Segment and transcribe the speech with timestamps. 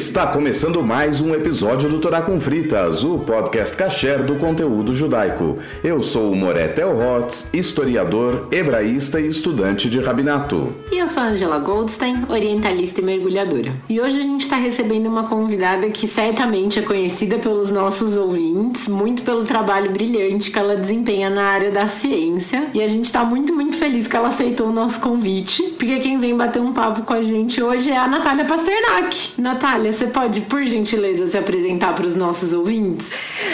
[0.00, 5.58] Está começando mais um episódio do Torá com Fritas, o podcast kasher do conteúdo judaico.
[5.84, 10.74] Eu sou o Moré Telhotz, historiador, hebraísta e estudante de rabinato.
[10.90, 13.74] E eu sou a Angela Goldstein, orientalista e mergulhadora.
[13.90, 18.88] E hoje a gente está recebendo uma convidada que certamente é conhecida pelos nossos ouvintes,
[18.88, 22.70] muito pelo trabalho brilhante que ela desempenha na área da ciência.
[22.72, 26.18] E a gente está muito, muito feliz que ela aceitou o nosso convite, porque quem
[26.18, 29.32] vem bater um papo com a gente hoje é a Natália Pasternak.
[29.36, 33.08] Natália, você pode, por gentileza, se apresentar para os nossos ouvintes?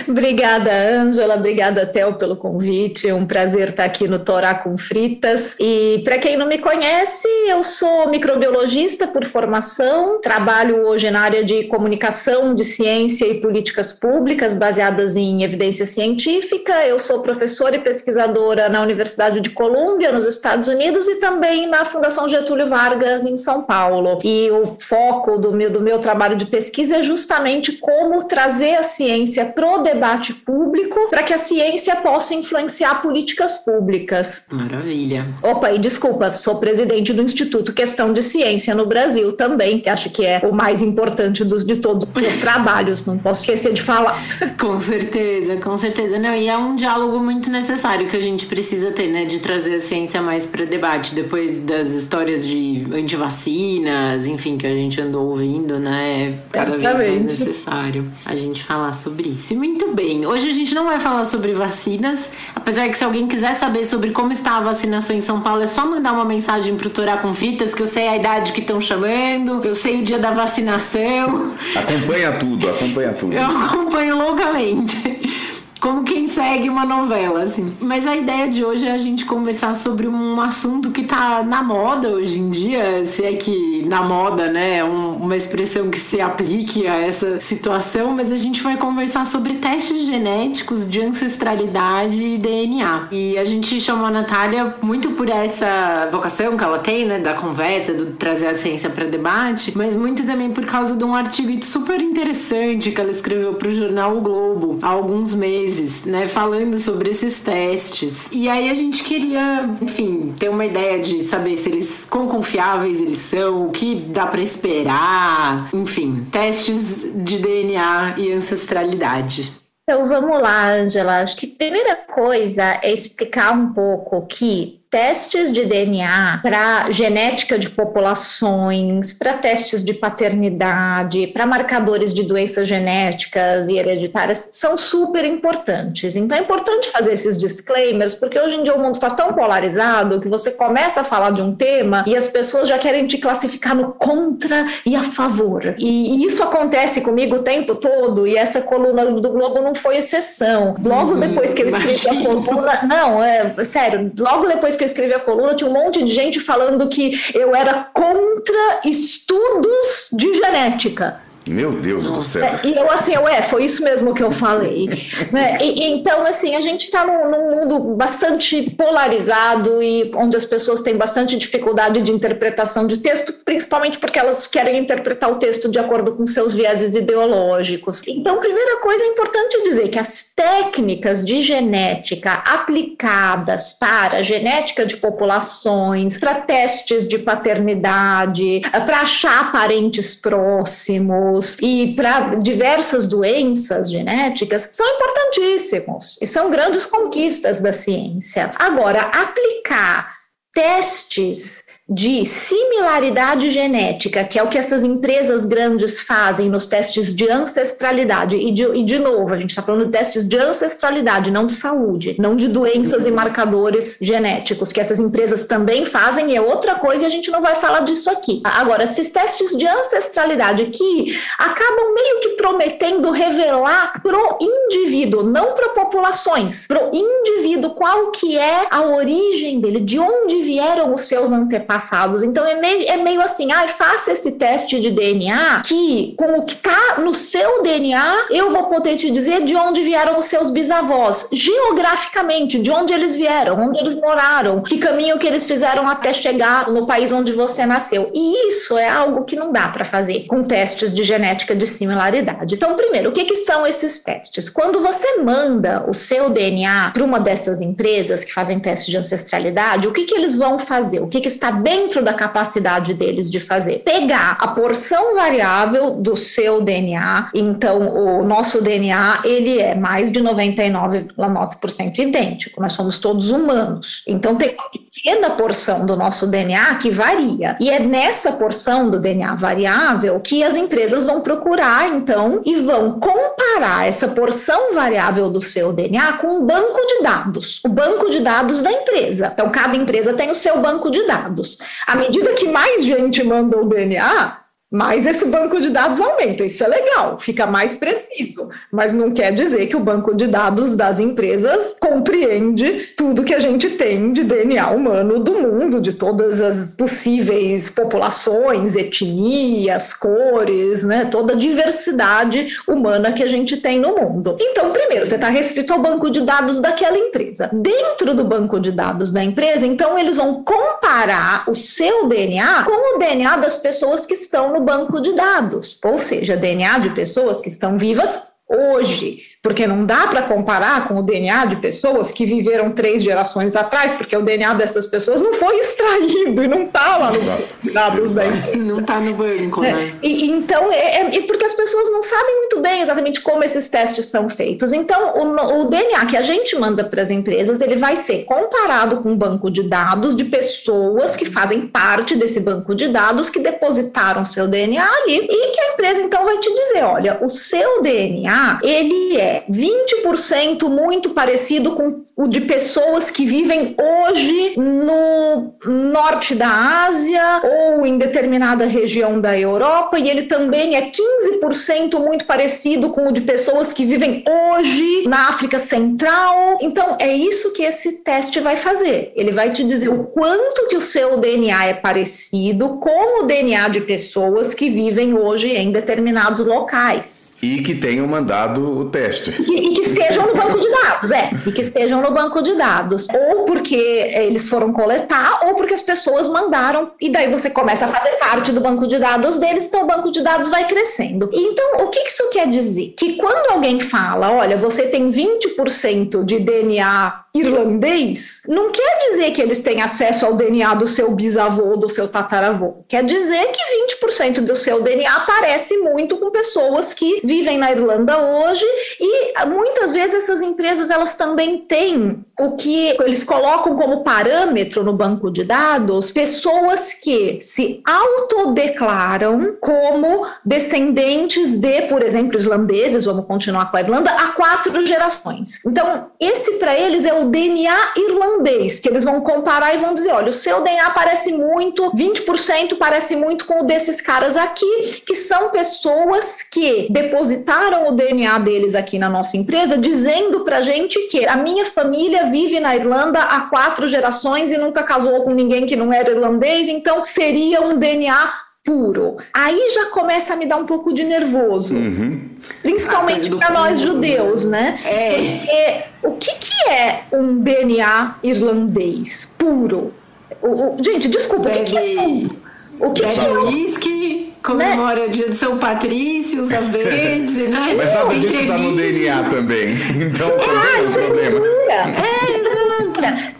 [0.09, 1.35] Obrigada, Ângela.
[1.35, 3.09] Obrigada, Theo, pelo convite.
[3.09, 5.55] É um prazer estar aqui no Torá com Fritas.
[5.59, 11.45] E para quem não me conhece, eu sou microbiologista por formação, trabalho hoje na área
[11.45, 16.87] de comunicação, de ciência e políticas públicas baseadas em evidência científica.
[16.87, 21.85] Eu sou professora e pesquisadora na Universidade de Colômbia, nos Estados Unidos, e também na
[21.85, 24.19] Fundação Getúlio Vargas, em São Paulo.
[24.25, 28.83] E o foco do meu, do meu trabalho de pesquisa é justamente como trazer a
[28.83, 34.43] ciência para o debate público para que a ciência possa influenciar políticas públicas.
[34.51, 35.27] Maravilha.
[35.43, 40.11] Opa, e desculpa, sou presidente do Instituto Questão de Ciência no Brasil também, que acho
[40.11, 44.17] que é o mais importante dos, de todos os trabalhos, não posso esquecer de falar.
[44.59, 46.19] Com certeza, com certeza.
[46.19, 49.75] Não, e é um diálogo muito necessário que a gente precisa ter, né, de trazer
[49.75, 55.29] a ciência mais para debate, depois das histórias de antivacinas, enfim, que a gente andou
[55.29, 59.53] ouvindo, né, é cada vez mais necessário a gente falar sobre isso.
[59.53, 63.27] E muito bem, hoje a gente não vai falar sobre vacinas, apesar que se alguém
[63.27, 66.75] quiser saber sobre como está a vacinação em São Paulo, é só mandar uma mensagem
[66.77, 70.03] pro Torá com Fritas, que eu sei a idade que estão chamando, eu sei o
[70.03, 71.55] dia da vacinação.
[71.75, 73.33] Acompanha tudo, acompanha tudo.
[73.35, 75.46] Eu acompanho loucamente
[75.81, 77.77] como quem segue uma novela, assim.
[77.81, 81.63] Mas a ideia de hoje é a gente conversar sobre um assunto que tá na
[81.63, 86.21] moda hoje em dia, se é que na moda, né, um, uma expressão que se
[86.21, 92.39] aplique a essa situação, mas a gente vai conversar sobre testes genéticos de ancestralidade e
[92.39, 93.09] DNA.
[93.11, 97.35] E a gente chamou a Natália muito por essa vocação que ela tem, né, da
[97.35, 101.47] conversa, do trazer a ciência para debate, mas muito também por causa de um artigo
[101.65, 106.27] super interessante que ela escreveu para o jornal O Globo há alguns meses meses, né,
[106.29, 108.13] falando sobre esses testes.
[108.31, 113.03] E aí a gente queria, enfim, ter uma ideia de saber se eles quão confiáveis
[113.03, 119.53] eles são, o que dá para esperar, enfim, testes de DNA e ancestralidade.
[119.83, 121.21] Então vamos lá, Angela.
[121.21, 127.59] Acho que a primeira coisa é explicar um pouco que testes de DNA para genética
[127.59, 135.25] de populações, para testes de paternidade, para marcadores de doenças genéticas e hereditárias são super
[135.25, 136.17] importantes.
[136.17, 140.21] Então é importante fazer esses disclaimers, porque hoje em dia o mundo está tão polarizado
[140.21, 143.75] que você começa a falar de um tema e as pessoas já querem te classificar
[143.75, 145.75] no contra e a favor.
[145.79, 150.75] E, isso acontece comigo o tempo todo, e essa coluna do Globo não foi exceção.
[150.83, 152.81] Logo uhum, depois que eu escrevi a coluna.
[152.89, 156.39] Não, é sério, logo depois que eu escrevi a coluna, tinha um monte de gente
[156.41, 161.21] falando que eu era contra estudos de genética.
[161.49, 162.17] Meu Deus Nossa.
[162.17, 162.45] do céu.
[162.45, 164.89] É, e eu assim, eu, é, foi isso mesmo que eu falei.
[165.31, 165.59] né?
[165.61, 170.81] E, então, assim, a gente está num, num, mundo bastante polarizado e onde as pessoas
[170.81, 175.79] têm bastante dificuldade de interpretação de texto, principalmente porque elas querem interpretar o texto de
[175.79, 178.03] acordo com seus vieses ideológicos.
[178.07, 184.97] Então, primeira coisa é importante dizer que as técnicas de genética aplicadas para genética de
[184.97, 194.87] populações, para testes de paternidade, para achar parentes próximos, e para diversas doenças genéticas são
[194.95, 198.51] importantíssimos e são grandes conquistas da ciência.
[198.57, 200.15] Agora, aplicar
[200.55, 207.31] testes de similaridade genética, que é o que essas empresas grandes fazem nos testes de
[207.31, 208.37] ancestralidade.
[208.37, 211.53] E de, e de novo, a gente está falando de testes de ancestralidade, não de
[211.53, 216.75] saúde, não de doenças e marcadores genéticos, que essas empresas também fazem, e é outra
[216.75, 218.43] coisa e a gente não vai falar disso aqui.
[218.43, 225.69] Agora, esses testes de ancestralidade que acabam meio que prometendo revelar pro indivíduo, não para
[225.69, 231.76] populações, pro indivíduo qual que é a origem dele, de onde vieram os seus antepassados
[231.77, 232.23] passados.
[232.23, 236.45] Então é meio, é meio assim, ah, faça esse teste de DNA que com o
[236.45, 240.51] que está no seu DNA eu vou poder te dizer de onde vieram os seus
[240.51, 246.13] bisavós, geograficamente, de onde eles vieram, onde eles moraram, que caminho que eles fizeram até
[246.13, 248.11] chegar no país onde você nasceu.
[248.15, 252.55] E isso é algo que não dá para fazer com testes de genética de similaridade.
[252.55, 254.49] Então, primeiro, o que, que são esses testes?
[254.49, 259.87] Quando você manda o seu DNA para uma dessas empresas que fazem teste de ancestralidade,
[259.87, 261.01] o que, que eles vão fazer?
[261.01, 263.81] O que, que está dentro da capacidade deles de fazer.
[263.81, 270.21] Pegar a porção variável do seu DNA, então o nosso DNA, ele é mais de
[270.21, 274.05] 99,9% idêntico, nós somos todos humanos.
[274.07, 277.57] Então tem uma pequena porção do nosso DNA que varia.
[277.61, 283.01] E é nessa porção do DNA variável que as empresas vão procurar, então, e vão
[283.01, 288.21] comparar essa porção variável do seu DNA com um banco de dados, o banco de
[288.21, 289.31] dados da empresa.
[289.33, 291.56] Então, cada empresa tem o seu banco de dados.
[291.87, 296.65] À medida que mais gente manda o DNA, mas esse banco de dados aumenta, isso
[296.65, 300.99] é legal, fica mais preciso, mas não quer dizer que o banco de dados das
[300.99, 306.75] empresas compreende tudo que a gente tem de DNA humano do mundo, de todas as
[306.75, 314.37] possíveis populações, etnias, cores, né, toda a diversidade humana que a gente tem no mundo.
[314.41, 317.49] Então, primeiro, você está restrito ao banco de dados daquela empresa.
[317.53, 322.97] Dentro do banco de dados da empresa, então eles vão comparar o seu DNA com
[322.97, 327.41] o DNA das pessoas que estão no banco de dados, ou seja, DNA de pessoas
[327.43, 328.19] que estão vivas
[328.49, 333.55] hoje, porque não dá para comparar com o DNA de pessoas que viveram três gerações
[333.55, 338.11] atrás, porque o DNA dessas pessoas não foi extraído e não está lá no dados
[338.11, 338.25] da
[338.57, 339.95] Não está no banco, é, né?
[340.03, 344.07] E, então, é, é, porque as pessoas não sabem muito bem exatamente como esses testes
[344.07, 344.73] são feitos.
[344.73, 349.01] Então, o, o DNA que a gente manda para as empresas, ele vai ser comparado
[349.01, 353.39] com um banco de dados de pessoas que fazem parte desse banco de dados que
[353.39, 357.81] depositaram seu DNA ali e que a empresa então vai te dizer, olha, o seu
[357.81, 366.35] DNA, ele é 20% muito parecido com o de pessoas que vivem hoje no norte
[366.35, 372.89] da Ásia ou em determinada região da Europa, e ele também é 15% muito parecido
[372.89, 376.59] com o de pessoas que vivem hoje na África Central.
[376.63, 379.13] Então, é isso que esse teste vai fazer.
[379.15, 383.69] Ele vai te dizer o quanto que o seu DNA é parecido com o DNA
[383.69, 387.26] de pessoas que vivem hoje em determinados locais.
[387.43, 389.31] E que tenham mandado o teste.
[389.43, 391.31] E, e, que estejam no banco de dados, é.
[391.47, 393.07] E que estejam no banco de dados.
[393.09, 396.93] Ou porque eles foram coletar, ou porque as pessoas mandaram.
[397.01, 400.11] E daí você começa a fazer parte do banco de dados deles, então o banco
[400.11, 401.29] de dados vai crescendo.
[401.33, 402.95] Então, o que isso quer dizer?
[402.97, 409.43] Que quando alguém fala, olha, você tem 20% de DNA irlandês, não quer dizer que
[409.43, 412.85] eles têm acesso ao DNA do seu bisavô, do seu tataravô.
[412.89, 418.19] Quer dizer que 20% do seu DNA parece muito com pessoas que vivem na Irlanda
[418.19, 418.65] hoje
[419.01, 424.93] e muitas vezes essas empresas elas também têm o que eles colocam como parâmetro no
[424.93, 433.71] banco de dados pessoas que se autodeclaram como descendentes de, por exemplo, irlandeses, vamos continuar
[433.71, 435.61] com a Irlanda, há quatro gerações.
[435.67, 440.13] Então, esse para eles é o DNA irlandês, que eles vão comparar e vão dizer:
[440.13, 445.15] olha, o seu DNA parece muito, 20% parece muito com o desses caras aqui, que
[445.15, 451.27] são pessoas que depositaram o DNA deles aqui na nossa empresa, dizendo pra gente que
[451.27, 455.75] a minha família vive na Irlanda há quatro gerações e nunca casou com ninguém que
[455.75, 458.33] não era irlandês, então seria um DNA
[458.63, 459.17] puro.
[459.33, 461.75] Aí já começa a me dar um pouco de nervoso.
[461.75, 462.29] Uhum.
[462.63, 464.77] Principalmente para nós judeus, né?
[464.85, 465.15] É.
[465.15, 469.95] Porque o que, que é um DNA irlandês puro?
[470.43, 472.37] O, o, gente, desculpa, Bebe, o que, que é puro?
[472.79, 475.09] O que, que é whisky, comemora né?
[475.09, 477.75] dia de São Patrício, usa verde, né?
[477.77, 479.77] Mas nada disso está no DNA também.
[480.07, 481.67] Então, ah, isso é problema.
[481.73, 482.16] É,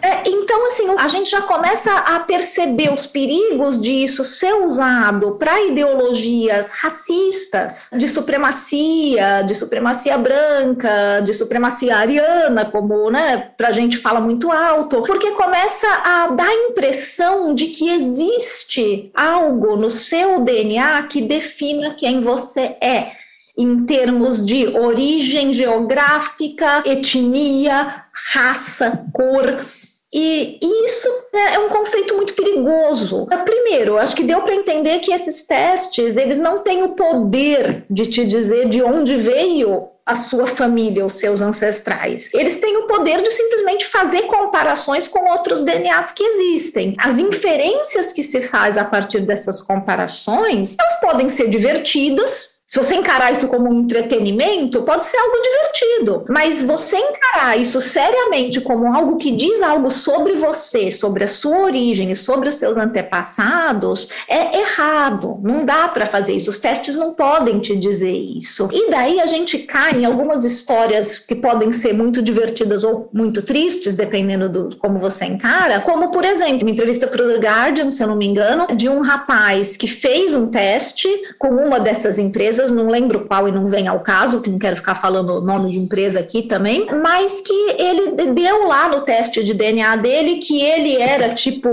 [0.01, 5.61] é, então, assim, a gente já começa a perceber os perigos disso ser usado para
[5.61, 14.19] ideologias racistas, de supremacia, de supremacia branca, de supremacia ariana, como, né, pra gente fala
[14.19, 21.03] muito alto, porque começa a dar a impressão de que existe algo no seu DNA
[21.03, 23.16] que defina quem você é
[23.57, 29.65] em termos de origem geográfica, etnia, raça, cor.
[30.13, 33.27] E isso é um conceito muito perigoso.
[33.43, 38.05] Primeiro, acho que deu para entender que esses testes, eles não têm o poder de
[38.05, 42.29] te dizer de onde veio a sua família, os seus ancestrais.
[42.33, 46.95] Eles têm o poder de simplesmente fazer comparações com outros DNAs que existem.
[46.97, 52.95] As inferências que se faz a partir dessas comparações, elas podem ser divertidas, Se você
[52.95, 58.93] encarar isso como um entretenimento, pode ser algo divertido, mas você encarar isso seriamente como
[58.93, 64.09] algo que diz algo sobre você, sobre a sua origem e sobre os seus antepassados,
[64.27, 65.39] é errado.
[65.41, 66.49] Não dá para fazer isso.
[66.49, 68.67] Os testes não podem te dizer isso.
[68.73, 73.41] E daí a gente cai em algumas histórias que podem ser muito divertidas ou muito
[73.41, 78.03] tristes, dependendo do como você encara, como por exemplo, uma entrevista para o Guardian, se
[78.03, 81.07] eu não me engano, de um rapaz que fez um teste
[81.39, 84.57] com uma dessas empresas empresas, não lembro qual e não vem ao caso, que não
[84.57, 89.01] quero ficar falando o nome de empresa aqui também, mas que ele deu lá no
[89.01, 91.69] teste de DNA dele que ele era tipo,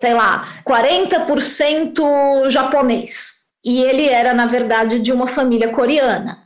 [0.00, 3.34] sei lá, 40% japonês.
[3.64, 6.44] E ele era, na verdade, de uma família coreana.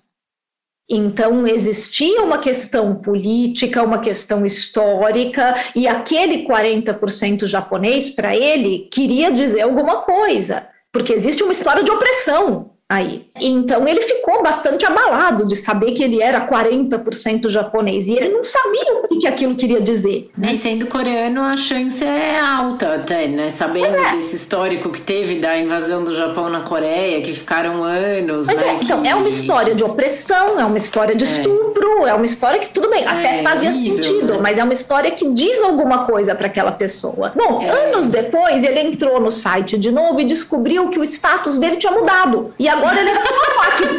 [0.90, 9.30] Então, existia uma questão política, uma questão histórica, e aquele 40% japonês, para ele, queria
[9.30, 13.26] dizer alguma coisa, porque existe uma história de opressão aí.
[13.38, 18.42] Então ele ficou bastante abalado de saber que ele era 40% japonês e ele não
[18.42, 20.30] sabia o que, que aquilo queria dizer.
[20.36, 20.54] Né?
[20.54, 23.50] E sendo coreano, a chance é alta até, né?
[23.50, 24.12] Sabendo é.
[24.12, 28.46] desse histórico que teve da invasão do Japão na Coreia, que ficaram anos.
[28.46, 28.54] Né?
[28.56, 31.28] é, então, é uma história de opressão, é uma história de é.
[31.28, 34.40] estupro, é uma história que tudo bem, até é, fazia horrível, sentido, né?
[34.40, 37.32] mas é uma história que diz alguma coisa para aquela pessoa.
[37.36, 37.68] Bom, é.
[37.68, 41.92] anos depois ele entrou no site de novo e descobriu que o status dele tinha
[41.92, 42.54] mudado.
[42.58, 43.38] E agora ele é só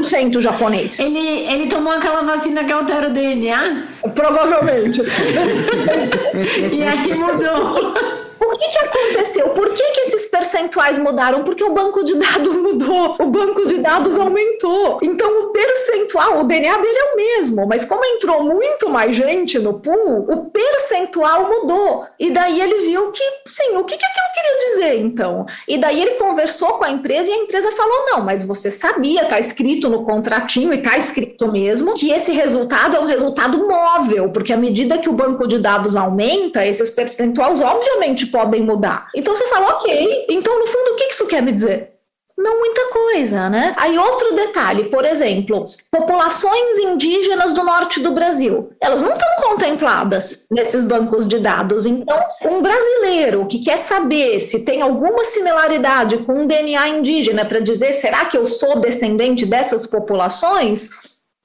[0.01, 0.99] 4% japonês.
[0.99, 3.87] Ele, ele tomou aquela vacina que altera o DNA?
[4.15, 5.01] Provavelmente.
[6.71, 8.18] e aí mudou.
[8.49, 9.49] O que, que aconteceu?
[9.49, 11.43] Por que, que esses percentuais mudaram?
[11.43, 14.97] Porque o banco de dados mudou, o banco de dados aumentou.
[15.03, 19.59] Então, o percentual, o DNA dele é o mesmo, mas como entrou muito mais gente
[19.59, 22.07] no pool, o percentual mudou.
[22.19, 25.45] E daí ele viu que, sim, o que, que aquilo queria dizer, então?
[25.67, 29.25] E daí ele conversou com a empresa e a empresa falou: não, mas você sabia,
[29.25, 34.31] tá escrito no contratinho e tá escrito mesmo, que esse resultado é um resultado móvel,
[34.31, 39.07] porque à medida que o banco de dados aumenta, esses percentuais, obviamente, podem mudar.
[39.15, 41.99] Então você fala, ok, então no fundo o que isso quer me dizer?
[42.37, 43.73] Não muita coisa, né?
[43.77, 50.45] Aí outro detalhe, por exemplo, populações indígenas do norte do Brasil, elas não estão contempladas
[50.49, 51.85] nesses bancos de dados.
[51.85, 57.59] Então, um brasileiro que quer saber se tem alguma similaridade com um DNA indígena para
[57.59, 60.87] dizer será que eu sou descendente dessas populações,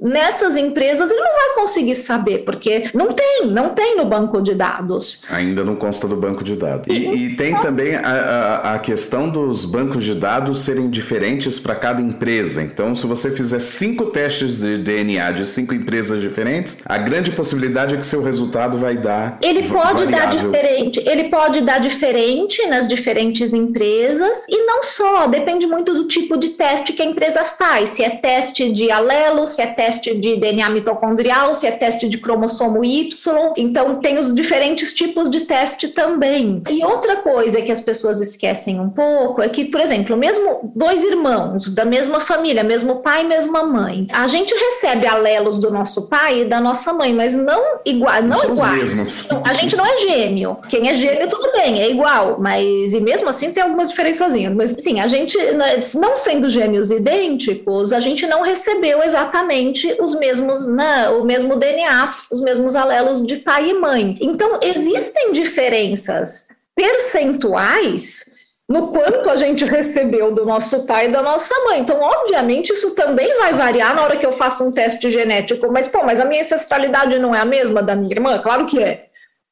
[0.05, 4.55] nessas empresas ele não vai conseguir saber, porque não tem, não tem no banco de
[4.55, 5.21] dados.
[5.31, 6.95] Ainda não consta do banco de dados.
[6.95, 11.75] E, e tem também a, a, a, questão dos bancos de dados serem diferentes para
[11.75, 12.63] cada empresa.
[12.63, 17.95] Então, se você fizer cinco testes de DNA de cinco empresas diferentes, a grande possibilidade
[17.95, 19.39] é que seu resultado vai dar.
[19.41, 20.11] Ele pode variável.
[20.11, 26.07] dar diferente, ele pode dar diferente nas diferentes empresas e não só, depende muito do
[26.07, 27.91] tipo de teste que a empresa faz.
[27.91, 32.09] Se é teste de alelo, se é teste teste de DNA mitocondrial, se é teste
[32.09, 33.53] de cromossomo Y.
[33.57, 36.63] Então, tem os diferentes tipos de teste também.
[36.71, 41.05] E outra coisa que as pessoas esquecem um pouco é que, por exemplo, mesmo dois
[41.05, 46.43] irmãos da mesma família, mesmo pai, mesma mãe, a gente recebe alelos do nosso pai
[46.43, 48.95] e da nossa mãe, mas não igual, não São iguais.
[48.95, 49.27] Mesmos.
[49.45, 50.57] A gente não é gêmeo.
[50.69, 54.55] Quem é gêmeo, tudo bem, é igual, mas e mesmo assim tem algumas diferençazinhas.
[54.55, 60.15] Mas assim, a gente, né, não sendo gêmeos idênticos, a gente não recebeu exatamente os
[60.15, 64.17] mesmos, né, o mesmo DNA, os mesmos alelos de pai e mãe.
[64.21, 68.25] Então, existem diferenças percentuais
[68.69, 71.81] no quanto a gente recebeu do nosso pai e da nossa mãe.
[71.81, 75.71] Então, obviamente, isso também vai variar na hora que eu faço um teste genético.
[75.71, 78.39] Mas, pô, mas a minha ancestralidade não é a mesma da minha irmã?
[78.39, 79.09] Claro que é.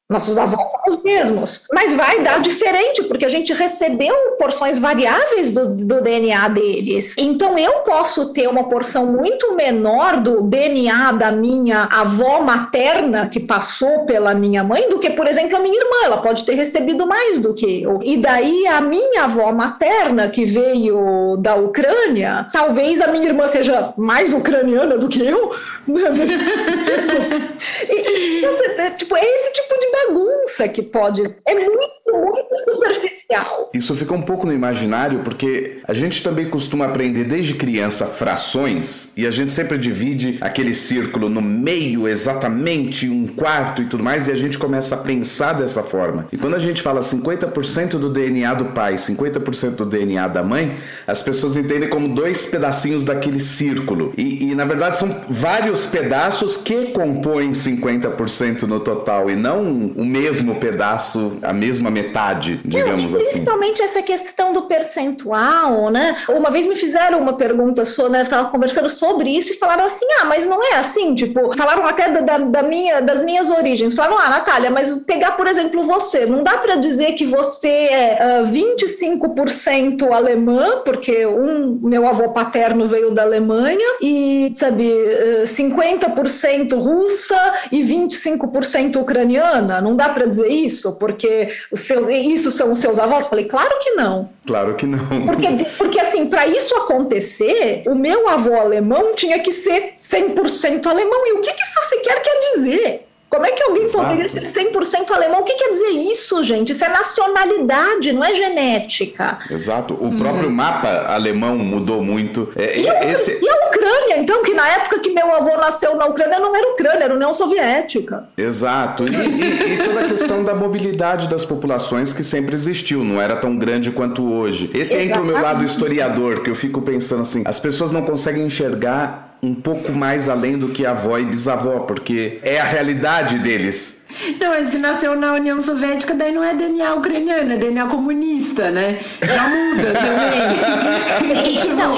[0.09, 5.49] Nossos avós são os mesmos, mas vai dar diferente, porque a gente recebeu porções variáveis
[5.49, 7.15] do, do, DNA deles.
[7.17, 13.39] Então eu posso ter uma porção muito menor do DNA da minha avó materna que
[13.39, 15.95] passou pela minha mãe do que, por exemplo, a minha irmã.
[16.03, 17.99] Ela pode ter recebido mais do que eu.
[18.03, 23.93] E daí a minha avó materna, que veio da Ucrânia, talvez a minha irmã seja
[23.97, 25.53] mais ucraniana do que eu.
[27.89, 31.21] e, e, você, tipo, é esse tipo de bagunça que pode.
[31.45, 33.69] É muito, muito superficial.
[33.73, 39.11] Isso fica um pouco no imaginário, porque a gente também costuma aprender desde criança frações
[39.17, 44.27] e a gente sempre divide aquele círculo no meio, exatamente um quarto e tudo mais,
[44.27, 46.27] e a gente começa a pensar dessa forma.
[46.31, 50.75] E quando a gente fala 50% do DNA do pai, 50% do DNA da mãe,
[51.05, 54.13] as pessoas entendem como dois pedacinhos daquele círculo.
[54.17, 60.05] E, e na verdade são vários pedaços que compõem 50% no total e não o
[60.05, 63.29] mesmo pedaço, a mesma metade, digamos Não, assim.
[63.31, 66.15] Principalmente essa questão do percentual, né?
[66.29, 68.19] Uma vez me fizeram uma pergunta, sua, né?
[68.19, 71.85] Eu estava conversando sobre isso e falaram assim: ah, mas não é assim, tipo, falaram
[71.85, 73.93] até da, da, da minha, das minhas origens.
[73.93, 78.41] Falaram, ah, Natália, mas pegar, por exemplo, você, não dá para dizer que você é
[78.41, 86.75] uh, 25% alemã, porque um meu avô paterno veio da Alemanha, e, sabe, uh, 50%
[86.75, 89.81] russa e 25% ucraniana.
[89.81, 93.27] Não dá para dizer isso, porque seu, isso são os seus avós?
[93.27, 94.29] Falei, claro que não.
[94.45, 94.99] Claro que não.
[95.25, 101.27] Porque, porque assim, para isso acontecer, o meu avô alemão tinha que ser 100% alemão.
[101.27, 103.07] E o que, que isso sequer quer dizer?
[103.33, 104.05] Como é que alguém Exato.
[104.05, 105.41] poderia ser 100% alemão?
[105.41, 106.71] O que quer dizer isso, gente?
[106.71, 109.39] Isso é nacionalidade, não é genética.
[109.49, 109.95] Exato.
[109.95, 110.17] O hum.
[110.19, 112.53] próprio mapa alemão mudou muito.
[112.55, 113.31] É, e, esse...
[113.31, 116.55] a, e, a, Ucrânia, então, que na época que meu avô nasceu na Ucrânia, não
[116.55, 118.29] era Ucrânia, era União Soviética.
[118.37, 119.03] Exato.
[119.03, 123.35] E, e, e toda a questão da mobilidade das populações que sempre existiu, não era
[123.35, 124.69] tão grande quanto hoje.
[124.75, 125.09] Esse Exatamente.
[125.09, 129.32] entra o meu lado historiador, que eu fico pensando assim, as pessoas não conseguem enxergar
[129.43, 134.02] um pouco mais além do que avó e bisavó, porque é a realidade deles.
[134.39, 138.69] Não, mas se nasceu na União Soviética, daí não é DNA ucraniano, é DNA comunista,
[138.71, 138.99] né?
[139.21, 141.55] Já muda também.
[141.63, 141.95] então,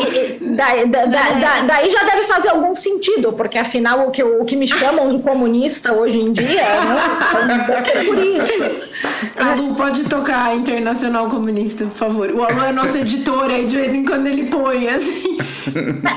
[0.55, 4.45] daí, da, da, da, daí já deve fazer algum sentido, porque afinal o que, o
[4.45, 7.75] que me chamam de comunista hoje em dia, né?
[7.95, 8.95] É por isso.
[9.37, 12.31] A Lu pode tocar a Internacional Comunista, por favor.
[12.31, 15.37] O Alan é nosso editor, aí de vez em quando ele põe, assim.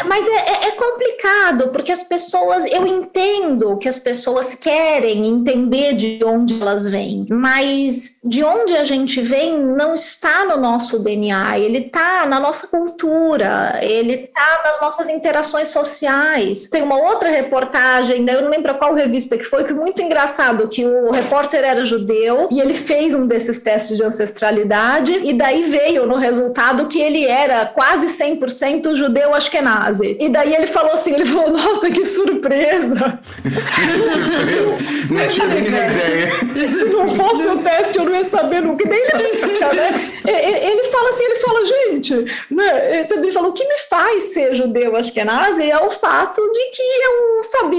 [0.07, 5.88] Mas é, é, é complicado, porque as pessoas, eu entendo que as pessoas querem entender
[5.93, 11.59] de onde elas vêm, mas de onde a gente vem não está no nosso DNA,
[11.59, 16.69] ele está na nossa cultura, ele está nas nossas interações sociais.
[16.69, 20.85] Tem uma outra reportagem, eu não lembro qual revista que foi, que muito engraçado, que
[20.85, 26.07] o repórter era judeu e ele fez um desses testes de ancestralidade e daí veio
[26.07, 30.17] no resultado que ele era quase 100% judeu ashkenazi.
[30.21, 33.19] E daí ele falou assim, ele falou, nossa, que surpresa!
[33.43, 35.09] que surpresa!
[35.11, 36.73] Não tinha nem ideia.
[36.73, 38.85] Se não fosse o teste, eu não ia saber nunca.
[38.85, 40.13] E daí ele, né?
[40.25, 42.15] ele fala assim, ele fala, gente,
[42.51, 43.05] né?
[43.11, 47.43] Ele falou, o que me faz ser judeu ashkenazi é o fato de que eu,
[47.49, 47.77] sabe,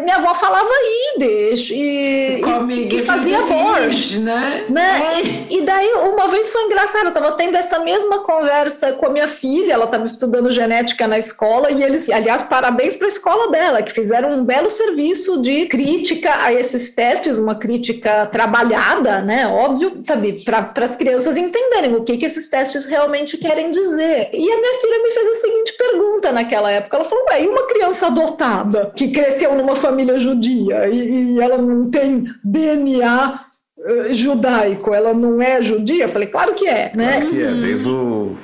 [0.00, 0.70] minha avó falava
[1.18, 4.66] Yiddish e, e, e fazia borscht, né?
[4.68, 5.22] né?
[5.48, 5.52] É.
[5.52, 9.28] E daí, uma vez foi engraçado, eu tava tendo essa mesma conversa com a minha
[9.28, 13.82] filha, ela estava estudando genética na escola e eles, aliás, parabéns para a escola dela,
[13.82, 19.46] que fizeram um belo serviço de crítica a esses testes, uma crítica trabalhada, né?
[19.46, 24.30] Óbvio, sabe, para as crianças entenderem o que, que esses testes realmente querem dizer.
[24.32, 27.48] E a minha filha me fez a seguinte pergunta naquela época: ela falou, ué, e
[27.48, 33.46] uma criança adotada que cresceu numa família judia e, e ela não tem DNA
[33.84, 36.04] eh, judaico, ela não é judia?
[36.04, 37.20] Eu falei, claro que é, né?
[37.20, 38.36] Claro que é, desde o...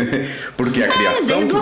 [0.56, 1.54] Porque a é, criação que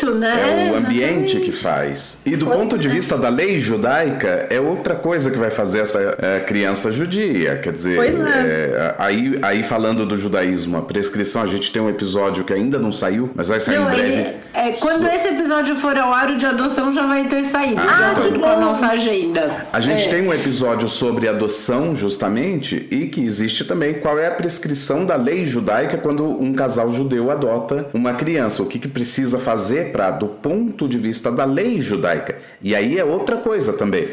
[0.00, 0.68] faz, né?
[0.68, 2.18] é o ambiente que faz.
[2.24, 2.90] E do ponto de é.
[2.90, 7.72] vista da lei judaica, é outra coisa que vai fazer essa é, criança judia, quer
[7.72, 8.94] dizer, é.
[8.98, 12.92] aí, aí falando do judaísmo, a prescrição, a gente tem um episódio que ainda não
[12.92, 14.12] saiu, mas vai sair não, em breve.
[14.12, 15.08] Ele, é, quando so...
[15.08, 18.40] esse episódio for ao ar, o de adoção já vai ter saído, ah, de acordo
[18.40, 19.66] com a nossa agenda.
[19.72, 24.30] A gente tem um episódio sobre adoção, justamente, e que existe também qual é a
[24.30, 28.62] prescrição da lei judaica quando um casal judeu adota uma criança.
[28.62, 32.34] O que, que precisa fazer para, do ponto de vista da lei judaica.
[32.60, 34.08] E aí é outra coisa também.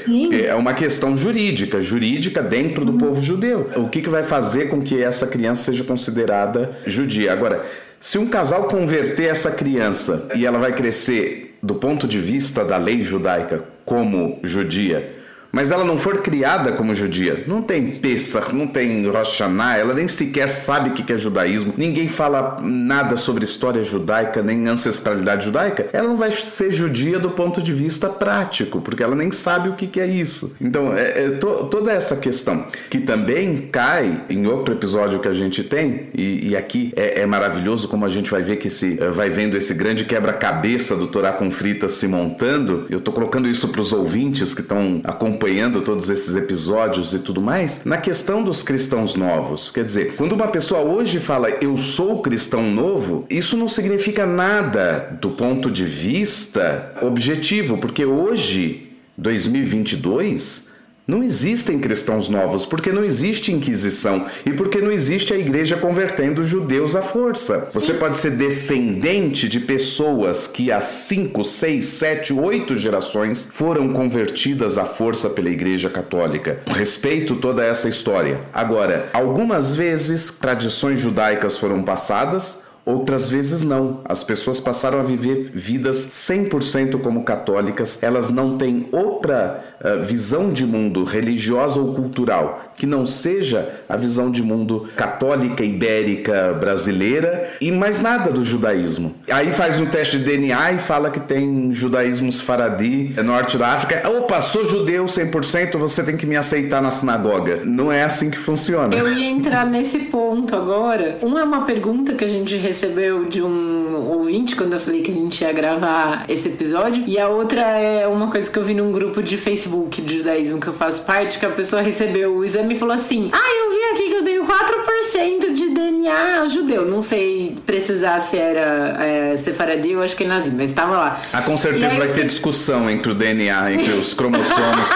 [0.45, 2.97] É uma questão jurídica, jurídica dentro do uhum.
[2.99, 3.67] povo judeu.
[3.75, 7.33] O que, que vai fazer com que essa criança seja considerada judia?
[7.33, 7.65] Agora,
[7.99, 12.77] se um casal converter essa criança e ela vai crescer do ponto de vista da
[12.77, 15.15] lei judaica como judia,
[15.51, 19.93] mas ela não for criada como judia, não tem Pesach, não tem Rosh Hashanah, ela
[19.93, 25.45] nem sequer sabe o que é judaísmo, ninguém fala nada sobre história judaica, nem ancestralidade
[25.45, 29.69] judaica, ela não vai ser judia do ponto de vista prático, porque ela nem sabe
[29.69, 30.55] o que é isso.
[30.61, 35.33] Então, é, é to, toda essa questão, que também cai em outro episódio que a
[35.33, 38.97] gente tem, e, e aqui é, é, maravilhoso como a gente vai ver que se
[38.99, 42.85] eh, vai vendo esse grande quebra-cabeça do Torá com fritas se montando.
[42.89, 47.19] Eu estou colocando isso para os ouvintes que estão acompanhando acompanhando todos esses episódios e
[47.19, 49.71] tudo mais, na questão dos cristãos novos.
[49.71, 55.17] Quer dizer, quando uma pessoa hoje fala eu sou cristão novo, isso não significa nada
[55.19, 60.69] do ponto de vista objetivo, porque hoje, 2022,
[61.07, 66.45] Não existem cristãos novos, porque não existe Inquisição e porque não existe a igreja convertendo
[66.45, 67.67] judeus à força.
[67.73, 74.77] Você pode ser descendente de pessoas que há 5, 6, 7, 8 gerações foram convertidas
[74.77, 76.61] à força pela igreja católica.
[76.67, 78.39] Respeito toda essa história.
[78.53, 84.01] Agora, algumas vezes tradições judaicas foram passadas, Outras vezes não.
[84.05, 87.99] As pessoas passaram a viver vidas 100% como católicas.
[88.01, 89.70] Elas não têm outra
[90.01, 96.57] visão de mundo religiosa ou cultural que não seja a visão de mundo católica ibérica
[96.59, 99.15] brasileira e mais nada do judaísmo.
[99.29, 104.09] Aí faz um teste de DNA e fala que tem judaísmo faradi norte da África.
[104.09, 107.61] Opa, sou judeu 100%, você tem que me aceitar na sinagoga.
[107.63, 108.95] Não é assim que funciona.
[108.95, 111.19] Eu ia entrar nesse ponto agora.
[111.21, 115.11] Uma é uma pergunta que a gente recebeu de um ouvinte quando eu falei que
[115.11, 118.73] a gente ia gravar esse episódio, e a outra é uma coisa que eu vi
[118.73, 122.45] num grupo de Facebook de judaísmo que eu faço parte, que a pessoa recebeu o
[122.45, 126.85] exame me falou assim: Ah, eu vi aqui que eu tenho 4% de DNA judeu.
[126.85, 131.21] Não sei precisar se era é, sefaradi ou acho que é nazi, mas estava lá.
[131.33, 134.89] Ah, com certeza vai ter discussão entre o DNA, entre os cromossomos.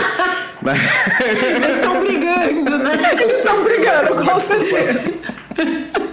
[0.65, 2.93] Eles estão brigando, né?
[3.13, 5.13] Eles estão brigando, com certeza.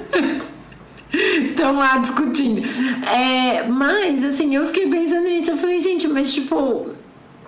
[1.62, 2.61] Estão lá discutindo.
[3.07, 5.53] É, mas, assim, eu fiquei pensando nisso.
[5.53, 6.90] Eu falei, gente, mas tipo,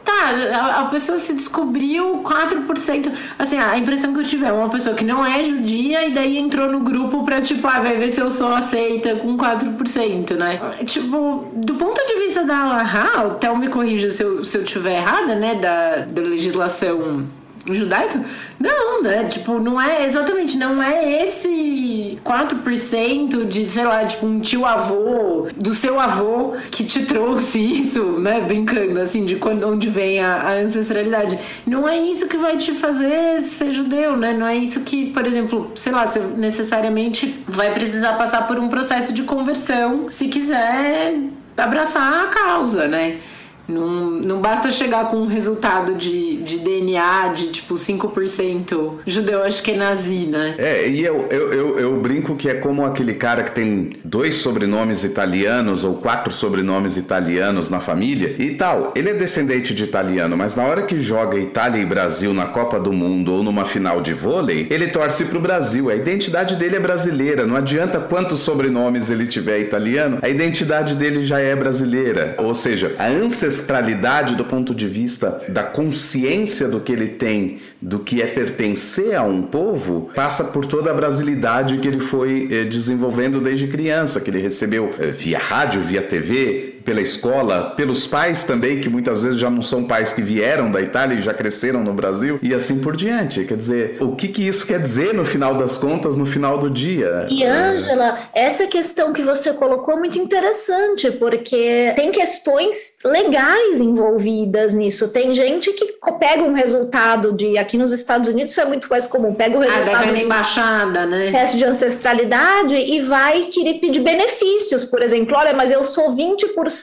[0.05, 3.11] Tá, a, pessoa se descobriu 4%.
[3.39, 6.37] Assim, a impressão que eu tive é uma pessoa que não é judia e daí
[6.37, 10.61] entrou no grupo pra, tipo, ah, vai ver se eu sou aceita com 4%, né?
[10.85, 14.65] Tipo, do ponto de vista da Alaha, o Theo me corrija se eu, se eu
[14.65, 15.55] tiver errada, né?
[15.55, 17.27] Da, da legislação
[17.73, 18.19] judaico?
[18.59, 19.25] Não, né?
[19.25, 25.49] Tipo, não é exatamente, não é esse 4% de, sei lá, tipo, um tio avô,
[25.57, 28.41] do seu avô que te trouxe isso, né?
[28.41, 31.39] Brincando, assim, de quando, onde vem a, a ancestralidade.
[31.67, 34.33] Não é isso que vai te fazer ser judeu, né?
[34.33, 38.69] Não é isso que, por exemplo, sei lá, você necessariamente vai precisar passar por um
[38.69, 41.15] processo de conversão se quiser
[41.57, 43.19] abraçar a causa, né?
[43.67, 49.63] Não, não basta chegar com um resultado de, de DNA de tipo 5% judeu, acho
[49.63, 50.55] que é nazi, né?
[50.59, 54.37] É, e eu, eu, eu, eu, brinco que é como aquele cara que tem dois
[54.37, 58.93] sobrenomes italianos ou quatro sobrenomes italianos na família e tal.
[58.95, 62.79] Ele é descendente de italiano, mas na hora que joga Itália e Brasil na Copa
[62.79, 65.89] do Mundo ou numa final de vôlei, ele torce pro Brasil.
[65.89, 67.47] A identidade dele é brasileira.
[67.47, 72.35] Não adianta quantos sobrenomes ele tiver italiano, a identidade dele já é brasileira.
[72.39, 77.59] Ou seja, a ancestralidade ancestralidade do ponto de vista da consciência do que ele tem,
[77.81, 82.49] do que é pertencer a um povo, passa por toda a brasilidade que ele foi
[82.51, 88.07] eh, desenvolvendo desde criança, que ele recebeu eh, via rádio, via TV, pela escola, pelos
[88.07, 91.33] pais também, que muitas vezes já não são pais que vieram da Itália e já
[91.33, 93.45] cresceram no Brasil, e assim por diante.
[93.45, 96.71] Quer dizer, o que, que isso quer dizer no final das contas, no final do
[96.71, 97.27] dia?
[97.31, 104.75] E, Ângela, essa questão que você colocou é muito interessante, porque tem questões legais envolvidas
[104.75, 105.09] nisso.
[105.09, 107.57] Tem gente que pega um resultado de.
[107.59, 109.35] Aqui nos Estados Unidos isso é muito mais comum.
[109.35, 110.09] Pega o ah, resultado.
[110.09, 111.31] Ah, na embaixada, né?
[111.31, 115.37] Teste de ancestralidade e vai querer pedir benefícios, por exemplo.
[115.37, 116.74] Olha, mas eu sou 20%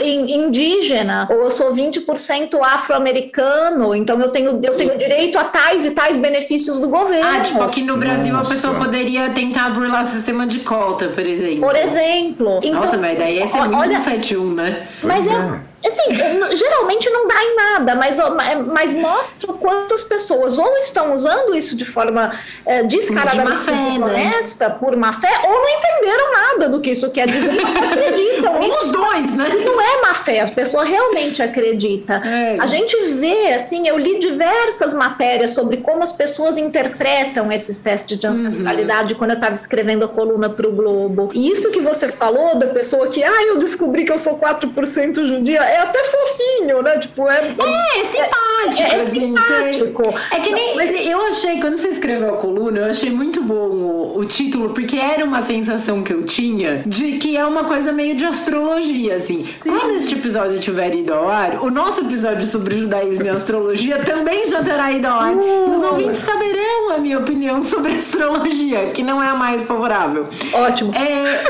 [0.00, 5.90] indígena, ou eu sou 20% afro-americano, então eu tenho, eu tenho direito a tais e
[5.90, 7.26] tais benefícios do governo.
[7.28, 8.52] Ah, tipo, aqui no Brasil Nossa.
[8.52, 11.60] a pessoa poderia tentar burlar o sistema de cota, por exemplo.
[11.60, 12.60] Por exemplo.
[12.62, 14.88] Então, Nossa, mas daí esse é muito olha, 71, né?
[15.02, 18.18] Mas é, é Assim, geralmente não dá em nada, mas,
[18.66, 22.30] mas mostra quantas pessoas ou estão usando isso de forma
[22.64, 23.90] é, descaradamente de né?
[23.92, 24.76] desonesta, né?
[24.78, 28.60] por má fé, ou não entenderam nada do que isso quer dizer, não acreditam.
[28.60, 29.48] ou os dois, né?
[29.64, 32.22] Não é má fé, a pessoa realmente acredita.
[32.24, 32.56] É.
[32.60, 38.16] A gente vê, assim, eu li diversas matérias sobre como as pessoas interpretam esses testes
[38.16, 39.18] de ancestralidade uhum.
[39.18, 41.30] quando eu estava escrevendo a coluna para o Globo.
[41.34, 45.26] E isso que você falou da pessoa que, ah, eu descobri que eu sou 4%
[45.26, 46.98] judia, é até fofinho, né?
[46.98, 47.54] Tipo, é.
[47.58, 48.82] É, é simpático.
[48.82, 50.14] É, é simpático.
[50.30, 50.74] É que nem.
[50.74, 51.06] Mas...
[51.06, 54.96] Eu achei, quando você escreveu a coluna, eu achei muito bom o, o, título, porque
[54.96, 59.44] era uma sensação que eu tinha de que é uma coisa meio de astrologia, assim.
[59.44, 59.68] Sim.
[59.68, 64.46] Quando este episódio tiver ido ao ar, o nosso episódio sobre judaísmo e astrologia também
[64.46, 65.34] já terá ido ao ar.
[65.34, 65.74] Uh.
[65.74, 70.26] Os ouvintes saberão a minha opinião sobre astrologia, que não é a mais favorável.
[70.52, 70.92] Ótimo.
[70.94, 71.44] É,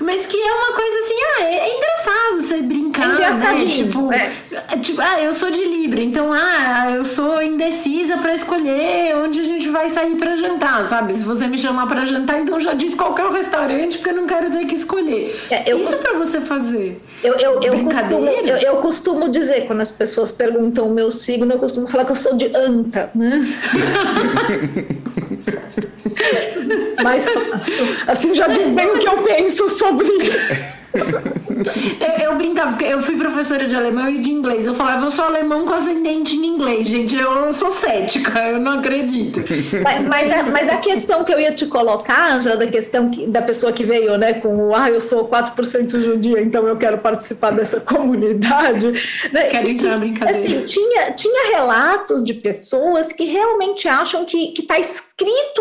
[0.00, 3.18] mas que é uma coisa assim, ah, é interessante engraçado você brincar, é né?
[3.68, 4.30] Tipo, é.
[4.80, 9.44] tipo, ah, eu sou de Libra, então, ah, eu sou indecisa para escolher onde a
[9.44, 11.14] gente vai sair para jantar, sabe?
[11.14, 14.16] Se você me chamar para jantar, então já diz qual é o restaurante, porque eu
[14.16, 15.38] não quero ter que escolher.
[15.50, 16.02] É, Isso cost...
[16.02, 17.00] para você fazer.
[17.22, 21.52] Eu, eu, eu, costumo, eu, eu, costumo dizer, quando as pessoas perguntam o meu signo,
[21.52, 23.46] eu costumo falar que eu sou de anta, né?
[27.02, 27.86] Mais fácil.
[28.06, 30.78] Assim já diz bem o que eu penso sobre isso.
[32.28, 34.66] Eu, brincava, porque eu fui professora de alemão e de inglês.
[34.66, 37.16] Eu falava, eu sou alemão com ascendente em inglês, gente.
[37.16, 39.40] Eu, eu sou cética, eu não acredito.
[39.82, 43.26] Mas, mas, a, mas a questão que eu ia te colocar, Angela, da questão que,
[43.26, 46.98] da pessoa que veio, né, com o ah, eu sou 4% judia, então eu quero
[46.98, 48.92] participar dessa comunidade.
[49.32, 49.44] Né?
[49.48, 50.38] Quero entrar na brincadeira.
[50.38, 55.07] Assim, tinha, tinha relatos de pessoas que realmente acham que está escrito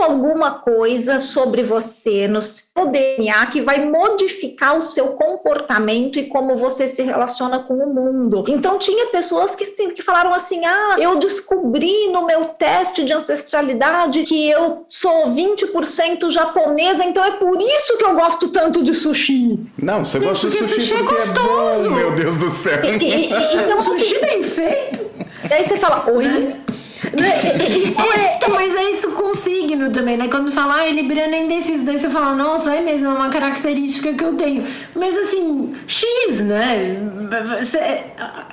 [0.08, 6.56] alguma coisa sobre você no seu DNA que vai modificar o seu comportamento e como
[6.56, 8.46] você se relaciona com o mundo.
[8.48, 14.24] Então tinha pessoas que, que falaram assim: "Ah, eu descobri no meu teste de ancestralidade
[14.24, 19.60] que eu sou 20% japonesa, então é por isso que eu gosto tanto de sushi".
[19.78, 21.86] Não, você gosta de sushi, sushi é gostoso.
[21.86, 22.84] É bom, meu Deus do céu.
[22.84, 25.06] E, e, e, então, sushi bem feito.
[25.50, 26.56] E aí você fala: "Oi,
[27.16, 30.28] é, então, mas é isso com signo também, né?
[30.28, 34.14] Quando fala, ah, Libriano é indeciso, daí você fala, nossa, é mesmo, é uma característica
[34.14, 34.64] que eu tenho.
[34.96, 36.98] Mas assim, X, né?
[37.60, 38.04] Você,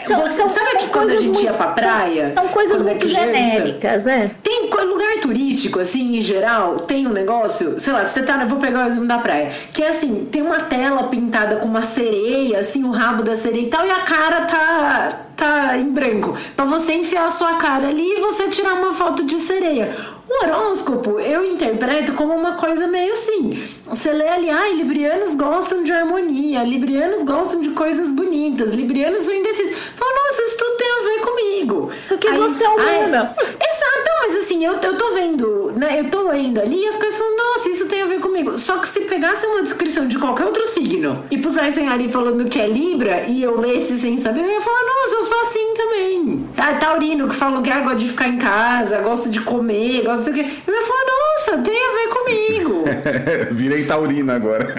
[0.06, 2.32] são, você são, sabe que quando a gente muito, ia pra praia?
[2.32, 4.30] São coisas é muito é criança, genéricas, é.
[4.42, 8.58] Tem lugar turístico, assim, em geral, tem um negócio, sei lá, você tá, eu vou
[8.58, 12.58] pegar o exemplo da praia, que é assim, tem uma tela pintada com uma sereia,
[12.58, 16.64] assim, o rabo da sereia e tal, e a cara tá tá em branco, para
[16.64, 19.94] você enfiar a sua cara ali e você tirar uma foto de sereia.
[20.28, 23.62] O horóscopo eu interpreto como uma coisa meio assim.
[23.86, 29.34] Você lê ali, ah, librianos gostam de harmonia, librianos gostam de coisas bonitas, librianos são
[29.34, 29.76] indecisos.
[29.94, 31.90] Fala, nossa, isso tudo tem a ver comigo.
[32.08, 33.34] Porque Aí, você é humana.
[33.38, 36.00] Exato, mas assim, eu, eu tô vendo, né?
[36.00, 38.56] Eu tô lendo ali e as coisas falam, nossa, isso tem a ver comigo.
[38.56, 42.60] Só que se pegasse uma descrição de qualquer outro signo e pusessem ali falando que
[42.60, 46.48] é Libra e eu lesse sem saber, eu ia falar, nossa, eu sou assim também.
[46.56, 50.18] Ah, taurino, que falam que ah, gosta de ficar em casa, gosta de comer, gosta
[50.18, 50.62] de sei o quê.
[50.66, 52.84] Eu ia falar, nossa, tem a ver comigo.
[53.52, 54.74] Virei taurina agora.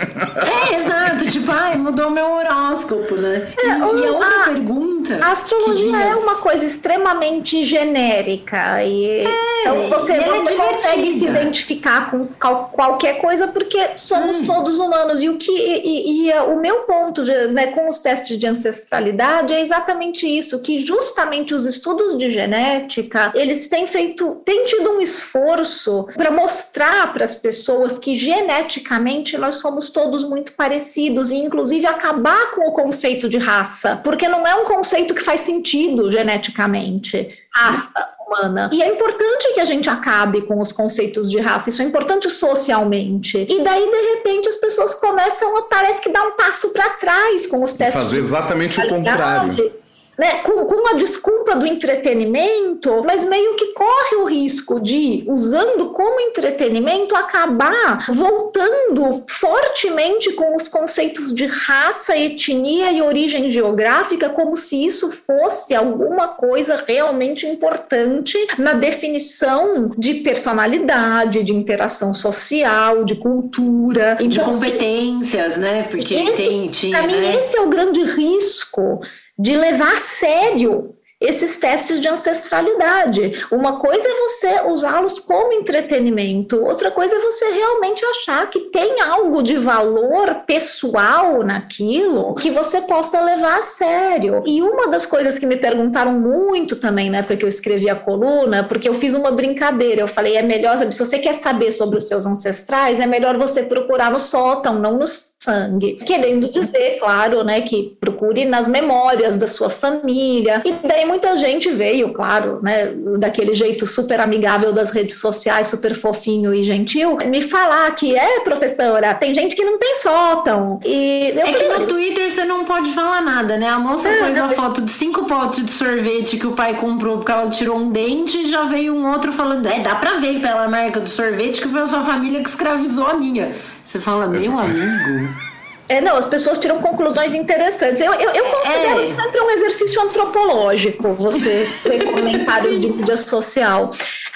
[0.46, 1.26] É, exato.
[1.30, 3.48] Tipo, ai, mudou meu horóscopo, né?
[3.58, 5.20] É, e, e, a outra a, pergunta.
[5.22, 6.02] A astrologia diz...
[6.02, 8.84] é uma coisa extremamente genérica.
[8.84, 14.46] E é, então você, é você consegue se identificar com qualquer coisa porque somos hum.
[14.46, 15.24] todos humanos.
[15.24, 18.46] E o que e, e, e o meu ponto de, né, com os testes de
[18.46, 24.92] ancestralidade é exatamente isso, que justamente os estudos de genética, eles têm feito, têm tido
[24.92, 31.36] um esforço para mostrar para as pessoas que geneticamente nós somos todos muito parecidos e
[31.36, 36.12] inclusive acabar com o conceito de raça, porque não é um conceito que faz sentido
[36.12, 37.40] geneticamente.
[37.52, 38.70] Raça humana.
[38.74, 42.30] E é importante que a gente acabe com os conceitos de raça, isso é importante
[42.30, 43.46] socialmente.
[43.50, 47.46] E daí, de repente, as pessoas começam a, parece que dar um passo para trás
[47.48, 48.02] com os testes.
[48.02, 49.74] Fazer exatamente o contrário
[50.18, 55.90] né, com, com uma desculpa do entretenimento, mas meio que corre o risco de, usando
[55.92, 64.56] como entretenimento, acabar voltando fortemente com os conceitos de raça, etnia e origem geográfica, como
[64.56, 73.16] se isso fosse alguma coisa realmente importante na definição de personalidade, de interação social, de
[73.16, 74.14] cultura.
[74.14, 75.84] Então, de competências, né?
[75.84, 76.98] Porque esse, tem, tinha.
[76.98, 77.36] Para mim, né?
[77.40, 79.02] esse é o grande risco
[79.38, 83.46] de levar a sério esses testes de ancestralidade.
[83.52, 89.02] Uma coisa é você usá-los como entretenimento, outra coisa é você realmente achar que tem
[89.02, 94.44] algo de valor pessoal naquilo que você possa levar a sério.
[94.46, 97.96] E uma das coisas que me perguntaram muito também na época que eu escrevi a
[97.96, 101.98] coluna, porque eu fiz uma brincadeira, eu falei, é melhor, se você quer saber sobre
[101.98, 105.96] os seus ancestrais, é melhor você procurar no sótão, não nos sangue.
[105.96, 110.62] Querendo dizer, claro, né, que procure nas memórias da sua família.
[110.66, 115.96] E daí muita gente veio, claro, né, daquele jeito super amigável das redes sociais, super
[115.96, 120.80] fofinho e gentil, me falar que é, professora, tem gente que não tem sótão.
[120.84, 123.70] E eu é falei, que no Twitter você não pode falar nada, né?
[123.70, 127.18] A moça é, pôs a foto de cinco potes de sorvete que o pai comprou
[127.18, 130.40] porque ela tirou um dente e já veio um outro falando, é, dá pra ver
[130.40, 133.54] pela marca do sorvete que foi a sua família que escravizou a minha.
[133.86, 135.45] Você fala, meu amigo.
[135.88, 138.02] É, não, as pessoas tiram conclusões interessantes.
[138.02, 139.08] Eu, eu, eu considero é.
[139.08, 143.90] isso sempre um exercício antropológico, você ter comentários de mídia social.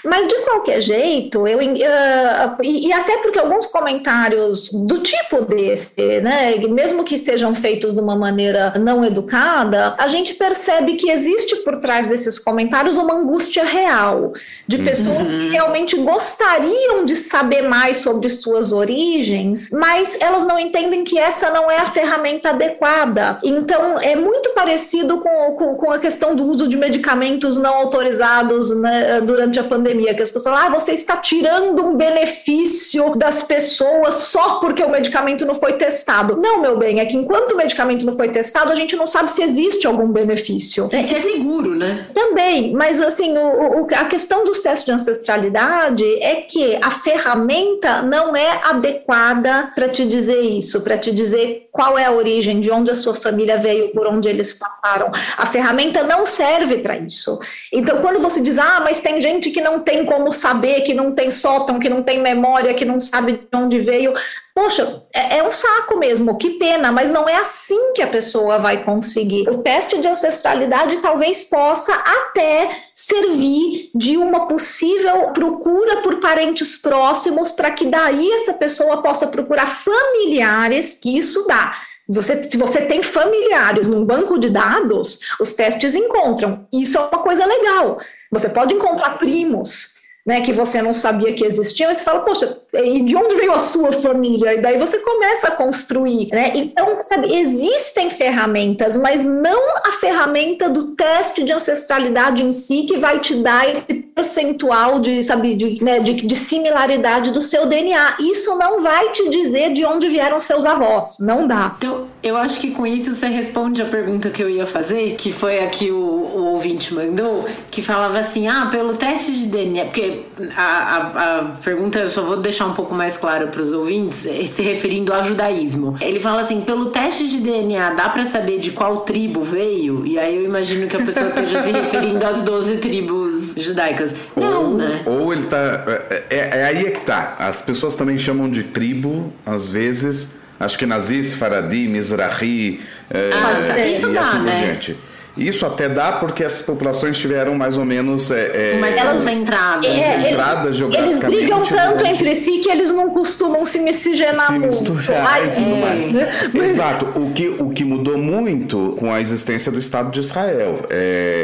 [0.03, 6.21] Mas de qualquer jeito, eu uh, e, e, até porque alguns comentários do tipo desse,
[6.21, 11.57] né, mesmo que sejam feitos de uma maneira não educada, a gente percebe que existe
[11.57, 14.33] por trás desses comentários uma angústia real
[14.67, 14.83] de uhum.
[14.85, 15.39] pessoas uhum.
[15.39, 21.38] que realmente gostariam de saber mais sobre suas origens, mas elas não entendem que essa
[21.47, 23.37] não é a ferramenta adequada.
[23.43, 28.75] Então, é muito parecido com, com, com a questão do uso de medicamentos não autorizados
[28.75, 33.43] né, durante a pandemia, que as pessoas falam, ah, você está tirando um benefício das
[33.43, 36.35] pessoas só porque o medicamento não foi testado.
[36.37, 39.29] Não, meu bem, é que enquanto o medicamento não foi testado, a gente não sabe
[39.29, 40.89] se existe algum benefício.
[40.91, 42.07] É, é seguro, né?
[42.13, 48.01] Também, mas assim, o, o, a questão dos testes de ancestralidade é que a ferramenta
[48.01, 51.28] não é adequada para te dizer isso, para te dizer
[51.71, 55.11] qual é a origem, de onde a sua família veio, por onde eles passaram.
[55.37, 57.39] A ferramenta não serve para isso.
[57.71, 61.13] Então, quando você diz, ah, mas tem gente que não tem como saber, que não
[61.13, 64.13] tem sótão, que não tem memória, que não sabe de onde veio,
[64.59, 68.57] Poxa, é, é, um saco mesmo, que pena, mas não é assim que a pessoa
[68.57, 69.47] vai conseguir.
[69.47, 77.51] O teste de ancestralidade talvez possa até servir de uma possível procura por parentes próximos,
[77.51, 81.75] para que daí essa pessoa possa procurar familiares, que isso dá.
[82.07, 86.67] Você, se você tem familiares num banco de dados, os testes encontram.
[86.73, 87.99] Isso é uma coisa legal.
[88.31, 92.57] Você pode encontrar primos né, que você não sabia que existiam, e você fala, poxa,
[92.73, 94.53] e de onde veio a sua família?
[94.53, 96.51] E daí você começa a construir, né?
[96.53, 102.97] Então, sabe, existem ferramentas, mas não a ferramenta do teste de ancestralidade em si que
[102.97, 108.17] vai te dar esse percentual de, sabe, de, né, de, de similaridade do seu DNA.
[108.19, 111.75] Isso não vai te dizer de onde vieram seus avós, não dá.
[111.77, 115.31] Então, eu acho que com isso você responde a pergunta que eu ia fazer, que
[115.31, 119.85] foi a que o, o ouvinte mandou, que falava assim, ah, pelo teste de DNA,
[119.85, 120.08] porque
[120.55, 124.25] a, a, a, pergunta eu só vou deixar um pouco mais clara para os ouvintes,
[124.25, 125.97] é se referindo ao judaísmo.
[126.01, 130.05] Ele fala assim: pelo teste de DNA dá para saber de qual tribo veio?
[130.05, 134.13] E aí eu imagino que a pessoa esteja se referindo às 12 tribos judaicas.
[134.35, 135.01] Não, ou, né?
[135.05, 135.83] Ou ele tá.
[135.87, 137.35] É, é, é aí é que tá.
[137.39, 140.29] As pessoas também chamam de tribo, às vezes.
[140.59, 142.81] Acho que nazis, Faradi, Mizrahi.
[143.09, 143.85] É, ah, tá.
[143.85, 144.63] Isso dá, assim né?
[144.65, 145.08] Diante.
[145.37, 148.29] Isso até dá porque essas populações tiveram mais ou menos.
[148.31, 149.89] É, é, mais concentradas.
[149.89, 151.25] É, concentradas geograficamente.
[151.25, 154.93] Eles brigam tanto entre si que eles não costumam se miscigenar se muito.
[154.93, 155.81] Misturar e tudo é.
[155.81, 156.07] mais.
[156.07, 156.49] Né?
[156.53, 156.69] Mas...
[156.69, 157.05] Exato.
[157.19, 160.85] O que, o que mudou muito com a existência do Estado de Israel.
[160.89, 161.43] É,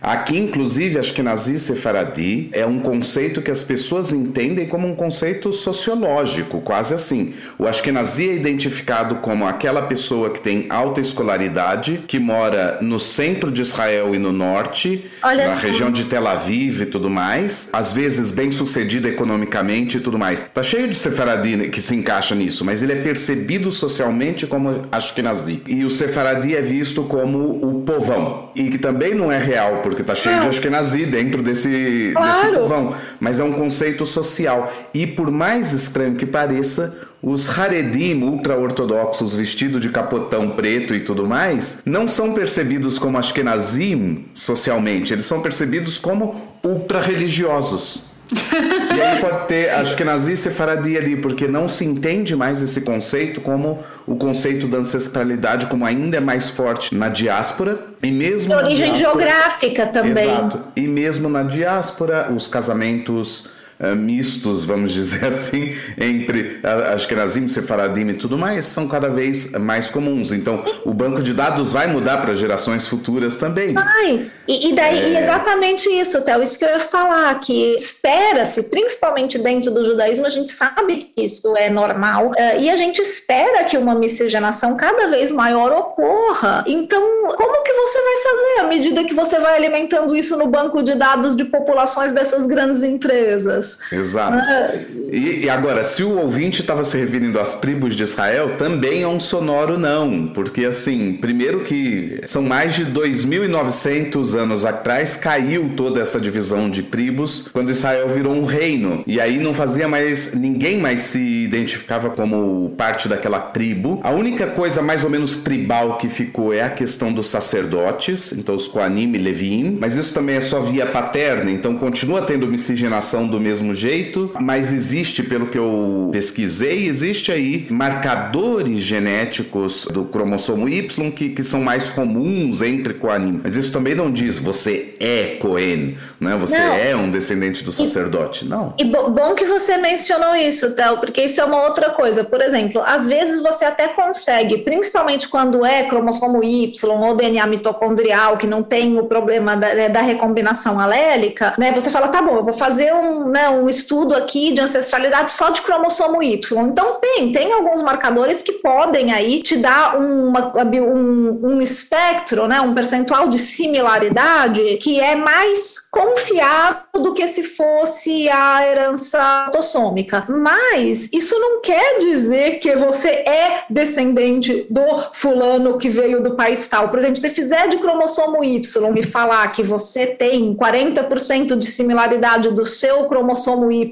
[0.00, 4.94] aqui, inclusive, acho que Nazi Sefaradi é um conceito que as pessoas entendem como um
[4.94, 7.34] conceito sociológico, quase assim.
[7.58, 13.50] O Ashkenazi é identificado como aquela pessoa que tem alta escolaridade, que mora no centro
[13.50, 15.66] de Israel e no norte, Olha na assim.
[15.66, 20.44] região de Tel Aviv e tudo mais, às vezes bem sucedida economicamente e tudo mais.
[20.52, 25.62] Tá cheio de Sefaradi que se encaixa nisso, mas ele é percebido socialmente como Ashkenazi.
[25.66, 28.50] E o Sefaradi é visto como o povão.
[28.54, 32.32] E que também não é real, porque tá cheio de Ashkenazi dentro desse, claro.
[32.32, 32.94] desse povão.
[33.18, 34.72] Mas é um conceito social.
[34.92, 41.26] E por mais estranho que pareça, os Haredim ultra-ortodoxos vestidos de capotão preto e tudo
[41.26, 48.04] mais não são percebidos como Ashkenazim socialmente, eles são percebidos como ultra-religiosos.
[48.34, 53.40] e aí pode ter Ashkenazi e Sefaradi ali, porque não se entende mais esse conceito
[53.40, 58.54] como o conceito da ancestralidade como ainda é mais forte na diáspora e mesmo de
[58.54, 60.24] origem diáspora, geográfica também.
[60.24, 60.60] Exato.
[60.74, 63.46] E mesmo na diáspora, os casamentos
[63.80, 66.60] uh, mistos, vamos dizer assim, entre
[66.92, 70.32] Ashkenazim, Sefaradim e tudo mais, são cada vez mais comuns.
[70.32, 73.74] Então, o banco de dados vai mudar para gerações futuras também.
[73.74, 74.26] Vai.
[74.46, 75.20] E, e daí, é...
[75.20, 80.30] exatamente isso, Théo, isso que eu ia falar, que espera-se, principalmente dentro do judaísmo, a
[80.30, 85.08] gente sabe que isso é normal, uh, e a gente espera que uma miscigenação cada
[85.08, 86.64] vez maior ocorra.
[86.66, 87.02] Então,
[87.36, 90.94] como que você vai fazer à medida que você vai alimentando isso no banco de
[90.94, 93.63] dados de populações dessas grandes empresas?
[93.90, 94.36] Exato.
[94.36, 94.74] Ah.
[95.10, 99.08] E, e, agora, se o ouvinte estava se referindo às tribos de Israel, também é
[99.08, 106.00] um sonoro não, porque assim, primeiro que são mais de 2.900 anos atrás caiu toda
[106.00, 110.78] essa divisão de tribos quando Israel virou um reino e aí não fazia mais ninguém
[110.78, 114.00] mais se identificava como parte daquela tribo.
[114.02, 118.54] A única coisa mais ou menos tribal que ficou é a questão dos sacerdotes, então
[118.54, 123.26] os Koanim e Levim, mas isso também é só via paterna, então continua tendo miscigenação
[123.26, 130.04] do mesmo mesmo jeito, mas existe, pelo que eu pesquisei, existe aí marcadores genéticos do
[130.04, 133.40] cromossomo Y que, que são mais comuns entre coanim.
[133.42, 136.36] Mas isso também não diz você é Cohen, né?
[136.36, 136.74] Você não.
[136.74, 138.44] é um descendente do sacerdote.
[138.44, 138.74] Não.
[138.78, 142.24] E bom que você mencionou isso, Théo, porque isso é uma outra coisa.
[142.24, 148.36] Por exemplo, às vezes você até consegue, principalmente quando é cromossomo Y ou DNA mitocondrial,
[148.36, 151.70] que não tem o problema da, né, da recombinação alélica, né?
[151.72, 155.50] Você fala, tá bom, eu vou fazer um, né, um estudo aqui de ancestralidade só
[155.50, 156.68] de cromossomo Y.
[156.68, 162.60] Então tem, tem alguns marcadores que podem aí te dar uma, um, um espectro, né,
[162.60, 170.24] um percentual de similaridade que é mais confiável do que se fosse a herança autossômica.
[170.28, 174.82] Mas isso não quer dizer que você é descendente do
[175.12, 176.88] fulano que veio do país tal.
[176.88, 182.50] Por exemplo, se fizer de cromossomo Y me falar que você tem 40% de similaridade
[182.50, 183.88] do seu cromossomo Y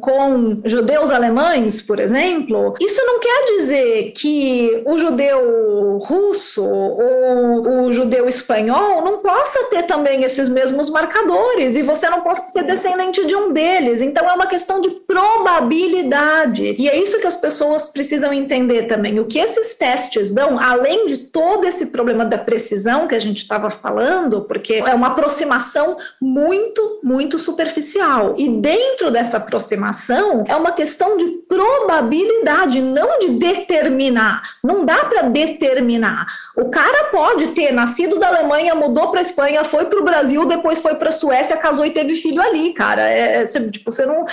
[0.00, 7.92] com judeus alemães, por exemplo, isso não quer dizer que o judeu russo ou o
[7.92, 13.24] judeu espanhol não possa ter também esses mesmos marcadores e você não pode ser descendente
[13.24, 14.02] de um deles.
[14.02, 16.76] Então é uma questão de probabilidade.
[16.78, 19.18] E é isso que as pessoas precisam entender também.
[19.18, 23.38] O que esses testes dão, além de todo esse problema da precisão que a gente
[23.38, 28.34] estava falando, porque é uma aproximação muito, muito superficial.
[28.36, 34.42] E dentro dessa aproximação é uma questão de probabilidade, não de determinar.
[34.62, 36.26] Não dá para determinar.
[36.56, 40.44] O cara pode ter nascido da Alemanha, mudou para a Espanha, foi para o Brasil,
[40.44, 43.02] depois foi para a Suécia Suécia casou e teve filho ali, cara.
[43.02, 44.24] É, é tipo, você não,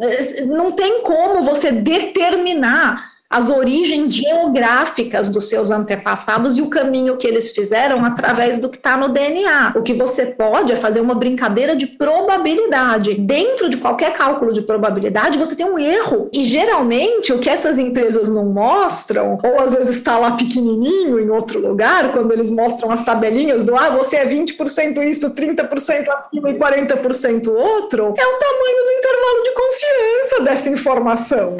[0.00, 7.16] é, não tem como você determinar as origens geográficas dos seus antepassados e o caminho
[7.16, 9.72] que eles fizeram através do que está no DNA.
[9.76, 13.14] O que você pode é fazer uma brincadeira de probabilidade.
[13.14, 16.28] Dentro de qualquer cálculo de probabilidade, você tem um erro.
[16.32, 21.30] E geralmente, o que essas empresas não mostram, ou às vezes está lá pequenininho em
[21.30, 26.48] outro lugar, quando eles mostram as tabelinhas do ah, você é 20% isso, 30% aquilo
[26.48, 31.56] e 40% outro, é o tamanho do intervalo de confiança dessa informação.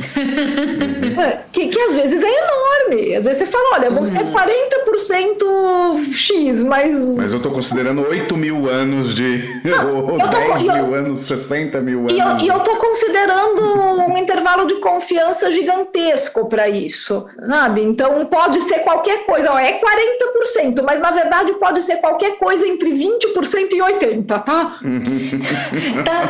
[1.61, 3.15] que, que às vezes é enorme.
[3.15, 6.13] Às vezes você fala, olha, você é 40% uhum.
[6.13, 7.17] X, mas.
[7.17, 9.61] Mas eu estou considerando 8 mil anos de.
[9.65, 12.13] Não, ou 10 mil eu, anos, 60 mil anos.
[12.13, 13.63] E eu, e eu tô considerando
[14.11, 17.83] um intervalo de confiança gigantesco para isso, sabe?
[17.83, 22.67] Então pode ser qualquer coisa, ó, é 40%, mas na verdade pode ser qualquer coisa
[22.67, 24.39] entre 20% e 80%, tá?
[24.39, 24.79] tá?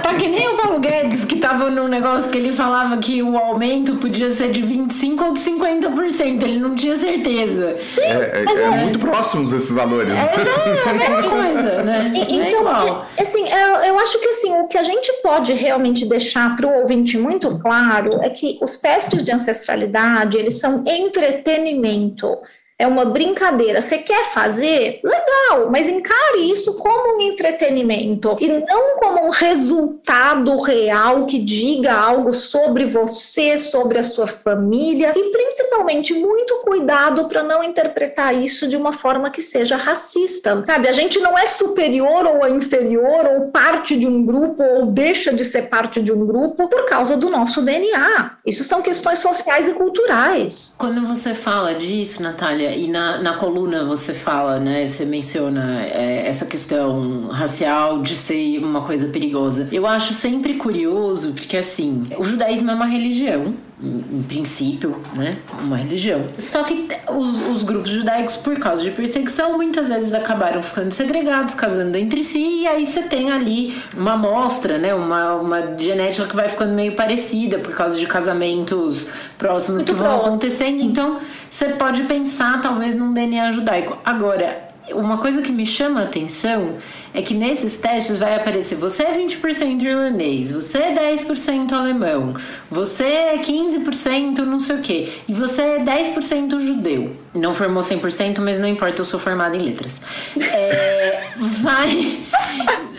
[0.03, 3.37] Tá que nem o Paulo Guedes que tava num negócio que ele falava que o
[3.37, 7.77] aumento podia ser de 25 ou de 50%, ele não tinha certeza.
[7.99, 10.17] É, é, é, é muito próximos esses valores.
[10.17, 12.13] É, é a mesma coisa, né?
[12.15, 16.05] E, é então, assim, eu, eu acho que assim, o que a gente pode realmente
[16.07, 22.39] deixar para o ouvinte muito claro é que os testes de ancestralidade, eles são entretenimento
[22.81, 23.79] é uma brincadeira.
[23.83, 25.01] Você quer fazer?
[25.05, 31.93] Legal, mas encare isso como um entretenimento e não como um resultado real que diga
[31.93, 38.67] algo sobre você, sobre a sua família e principalmente muito cuidado para não interpretar isso
[38.67, 40.63] de uma forma que seja racista.
[40.65, 45.35] Sabe, a gente não é superior ou inferior ou parte de um grupo ou deixa
[45.35, 48.37] de ser parte de um grupo por causa do nosso DNA.
[48.47, 50.73] Isso são questões sociais e culturais.
[50.79, 54.87] Quando você fala disso, Natália, e na, na coluna você fala, né?
[54.87, 59.69] Você menciona é, essa questão racial de ser uma coisa perigosa.
[59.73, 65.77] Eu acho sempre curioso, porque assim, o judaísmo é uma religião em princípio, né, uma
[65.77, 66.27] religião.
[66.39, 71.55] Só que os, os, grupos judaicos, por causa de perseguição, muitas vezes acabaram ficando segregados,
[71.55, 76.37] casando entre si, e aí você tem ali uma amostra, né, uma, uma genética que
[76.37, 79.07] vai ficando meio parecida por causa de casamentos
[79.39, 80.29] próximos Muito que vão próximo.
[80.29, 80.83] acontecendo.
[80.83, 81.19] Então,
[81.51, 83.99] você pode pensar talvez num DNA judaico.
[84.05, 86.77] Agora, uma coisa que me chama a atenção
[87.13, 92.35] é que nesses testes vai aparecer você é 20% irlandês, você é 10% alemão,
[92.71, 97.17] você é 15% não sei o quê, e você é 10% judeu.
[97.35, 99.97] Não formou 100%, mas não importa, eu sou formada em letras.
[100.41, 102.21] É, vai,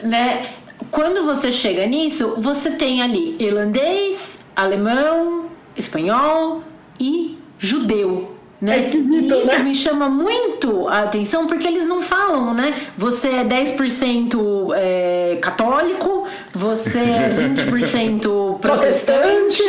[0.03, 0.51] né?
[0.89, 5.45] Quando você chega nisso, você tem ali irlandês, alemão,
[5.75, 6.63] espanhol
[6.99, 8.40] e judeu.
[8.61, 8.77] Né?
[8.77, 9.57] É esquisito, Isso né?
[9.59, 12.75] me chama muito a atenção porque eles não falam, né?
[12.95, 19.63] Você é 10% é, católico, você é 20% protestante,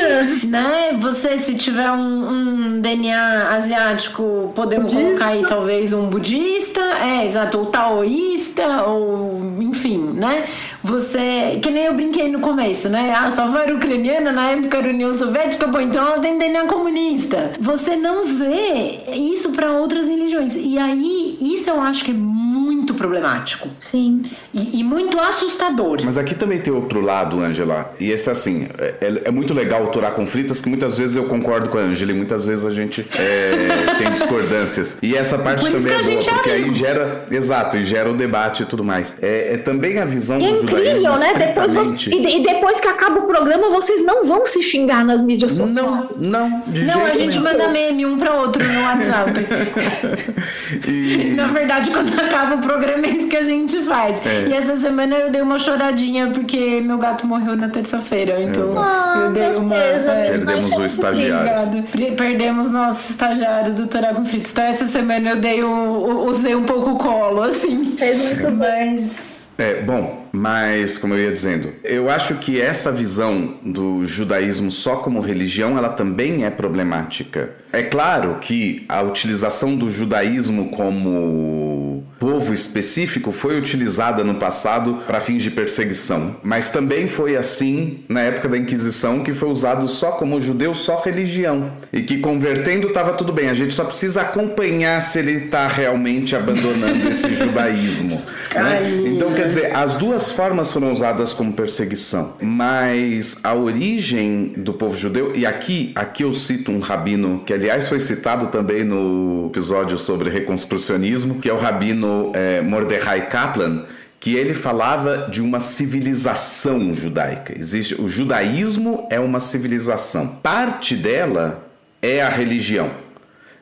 [0.47, 0.95] né?
[1.01, 5.09] Você, se tiver um, um DNA asiático, podemos budista.
[5.09, 10.45] colocar aí talvez um budista, é, exato, ou taoísta, ou enfim, né?
[10.83, 11.59] Você.
[11.63, 13.15] Que nem eu brinquei no começo, né?
[13.17, 17.53] Ah, só era ucraniana, na época era União Soviética, bom, então ela tem DNA comunista.
[17.61, 20.55] Você não vê isso para outras religiões.
[20.57, 23.69] E aí, isso eu acho que é muito problemático.
[23.79, 24.23] Sim.
[24.53, 26.01] E, e, muito assustador.
[26.05, 27.95] Mas aqui também tem outro lado, Angela.
[27.99, 31.69] E esse, assim, é, é, é muito legal turar conflitos que muitas vezes eu concordo
[31.69, 34.99] com a Angela e muitas vezes a gente é, tem discordâncias.
[35.03, 37.25] E essa parte também é boa, porque aí gera.
[37.31, 39.15] Exato, e gera o debate e tudo mais.
[39.23, 41.35] É, é também a visão é do incrível, né?
[41.35, 45.23] Depois você, e, e, depois que acaba o programa, vocês não vão se xingar nas
[45.23, 46.21] mídias sociais.
[46.21, 46.63] Não, não.
[46.67, 47.43] De não, a gente nenhum.
[47.43, 49.33] manda meme um para outro no WhatsApp.
[50.89, 51.33] e...
[51.37, 54.25] Na verdade, quando acaba o programa, é isso que a gente faz.
[54.27, 54.49] É.
[54.49, 58.41] E essa semana eu dei uma choradinha porque meu gato morreu na terça-feira.
[58.43, 59.77] Então ah, eu dei uma.
[59.77, 61.85] É, Perdemos o estagiário.
[62.17, 64.51] Perdemos nosso estagiário do Torago Frito.
[64.51, 66.27] Então essa semana eu dei um.
[66.27, 67.95] usei um pouco o colo, assim.
[67.97, 69.32] Fez muito Mas.
[69.63, 74.97] É, bom, mas como eu ia dizendo, eu acho que essa visão do judaísmo só
[74.97, 77.53] como religião, ela também é problemática.
[77.73, 81.92] É claro que a utilização do judaísmo como
[82.23, 88.21] povo específico foi utilizada no passado para fins de perseguição, mas também foi assim na
[88.21, 93.15] época da Inquisição que foi usado só como judeu, só religião, e que convertendo estava
[93.15, 93.49] tudo bem.
[93.51, 98.23] A gente só precisa acompanhar se ele está realmente abandonando esse judaísmo.
[98.55, 99.03] Né?
[99.07, 104.97] Então, quer dizer, as duas formas foram usadas como perseguição, mas a origem do povo
[104.97, 109.99] judeu, e aqui, aqui eu cito um rabino que, aliás, foi citado também no episódio
[109.99, 113.85] sobre reconstrucionismo, que é o rabino é, Mordecai Kaplan,
[114.21, 117.53] que ele falava de uma civilização judaica.
[117.59, 120.37] Existe o judaísmo é uma civilização.
[120.43, 121.67] Parte dela
[122.01, 123.02] é a religião.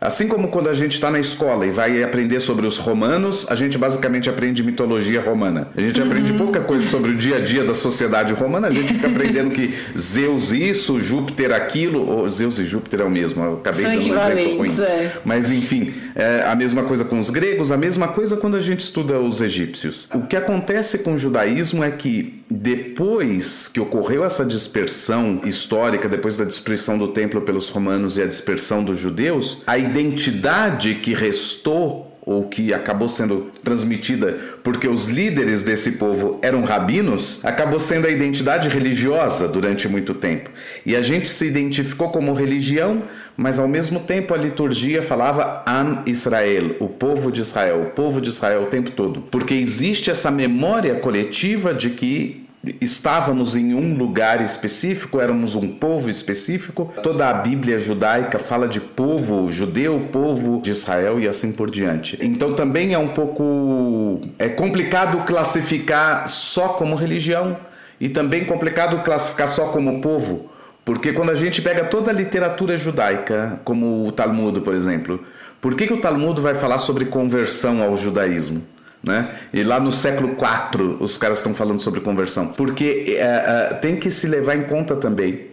[0.00, 3.54] Assim como quando a gente está na escola e vai aprender sobre os romanos, a
[3.54, 5.68] gente basicamente aprende mitologia romana.
[5.76, 6.06] A gente uhum.
[6.06, 9.50] aprende pouca coisa sobre o dia a dia da sociedade romana, a gente fica aprendendo
[9.50, 13.90] que Zeus isso, Júpiter aquilo, ou Zeus e Júpiter é o mesmo, eu acabei São
[13.90, 14.80] dando um exemplo ruim.
[14.80, 15.12] É.
[15.22, 18.80] Mas enfim, é a mesma coisa com os gregos, a mesma coisa quando a gente
[18.80, 20.08] estuda os egípcios.
[20.14, 26.36] O que acontece com o judaísmo é que depois que ocorreu essa dispersão histórica, depois
[26.36, 32.09] da destruição do templo pelos romanos e a dispersão dos judeus, a identidade que restou
[32.22, 38.10] ou que acabou sendo transmitida porque os líderes desse povo eram rabinos, acabou sendo a
[38.10, 40.50] identidade religiosa durante muito tempo.
[40.84, 43.02] E a gente se identificou como religião,
[43.36, 48.20] mas ao mesmo tempo a liturgia falava Am Israel, o povo de Israel, o povo
[48.20, 49.22] de Israel o tempo todo.
[49.22, 52.49] Porque existe essa memória coletiva de que
[52.80, 56.92] estávamos em um lugar específico, éramos um povo específico.
[57.02, 62.18] Toda a Bíblia judaica fala de povo judeu, povo de Israel e assim por diante.
[62.20, 67.56] Então também é um pouco é complicado classificar só como religião
[67.98, 70.50] e também complicado classificar só como povo,
[70.84, 75.22] porque quando a gente pega toda a literatura judaica, como o Talmud, por exemplo,
[75.60, 78.62] por que, que o Talmud vai falar sobre conversão ao judaísmo?
[79.02, 79.34] Né?
[79.52, 82.48] E lá no século IV os caras estão falando sobre conversão.
[82.48, 85.48] Porque é, é, tem que se levar em conta também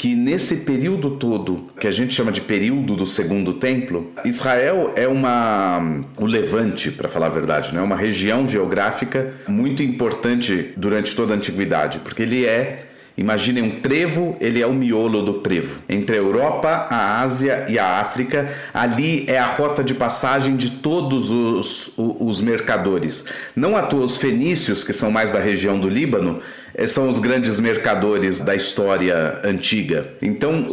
[0.00, 5.06] que nesse período todo, que a gente chama de período do Segundo Templo, Israel é
[5.06, 7.82] uma o Levante, para falar a verdade, né?
[7.82, 12.89] uma região geográfica muito importante durante toda a antiguidade, porque ele é
[13.20, 15.80] Imaginem um trevo, ele é o miolo do trevo.
[15.86, 20.70] Entre a Europa, a Ásia e a África, ali é a rota de passagem de
[20.70, 23.22] todos os, os mercadores.
[23.54, 26.40] Não à toa os fenícios, que são mais da região do Líbano,
[26.86, 30.08] são os grandes mercadores da história antiga.
[30.20, 30.66] Então,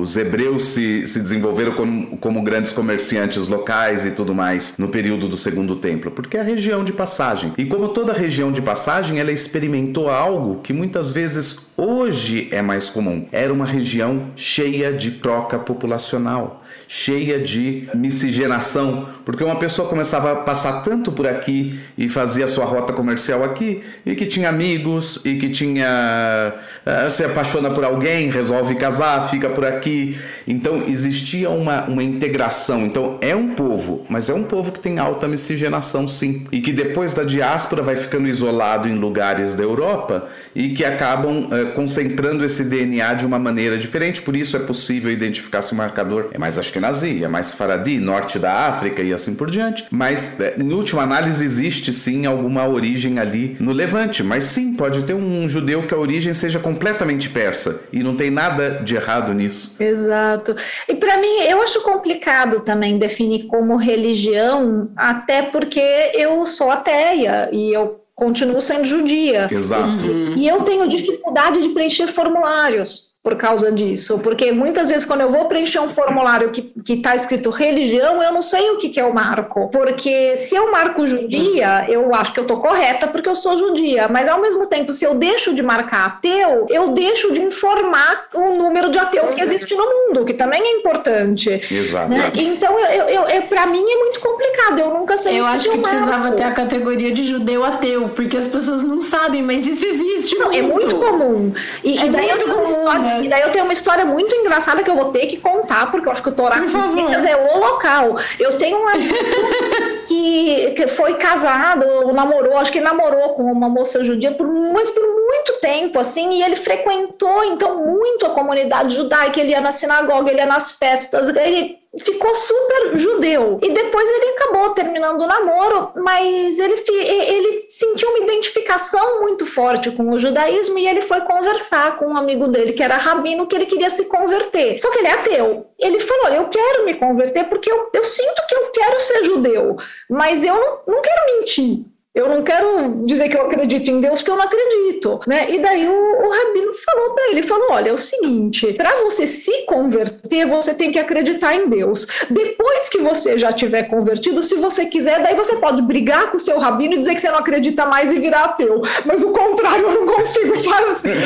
[0.00, 5.28] os hebreus se, se desenvolveram como, como grandes comerciantes locais e tudo mais no período
[5.28, 7.52] do Segundo Templo, porque é a região de passagem.
[7.56, 12.88] E como toda região de passagem, ela experimentou algo que muitas vezes hoje é mais
[12.88, 13.26] comum.
[13.32, 16.63] Era uma região cheia de troca populacional
[16.96, 22.64] cheia de miscigenação, porque uma pessoa começava a passar tanto por aqui e fazia sua
[22.64, 26.54] rota comercial aqui, e que tinha amigos, e que tinha.
[26.86, 30.16] Uh, se apaixona por alguém, resolve casar, fica por aqui.
[30.46, 32.86] Então existia uma, uma integração.
[32.86, 36.72] Então é um povo, mas é um povo que tem alta miscigenação, sim, e que
[36.72, 42.44] depois da diáspora vai ficando isolado em lugares da Europa e que acabam uh, concentrando
[42.44, 46.38] esse DNA de uma maneira diferente, por isso é possível identificar se o marcador é
[46.38, 46.83] mais Ashkenazi,
[47.22, 49.86] é mais Faradi, norte da África e assim por diante.
[49.90, 54.22] Mas, é, em última análise, existe sim alguma origem ali no Levante.
[54.22, 57.80] Mas sim, pode ter um judeu que a origem seja completamente persa.
[57.92, 59.76] E não tem nada de errado nisso.
[59.78, 60.54] Exato.
[60.88, 65.80] E para mim, eu acho complicado também definir como religião, até porque
[66.14, 69.48] eu sou ateia e eu continuo sendo judia.
[69.50, 70.06] Exato.
[70.36, 75.30] E eu tenho dificuldade de preencher formulários por causa disso, porque muitas vezes quando eu
[75.30, 79.04] vou preencher um formulário que está escrito religião, eu não sei o que, que é
[79.04, 83.34] o marco, porque se eu marco judia, eu acho que eu estou correta porque eu
[83.34, 87.40] sou judia, mas ao mesmo tempo, se eu deixo de marcar ateu, eu deixo de
[87.40, 91.48] informar o número de ateus que existe no mundo, que também é importante.
[91.48, 92.10] Exato.
[92.10, 92.30] Né?
[92.34, 95.40] Então, eu, eu, eu para mim é muito complicado, eu nunca sei.
[95.40, 99.00] Eu acho que, que precisava ter a categoria de judeu ateu, porque as pessoas não
[99.00, 100.58] sabem, mas isso existe não, muito.
[100.58, 101.52] É muito comum.
[101.82, 103.13] E, é e daí muito comum, né?
[103.22, 106.08] E daí eu tenho uma história muito engraçada que eu vou ter que contar, porque
[106.08, 108.16] eu acho que o Torá é o local.
[108.38, 108.92] Eu tenho uma
[110.08, 115.02] que, que foi casado, namorou, acho que namorou com uma moça judia, por, mas por
[115.02, 120.30] muito tempo, assim, e ele frequentou, então, muito a comunidade judaica, ele ia na sinagoga,
[120.30, 123.58] ele ia nas festas, ele ficou super judeu.
[123.62, 129.90] E depois ele acabou terminando o namoro, mas ele, ele sentiu uma identificação muito forte
[129.90, 133.54] com o judaísmo e ele foi conversar com um amigo dele, que era rabino, que
[133.54, 134.78] ele queria se converter.
[134.80, 135.66] Só que ele é ateu.
[135.78, 139.76] Ele falou: Eu quero me converter porque eu, eu sinto que eu quero ser judeu,
[140.10, 141.93] mas eu não, não quero mentir.
[142.14, 145.50] Eu não quero dizer que eu acredito em Deus, porque eu não acredito, né?
[145.50, 149.26] E daí o, o rabino falou para ele, falou, olha, é o seguinte, para você
[149.26, 152.06] se converter, você tem que acreditar em Deus.
[152.30, 156.38] Depois que você já tiver convertido, se você quiser, daí você pode brigar com o
[156.38, 158.80] seu rabino e dizer que você não acredita mais e virar ateu.
[159.04, 161.16] Mas o contrário eu não consigo fazer.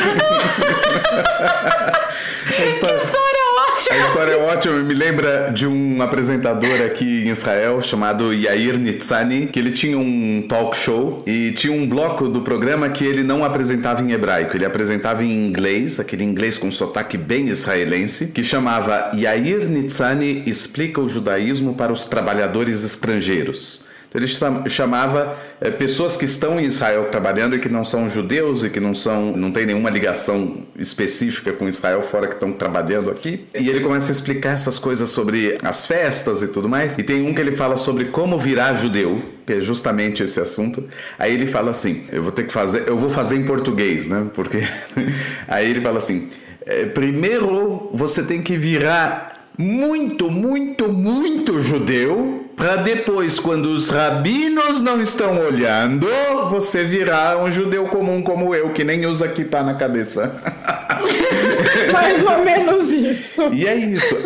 [2.57, 3.48] que história
[3.91, 9.47] a história é ótima, me lembra de um apresentador aqui em Israel chamado Yair Nitzani,
[9.47, 13.45] que ele tinha um talk show e tinha um bloco do programa que ele não
[13.45, 19.13] apresentava em hebraico, ele apresentava em inglês, aquele inglês com sotaque bem israelense, que chamava
[19.15, 23.87] Yair Nitzani explica o judaísmo para os trabalhadores estrangeiros.
[24.09, 28.65] Então ele chamava é, pessoas que estão em Israel trabalhando e que não são judeus
[28.65, 33.11] e que não são, não tem nenhuma ligação específica com Israel fora que estão trabalhando
[33.11, 33.47] aqui.
[33.55, 36.97] E ele começa a explicar essas coisas sobre as festas e tudo mais.
[36.97, 40.85] E tem um que ele fala sobre como virar judeu, que é justamente esse assunto.
[41.19, 44.27] Aí ele fala assim: eu vou ter que fazer, eu vou fazer em português, né?
[44.33, 44.63] Porque
[45.47, 46.31] aí ele fala assim:
[46.65, 54.81] é, primeiro você tem que virar muito, muito, muito judeu para depois, quando os rabinos
[54.81, 56.09] não estão olhando,
[56.51, 60.35] você virar um judeu comum como eu, que nem usa kippah na cabeça.
[61.93, 63.43] Mais ou menos isso.
[63.53, 64.17] E é isso.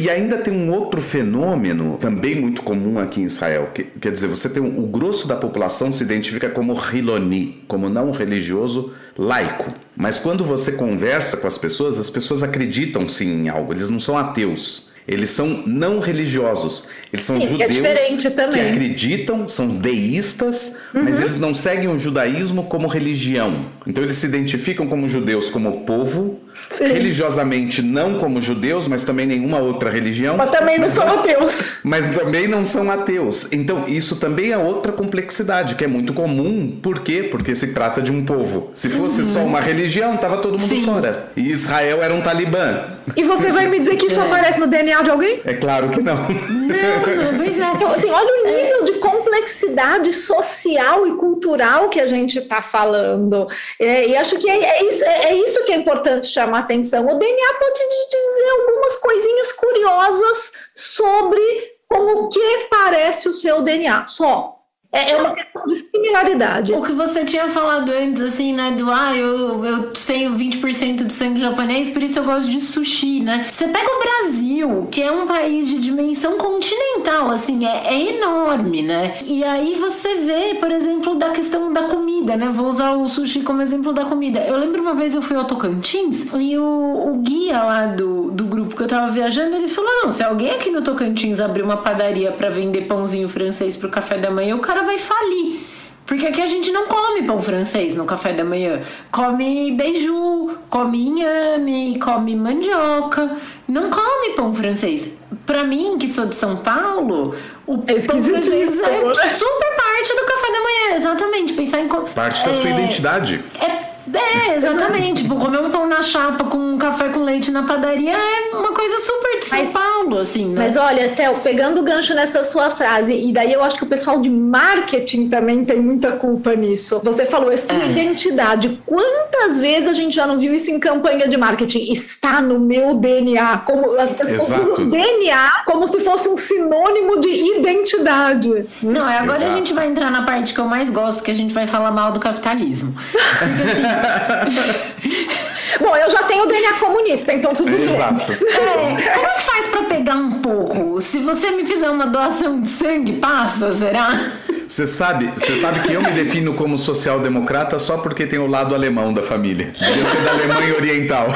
[0.00, 3.70] E ainda tem um outro fenômeno, também muito comum aqui em Israel.
[3.74, 7.90] Que, quer dizer, você tem um, o grosso da população se identifica como Hiloni, como
[7.90, 9.70] não religioso laico.
[9.94, 14.00] Mas quando você conversa com as pessoas, as pessoas acreditam sim em algo, eles não
[14.00, 14.90] são ateus.
[15.06, 16.84] Eles são não religiosos.
[17.12, 21.02] Eles são Sim, é judeus é que acreditam, são deístas, uhum.
[21.02, 23.70] mas eles não seguem o judaísmo como religião.
[23.86, 26.40] Então eles se identificam como judeus como povo,
[26.70, 26.84] Sim.
[26.84, 30.36] religiosamente não como judeus, mas também nenhuma outra religião.
[30.36, 31.62] Mas também não são ateus.
[31.82, 33.46] Mas também não são ateus.
[33.52, 36.78] Então isso também é outra complexidade que é muito comum.
[36.82, 37.28] Por quê?
[37.30, 38.70] Porque se trata de um povo.
[38.74, 39.26] Se fosse uhum.
[39.26, 40.84] só uma religião, tava todo mundo Sim.
[40.84, 41.30] fora.
[41.36, 42.84] E Israel era um talibã.
[43.16, 44.24] E você vai me dizer que isso é.
[44.24, 45.40] aparece no DNA de alguém?
[45.44, 46.16] É claro que não.
[46.16, 47.36] Não.
[47.36, 47.72] Pois é.
[47.72, 53.46] Então, assim, olha o nível de complexidade social e cultural que a gente está falando.
[53.78, 57.06] É, e acho que é, é, isso, é, é, isso que é importante chamar atenção.
[57.06, 57.80] O DNA pode
[58.10, 64.61] dizer algumas coisinhas curiosas sobre como que parece o seu DNA, só.
[64.92, 66.72] É, é uma questão de similaridade.
[66.74, 68.72] O que você tinha falado antes, assim, né?
[68.72, 73.20] Do ah, eu, eu tenho 20% de sangue japonês, por isso eu gosto de sushi,
[73.20, 73.46] né?
[73.50, 78.82] Você pega o Brasil, que é um país de dimensão continental, assim, é, é enorme,
[78.82, 79.16] né?
[79.24, 82.50] E aí você vê, por exemplo, da questão da comida, né?
[82.52, 84.40] Vou usar o sushi como exemplo da comida.
[84.40, 88.44] Eu lembro uma vez eu fui ao Tocantins e o, o guia lá do, do
[88.44, 91.78] grupo que eu tava viajando, ele falou: não, se alguém aqui no Tocantins abrir uma
[91.78, 95.60] padaria para vender pãozinho francês pro café da manhã, o cara vai falir.
[96.04, 98.82] Porque aqui a gente não come pão francês no café da manhã.
[99.10, 103.36] Come beiju, come inhame, come mandioca.
[103.68, 105.08] Não come pão francês.
[105.46, 107.34] Pra mim, que sou de São Paulo,
[107.66, 109.12] o é pão francês é né?
[109.14, 110.96] super parte do café da manhã.
[110.96, 111.52] Exatamente.
[111.52, 111.88] Pensar em...
[111.88, 113.44] Parte da sua é, identidade.
[113.60, 115.22] É É, exatamente.
[115.22, 118.72] tipo, comer um pão na chapa com um café com leite na padaria é uma
[118.72, 120.64] coisa super de São mas, Paulo, assim, né?
[120.64, 123.86] Mas olha, Theo, pegando o gancho nessa sua frase, e daí eu acho que o
[123.86, 127.00] pessoal de marketing também tem muita culpa nisso.
[127.04, 127.90] Você falou, é sua é.
[127.90, 128.80] identidade.
[128.86, 131.92] Quantas vezes a gente já não viu isso em campanha de marketing?
[131.92, 133.58] Está no meu DNA.
[133.58, 138.66] Como as pessoas usam DNA como se fosse um sinônimo de identidade.
[138.82, 139.52] Não, é agora Exato.
[139.52, 141.90] a gente vai entrar na parte que eu mais gosto, que a gente vai falar
[141.90, 142.94] mal do capitalismo.
[143.38, 143.82] Porque assim.
[145.80, 148.26] Bom, eu já tenho o DNA comunista, então tudo Exato.
[148.26, 148.36] bem.
[148.36, 151.00] É, como é que faz para pegar um pouco?
[151.00, 154.32] Se você me fizer uma doação de sangue, passa, será?
[154.68, 158.74] Você sabe, você sabe que eu me defino como social-democrata só porque tem o lado
[158.74, 159.72] alemão da família.
[159.80, 161.26] Eu sou da Alemanha Oriental.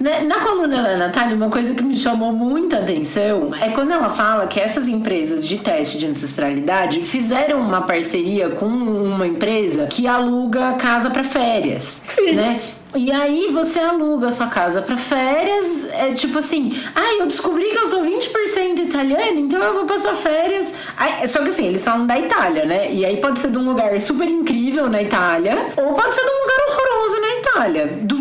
[0.00, 4.08] Né, na coluna da Natália, uma coisa que me chamou muita atenção é quando ela
[4.08, 10.06] fala que essas empresas de teste de ancestralidade fizeram uma parceria com uma empresa que
[10.06, 11.98] aluga casa para férias,
[12.34, 12.60] né?
[12.94, 17.66] E aí você aluga a sua casa para férias, é tipo assim, ah, eu descobri
[17.66, 20.72] que eu sou 20% italiano, então eu vou passar férias.
[20.96, 22.92] Aí, só que assim, eles falam da Itália, né?
[22.92, 26.30] E aí pode ser de um lugar super incrível na Itália, ou pode ser de
[26.30, 27.50] um lugar horroroso na Itália.
[28.08, 28.19] Que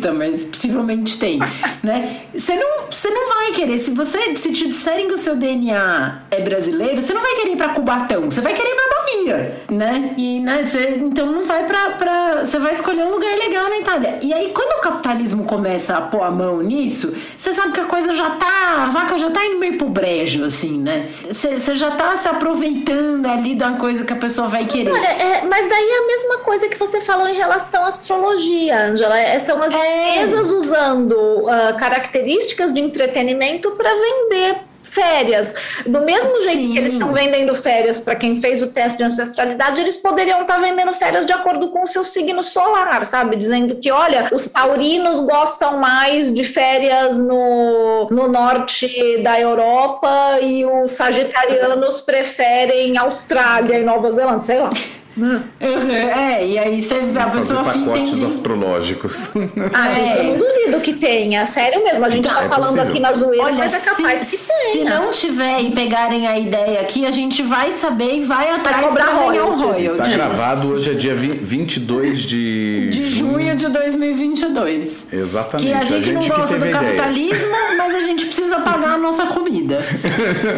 [0.00, 1.38] exista, mas possivelmente tem,
[1.82, 2.22] né?
[2.34, 6.22] Você não, você não vai querer, se você se te disserem que o seu DNA
[6.30, 9.60] é brasileiro, você não vai querer ir pra Cubatão, você vai querer ir pra Bahia,
[9.70, 10.14] né?
[10.16, 12.44] E, né, você, então não vai pra, pra.
[12.44, 14.18] Você vai escolher um lugar legal na Itália.
[14.22, 17.84] E aí quando o capitalismo começa a pôr a mão nisso, você sabe que a
[17.84, 18.84] coisa já tá.
[18.84, 21.08] A vaca já tá indo meio pro brejo, assim, né?
[21.26, 24.90] Você já tá se aproveitando ali da coisa que a pessoa vai querer.
[24.90, 28.86] Olha, é, mas daí é a mesma coisa que você falou em relação à astrologia,
[28.86, 29.18] Angela.
[29.18, 29.89] É, são as é.
[29.90, 35.54] Empresas usando uh, características de entretenimento para vender férias.
[35.86, 36.72] Do mesmo jeito Sim.
[36.72, 40.56] que eles estão vendendo férias para quem fez o teste de ancestralidade, eles poderiam estar
[40.56, 43.36] tá vendendo férias de acordo com o seu signo solar, sabe?
[43.36, 50.66] Dizendo que, olha, os taurinos gostam mais de férias no, no norte da Europa e
[50.66, 54.70] os sagitarianos preferem Austrália e Nova Zelândia, sei lá.
[55.16, 55.42] Uhum.
[55.60, 58.24] É, e aí você a pessoa fazer pacotes entende...
[58.24, 59.30] astrológicos.
[59.72, 60.20] Ah, é.
[60.20, 62.04] eu não duvido que tenha, sério mesmo.
[62.04, 62.90] A gente tá, é falando possível.
[62.90, 64.72] aqui na zoeira, Olha, mas é capaz se, que tenha.
[64.72, 68.86] Se não tiver e pegarem a ideia aqui, a gente vai saber e vai atrás
[68.86, 69.96] cobrar royalties.
[69.96, 72.90] Tá gravado, hoje é dia 22 de...
[72.90, 75.04] De junho de 2022.
[75.12, 75.68] Exatamente.
[75.68, 78.98] Que a gente, a gente não gosta do capitalismo, mas a gente precisa pagar a
[78.98, 79.80] nossa comida.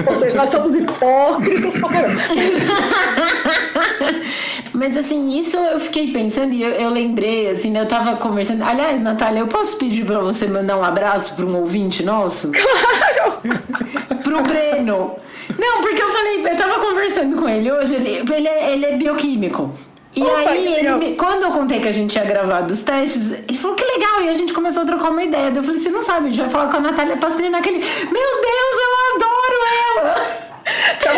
[0.07, 2.23] Ou seja, nós somos hipócritas pra caramba.
[4.73, 8.63] Mas assim, isso eu fiquei pensando e eu, eu, lembrei, assim, né, eu tava conversando.
[8.63, 12.51] Aliás, Natália, eu posso pedir pra você mandar um abraço pra um ouvinte nosso?
[12.51, 13.43] Claro!
[14.23, 15.17] Pro Breno.
[15.59, 18.97] Não, porque eu falei, eu tava conversando com ele hoje, ele, ele, é, ele é
[18.97, 19.73] bioquímico.
[20.15, 23.57] E Opa, aí, ele, quando eu contei que a gente tinha gravado os testes, ele
[23.57, 25.51] falou que legal, e a gente começou a trocar uma ideia.
[25.55, 27.87] Eu falei, você não sabe, a gente vai falar com a Natália Pastrina, aquele, meu
[27.87, 29.59] Deus, eu adoro
[29.97, 30.52] ela!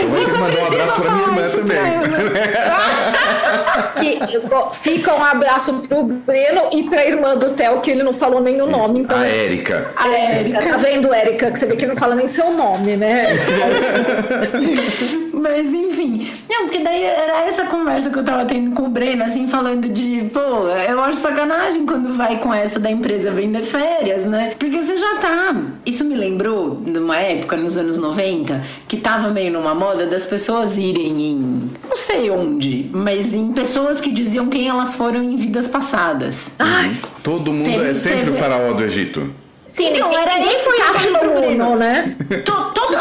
[0.00, 1.78] Eu vou mandar um abraço pra minha irmã também.
[4.82, 8.60] fica um abraço pro Breno e pra irmã do Theo, que ele não falou nem
[8.60, 9.00] o nome.
[9.00, 9.18] Então...
[9.18, 9.90] A Érica.
[9.96, 10.62] A Érica.
[10.62, 11.50] Tá vendo, Érica?
[11.50, 13.26] Que você vê que ele não fala nem seu nome, né?
[15.32, 16.26] Mas enfim.
[16.48, 19.88] Não, porque daí era essa conversa que eu tava tendo com o Breno, assim, falando
[19.88, 24.54] de, pô, eu acho sacanagem quando vai com essa da empresa vender férias, né?
[24.58, 25.54] Porque você já tá.
[25.84, 30.26] Isso me lembrou de uma época, nos anos 90, que tava meio numa moda das
[30.26, 31.70] pessoas irem em.
[31.88, 36.36] não sei onde, mas em pessoas que diziam quem elas foram em vidas passadas.
[36.58, 38.30] Ai, Todo mundo teve, é sempre teve...
[38.32, 39.32] o faraó do Egito.
[39.66, 42.16] Sim, então, era esse foi caso do Bruno, né?
[42.44, 42.74] todo.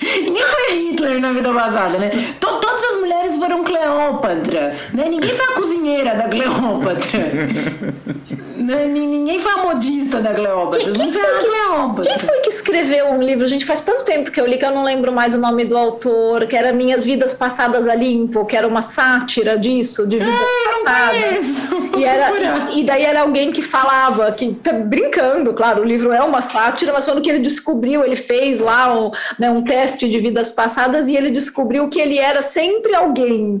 [0.00, 2.10] Ninguém foi Hitler na vida passada, né?
[2.38, 5.08] todas as mulheres foram Cleópatra, né?
[5.08, 7.20] Ninguém foi a cozinheira da Cleópatra.
[8.56, 8.86] né?
[8.86, 10.92] Ninguém foi a modista da Cleópatra.
[10.92, 12.04] Quem, quem foi a Cleópatra.
[12.04, 13.46] Quem foi que escreveu um livro?
[13.46, 15.76] Gente, faz tanto tempo que eu li que eu não lembro mais o nome do
[15.76, 20.34] autor, que era Minhas Vidas Passadas a Limpo, que era uma sátira disso, de vidas
[20.34, 21.46] é, passadas.
[21.96, 26.12] E, era, e, e, daí era alguém que falava, que tá brincando, claro, o livro
[26.12, 30.08] é uma sátira, mas quando que ele descobriu, ele fez lá um, né, um teste
[30.08, 33.60] de vidas passadas e ele descobriu que ele era sempre alguém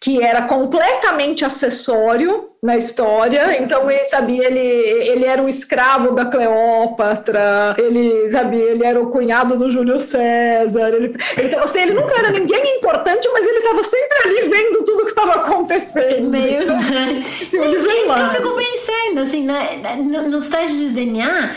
[0.00, 6.24] que era completamente acessório na história, então ele sabia, ele, ele era o escravo da
[6.24, 12.18] Cleópatra, ele sabia, ele era o cunhado do Júlio César, ele, ele, assim, ele nunca
[12.18, 16.30] era ninguém importante, mas ele estava sempre ali vendo tudo que estava acontecendo.
[16.30, 16.62] Meio...
[16.62, 19.80] Então, é isso que eu fico pensando assim, né?
[20.28, 21.50] Nos testes de DNA,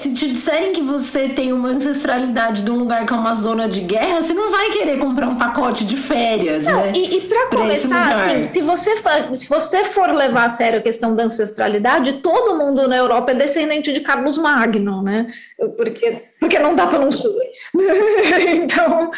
[0.00, 3.68] se te disserem que você tem uma ancestralidade de um lugar que é uma zona
[3.68, 6.92] de guerra, você não vai querer comprar um pacote de férias, não, né?
[6.94, 10.78] E, e pra, pra começar, assim, se você, for, se você for levar a sério
[10.78, 15.26] a questão da ancestralidade, todo mundo na Europa é descendente de Carlos Magno, né?
[15.76, 17.28] Porque porque não dá para não ser.
[18.54, 19.10] então,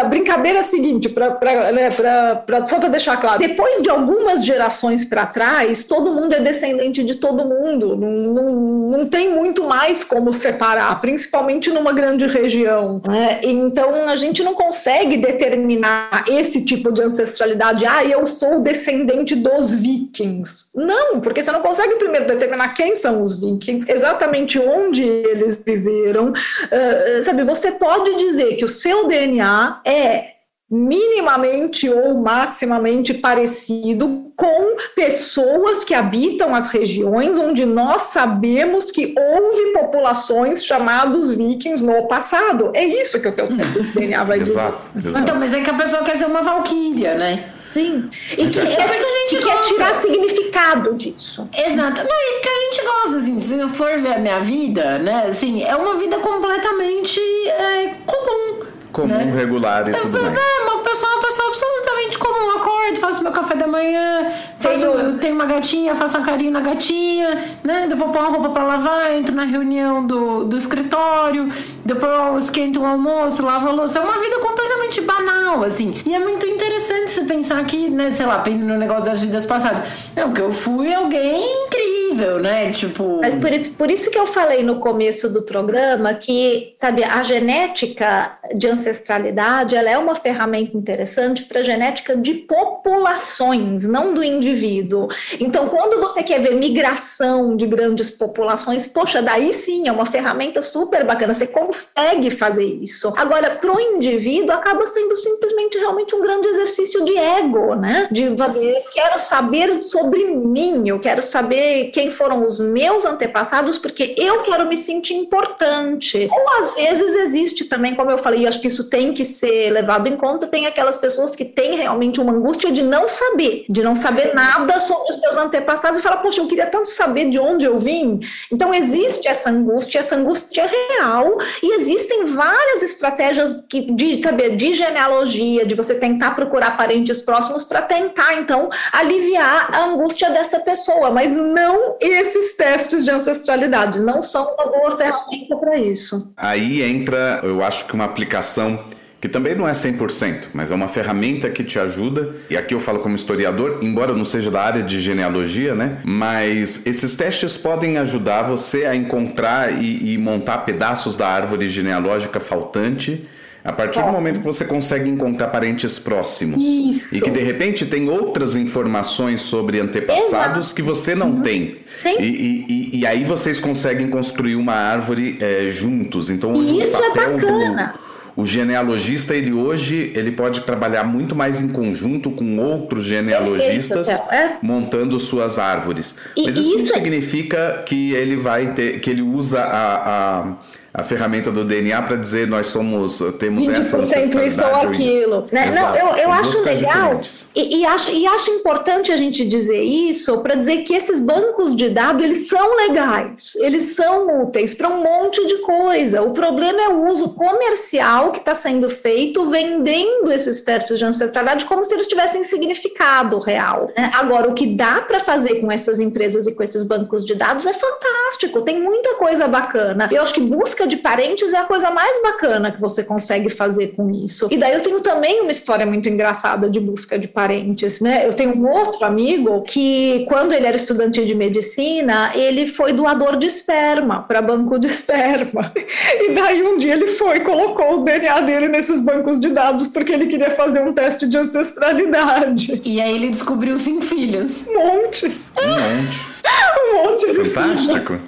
[0.00, 3.80] a, brincadeira é a seguinte, pra, pra, né, pra, pra só para deixar claro: depois
[3.80, 8.52] de algumas gerações para trás, todo mundo é descendente de todo mundo, não, não,
[8.90, 13.00] não tem muito mais como separar, principalmente numa grande região.
[13.06, 13.40] Né?
[13.42, 17.86] Então, a gente não consegue determinar esse tipo de ancestralidade.
[17.86, 20.66] Ah, eu sou descendente dos vikings.
[20.74, 26.30] Não, porque você não consegue primeiro determinar quem são os vikings, exatamente onde eles viveram.
[26.30, 34.76] Uh, sabe, você pode dizer que o seu DNA é minimamente ou maximamente parecido com
[34.94, 42.70] pessoas que habitam as regiões onde nós sabemos que houve populações chamados vikings no passado.
[42.72, 44.52] É isso que o teu DNA vai dizer.
[44.52, 45.18] Exato, exato.
[45.18, 47.52] Então, mas é que a pessoa quer ser uma valquíria, né?
[47.72, 48.10] Sim.
[48.32, 51.48] E que, é, é que a gente quer tirar significado disso.
[51.56, 52.02] Exato.
[52.02, 55.26] Não, e que a gente gosta, assim, se eu for ver a minha vida, né,
[55.28, 58.66] assim, é uma vida completamente é, comum.
[58.90, 59.32] Comum, né?
[59.36, 60.36] regular e é, tudo é, mais.
[60.36, 62.50] É, uma pessoa, uma pessoa absolutamente comum.
[62.56, 66.60] Acordo, faço meu café da manhã, faço, tenho, tenho uma gatinha, faço um carinho na
[66.60, 67.86] gatinha, né?
[67.88, 71.48] Depois ponho a roupa pra lavar, entro na reunião do, do escritório,
[71.84, 74.00] depois eu esquento o um almoço, lavo a louça.
[74.00, 74.59] É uma vida completamente
[75.02, 75.94] banal, assim.
[76.06, 79.44] E é muito interessante você pensar que, né, sei lá, pensando no negócio das vidas
[79.44, 79.86] passadas.
[80.16, 81.68] Não, que eu fui alguém
[82.10, 82.70] incrível, né?
[82.70, 83.20] Tipo.
[83.20, 88.38] Mas por, por isso que eu falei no começo do programa que, sabe, a genética
[88.54, 95.08] de ancestralidade ela é uma ferramenta interessante para genética de populações, não do indivíduo.
[95.38, 100.60] Então, quando você quer ver migração de grandes populações, poxa, daí sim é uma ferramenta
[100.62, 103.12] super bacana, você consegue fazer isso.
[103.16, 108.08] Agora, para o indivíduo, acaba sendo simplesmente realmente um grande exercício de ego, né?
[108.10, 114.14] De saber, quero saber sobre mim, eu quero saber quem foram os meus antepassados, porque
[114.16, 116.30] eu quero me sentir importante.
[116.32, 120.08] Ou às vezes existe também, como eu falei, acho que isso tem que ser levado
[120.08, 123.94] em conta, tem aquelas pessoas que têm realmente uma angústia de não saber, de não
[123.94, 127.66] saber nada sobre os seus antepassados e falar, poxa, eu queria tanto saber de onde
[127.66, 128.18] eu vim.
[128.50, 134.56] Então existe essa angústia, essa angústia é real e existem várias estratégias que, de saber
[134.56, 140.60] de genealogia, de você tentar procurar parentes próximos para tentar então aliviar a angústia dessa
[140.60, 146.32] pessoa, mas não esses testes de ancestralidade, não são uma boa ferramenta para isso.
[146.36, 148.84] Aí entra, eu acho que uma aplicação
[149.20, 152.34] que também não é 100%, mas é uma ferramenta que te ajuda.
[152.48, 155.98] E aqui eu falo como historiador, embora eu não seja da área de genealogia, né?
[156.04, 162.40] Mas esses testes podem ajudar você a encontrar e, e montar pedaços da árvore genealógica
[162.40, 163.28] faltante.
[163.62, 167.14] A partir do momento que você consegue encontrar parentes próximos Isso.
[167.14, 170.74] e que de repente tem outras informações sobre antepassados Exato.
[170.74, 171.42] que você não uhum.
[171.42, 171.76] tem.
[172.04, 176.30] E, e, e, aí vocês conseguem construir uma árvore é, juntos.
[176.30, 177.92] Então hoje Isso o é papel é bacana.
[177.94, 184.08] do o genealogista, ele hoje, ele pode trabalhar muito mais em conjunto com outros genealogistas,
[184.08, 184.56] é.
[184.62, 186.14] montando suas árvores.
[186.36, 190.56] E Mas isso, isso é significa que ele vai ter, que ele usa a, a
[190.92, 195.46] a ferramenta do DNA para dizer nós somos temos 20% essa isso ou aquilo.
[195.52, 195.70] Né?
[195.72, 197.20] Não, eu, eu acho legal
[197.54, 201.74] e, e, acho, e acho importante a gente dizer isso para dizer que esses bancos
[201.76, 206.22] de dados eles são legais, eles são úteis para um monte de coisa.
[206.22, 211.64] O problema é o uso comercial que está sendo feito vendendo esses testes de ancestralidade
[211.66, 213.88] como se eles tivessem significado real.
[213.96, 214.10] Né?
[214.14, 217.66] Agora, o que dá para fazer com essas empresas e com esses bancos de dados
[217.66, 220.08] é fantástico, tem muita coisa bacana.
[220.10, 223.50] Eu acho que busca busca de parentes é a coisa mais bacana que você consegue
[223.50, 224.48] fazer com isso.
[224.50, 228.26] E daí eu tenho também uma história muito engraçada de busca de parentes, né?
[228.26, 233.36] Eu tenho um outro amigo que, quando ele era estudante de medicina, ele foi doador
[233.36, 235.72] de esperma para banco de esperma.
[236.20, 239.88] E daí um dia ele foi e colocou o DNA dele nesses bancos de dados
[239.88, 242.80] porque ele queria fazer um teste de ancestralidade.
[242.84, 244.64] E aí ele descobriu cinco filhos.
[244.66, 245.48] Montes.
[245.60, 246.30] Um monte.
[246.80, 248.18] um monte de Fantástico.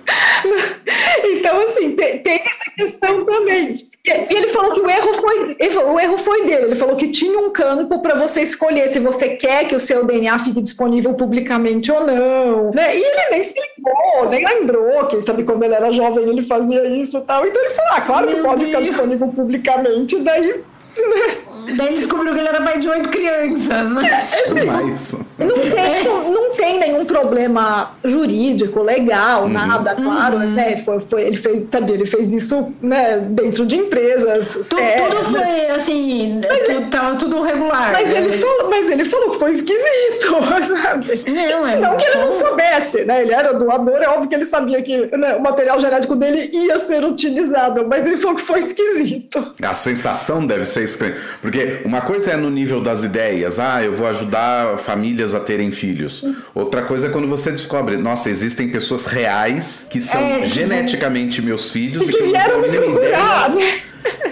[1.25, 3.89] Então, assim, tem, tem, essa questão também.
[4.05, 6.64] E ele falou que o erro foi, o erro foi dele.
[6.64, 10.05] Ele falou que tinha um campo para você escolher se você quer que o seu
[10.05, 12.70] DNA fique disponível publicamente ou não.
[12.73, 12.97] Né?
[12.97, 16.85] E ele nem se ligou, nem lembrou que, sabe, quando ele era jovem ele fazia
[16.85, 17.47] isso e tal.
[17.47, 18.70] Então ele falou, ah, claro que Meu pode Deus.
[18.70, 20.18] ficar disponível publicamente.
[20.18, 20.64] Daí
[20.97, 21.39] né?
[21.77, 24.09] Daí ele descobriu que ele era pai de oito crianças, né?
[24.09, 29.49] É, assim, não, tem, não tem nenhum problema jurídico, legal, uhum.
[29.49, 30.53] nada, claro, uhum.
[30.53, 30.77] né?
[30.77, 34.49] Foi, foi, ele fez, sabia, ele fez isso né, dentro de empresas.
[34.69, 35.43] Tu, tudo né?
[35.43, 37.93] foi assim, mas, tu, tava tudo regular.
[37.93, 38.19] Mas, né?
[38.19, 40.37] ele falou, mas ele falou que foi esquisito,
[40.83, 41.25] sabe?
[41.27, 43.23] Não, é não que ele não soubesse, né?
[43.23, 46.79] Ele era doador, é óbvio que ele sabia que né, o material genético dele ia
[46.79, 49.55] ser utilizado, mas ele falou que foi esquisito.
[49.63, 51.17] A sensação deve ser estranha.
[51.41, 51.51] Porque
[51.84, 56.24] uma coisa é no nível das ideias, ah, eu vou ajudar famílias a terem filhos.
[56.55, 61.46] Outra coisa é quando você descobre, nossa, existem pessoas reais que são é, geneticamente tipo,
[61.46, 63.82] meus filhos e que, vieram me procurar, ideia,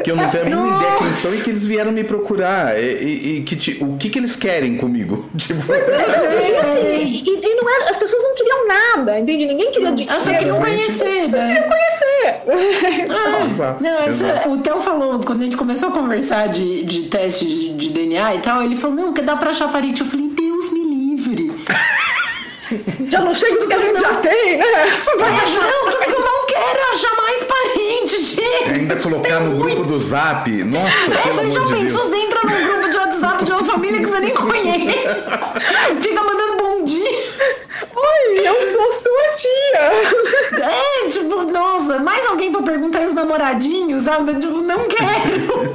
[0.02, 2.78] que eu não tenho a mínima ideia quem são e que eles vieram me procurar.
[2.78, 5.30] E, e, e que, o que, que eles querem comigo?
[5.36, 5.72] Tipo...
[5.72, 9.46] É, assim, e, e, não era, as pessoas não queriam nada, entende?
[9.46, 10.10] Ninguém queria dinheiro.
[10.10, 11.54] Elas só queriam conhecer, né?
[11.54, 12.00] Queriam conhecer.
[13.10, 17.44] Ah, não, essa, o Theo falou, quando a gente começou a conversar de, de teste
[17.44, 20.00] de, de DNA e tal, ele falou, não, que dá pra achar parente.
[20.00, 21.52] Eu falei, Deus me livre.
[23.10, 24.64] Já não chega os que a gente já tem, né?
[25.18, 25.60] Vai achar.
[25.60, 28.70] Não, tudo que eu não quero é achar mais parente, gente.
[28.78, 30.48] Ainda colocar no grupo do Zap.
[30.48, 33.64] Nossa, é, pelo amor já de pensou, você entra num grupo de WhatsApp de uma
[33.64, 35.14] família que você nem conhece.
[36.00, 37.30] Fica mandando bom dia.
[38.02, 40.30] Oi, eu sou sua tia.
[40.62, 44.34] É, tipo, nossa, mais alguém pra perguntar os namoradinhos, sabe?
[44.34, 45.74] Tipo, não quero.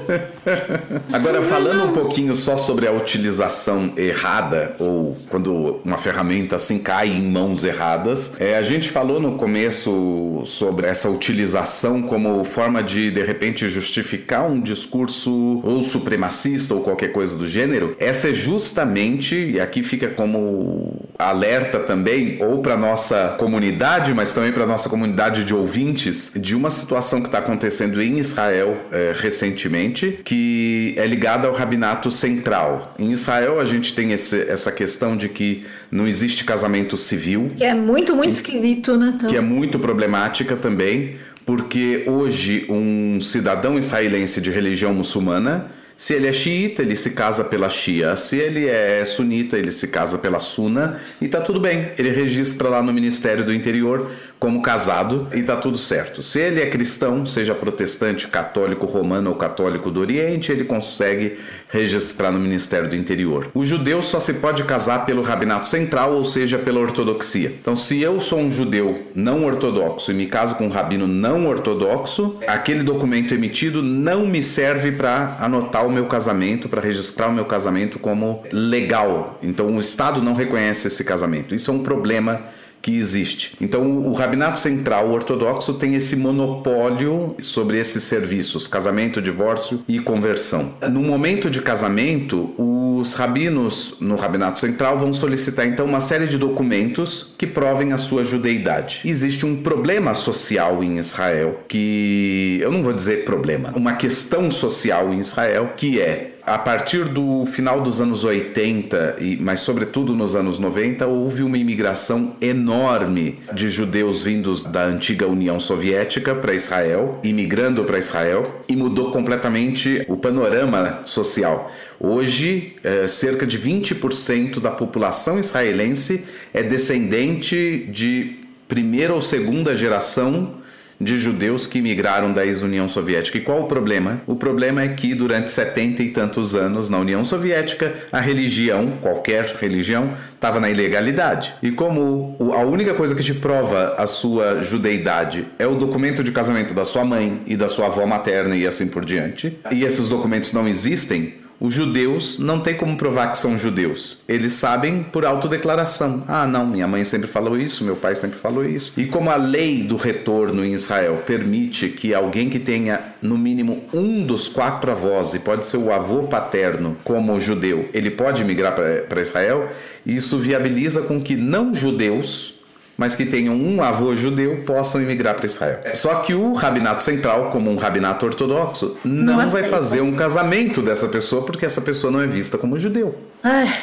[1.11, 7.09] Agora, falando um pouquinho só sobre a utilização errada, ou quando uma ferramenta assim cai
[7.09, 13.11] em mãos erradas, é, a gente falou no começo sobre essa utilização como forma de,
[13.11, 17.95] de repente, justificar um discurso ou supremacista ou qualquer coisa do gênero.
[17.99, 24.51] Essa é justamente, e aqui fica como alerta também, ou para nossa comunidade, mas também
[24.51, 30.19] para nossa comunidade de ouvintes, de uma situação que está acontecendo em Israel é, recentemente,
[30.23, 32.93] que é ligada ao rabinato central.
[32.97, 37.51] Em Israel, a gente tem esse, essa questão de que não existe casamento civil.
[37.55, 39.17] Que é muito, muito esquisito, né?
[39.27, 46.27] Que é muito problemática também, porque hoje um cidadão israelense de religião muçulmana se ele
[46.27, 48.15] é xiita, ele se casa pela Shia.
[48.15, 50.99] Se ele é sunita, ele se casa pela Suna.
[51.21, 51.91] E tá tudo bem.
[51.97, 54.11] Ele registra lá no Ministério do Interior
[54.45, 56.21] como casado e tá tudo certo.
[56.21, 62.29] Se ele é cristão, seja protestante, católico romano ou católico do Oriente, ele consegue registrar
[62.29, 63.49] no Ministério do Interior.
[63.55, 67.55] O judeu só se pode casar pelo rabinato central, ou seja, pela ortodoxia.
[67.59, 71.47] Então, se eu sou um judeu não ortodoxo e me caso com um rabino não
[71.47, 77.33] ortodoxo, aquele documento emitido não me serve para anotar o meu casamento, para registrar o
[77.33, 79.39] meu casamento como legal.
[79.41, 81.55] Então, o Estado não reconhece esse casamento.
[81.55, 82.43] Isso é um problema
[82.85, 83.57] que existe.
[83.59, 90.75] Então, o Rabinato Central Ortodoxo tem esse monopólio sobre esses serviços, casamento, divórcio e conversão.
[90.91, 96.37] No momento de casamento, os rabinos no Rabinato Central vão solicitar então uma série de
[96.37, 99.01] documentos que provem a sua judeidade.
[99.03, 105.11] Existe um problema social em Israel que eu não vou dizer problema, uma questão social
[105.11, 110.35] em Israel que é a partir do final dos anos 80, e, mas sobretudo nos
[110.35, 117.19] anos 90, houve uma imigração enorme de judeus vindos da antiga União Soviética para Israel,
[117.23, 121.71] imigrando para Israel, e mudou completamente o panorama social.
[121.99, 130.63] Hoje, é, cerca de 20% da população israelense é descendente de primeira ou segunda geração
[130.99, 133.37] de judeus que migraram da ex-União Soviética.
[133.37, 134.21] E qual o problema?
[134.25, 139.57] O problema é que durante setenta e tantos anos na União Soviética, a religião, qualquer
[139.59, 141.53] religião, estava na ilegalidade.
[141.61, 146.31] E como a única coisa que te prova a sua judeidade é o documento de
[146.31, 150.07] casamento da sua mãe e da sua avó materna e assim por diante, e esses
[150.07, 154.19] documentos não existem, os judeus não tem como provar que são judeus.
[154.27, 156.23] Eles sabem por autodeclaração.
[156.27, 158.91] Ah, não, minha mãe sempre falou isso, meu pai sempre falou isso.
[158.97, 163.83] E como a lei do retorno em Israel permite que alguém que tenha no mínimo
[163.93, 168.75] um dos quatro avós, e pode ser o avô paterno como judeu, ele pode migrar
[168.75, 169.69] para Israel,
[170.05, 172.54] isso viabiliza com que não judeus
[172.97, 175.79] mas que tenham um avô judeu possam imigrar para Israel.
[175.93, 180.81] Só que o rabinato central, como um rabinato ortodoxo, não, não vai fazer um casamento
[180.81, 183.15] dessa pessoa porque essa pessoa não é vista como judeu.
[183.43, 183.73] Ai.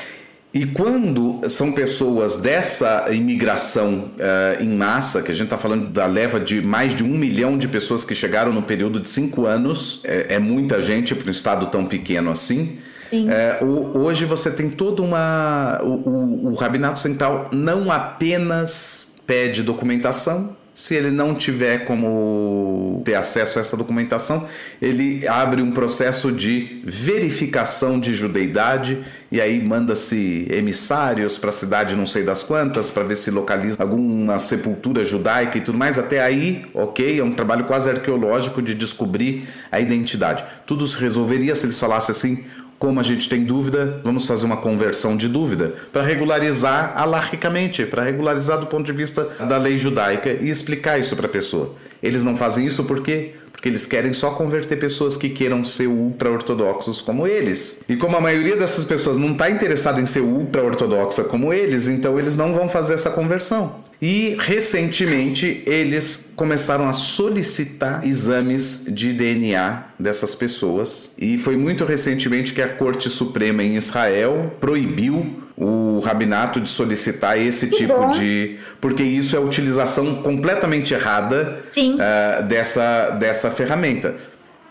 [0.54, 6.04] E quando são pessoas dessa imigração uh, em massa, que a gente está falando da
[6.04, 10.00] leva de mais de um milhão de pessoas que chegaram no período de cinco anos,
[10.04, 12.78] é, é muita gente para um estado tão pequeno assim.
[13.12, 15.80] É, o, hoje você tem toda uma.
[15.82, 23.14] O, o, o Rabinato Central não apenas pede documentação, Se ele não tiver como ter
[23.14, 24.48] acesso a essa documentação,
[24.80, 31.94] ele abre um processo de verificação de judeidade e aí manda-se emissários para a cidade
[31.94, 35.98] não sei das quantas para ver se localiza alguma sepultura judaica e tudo mais.
[35.98, 40.42] Até aí, ok, é um trabalho quase arqueológico de descobrir a identidade.
[40.66, 42.44] Tudo se resolveria se eles falassem assim:
[42.82, 48.02] como a gente tem dúvida, vamos fazer uma conversão de dúvida para regularizar alarricamente, para
[48.02, 51.76] regularizar do ponto de vista da lei judaica e explicar isso para a pessoa.
[52.02, 57.00] Eles não fazem isso porque porque eles querem só converter pessoas que queiram ser ultra-ortodoxos
[57.00, 57.78] como eles.
[57.88, 62.18] E como a maioria dessas pessoas não está interessada em ser ultra-ortodoxa como eles, então
[62.18, 63.76] eles não vão fazer essa conversão.
[64.00, 71.12] E recentemente eles começaram a solicitar exames de DNA dessas pessoas.
[71.16, 77.38] E foi muito recentemente que a Corte Suprema em Israel proibiu o rabinato de solicitar
[77.38, 78.10] esse que tipo bom.
[78.10, 78.58] de.
[78.80, 84.16] Porque isso é a utilização completamente errada uh, dessa, dessa ferramenta.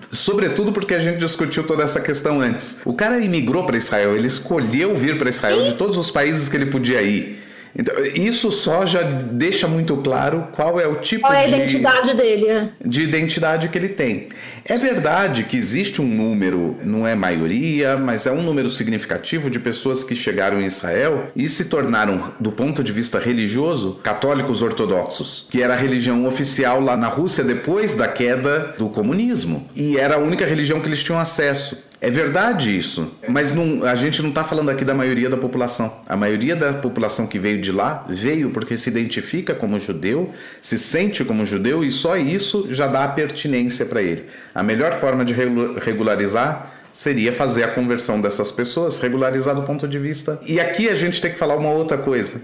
[0.10, 2.78] Sobretudo porque a gente discutiu toda essa questão antes.
[2.84, 5.72] O cara imigrou para Israel, ele escolheu vir para Israel Sim.
[5.72, 7.40] de todos os países que ele podia ir.
[7.78, 11.56] Então, isso só já deixa muito claro qual é o tipo qual é a de,
[11.56, 12.48] identidade dele.
[12.48, 12.70] É.
[12.86, 14.30] De identidade que ele tem.
[14.66, 19.60] É verdade que existe um número, não é maioria, mas é um número significativo de
[19.60, 25.48] pessoas que chegaram em Israel e se tornaram, do ponto de vista religioso, católicos ortodoxos,
[25.50, 29.68] que era a religião oficial lá na Rússia depois da queda do comunismo.
[29.76, 31.78] E era a única religião que eles tinham acesso.
[32.04, 36.02] É verdade isso, mas não, a gente não está falando aqui da maioria da população.
[36.10, 40.80] A maioria da população que veio de lá veio porque se identifica como judeu, se
[40.80, 44.26] sente como judeu e só isso já dá a pertinência para ele.
[44.56, 45.36] A melhor forma de
[45.80, 50.40] regularizar seria fazer a conversão dessas pessoas, regularizar do ponto de vista.
[50.48, 52.42] E aqui a gente tem que falar uma outra coisa.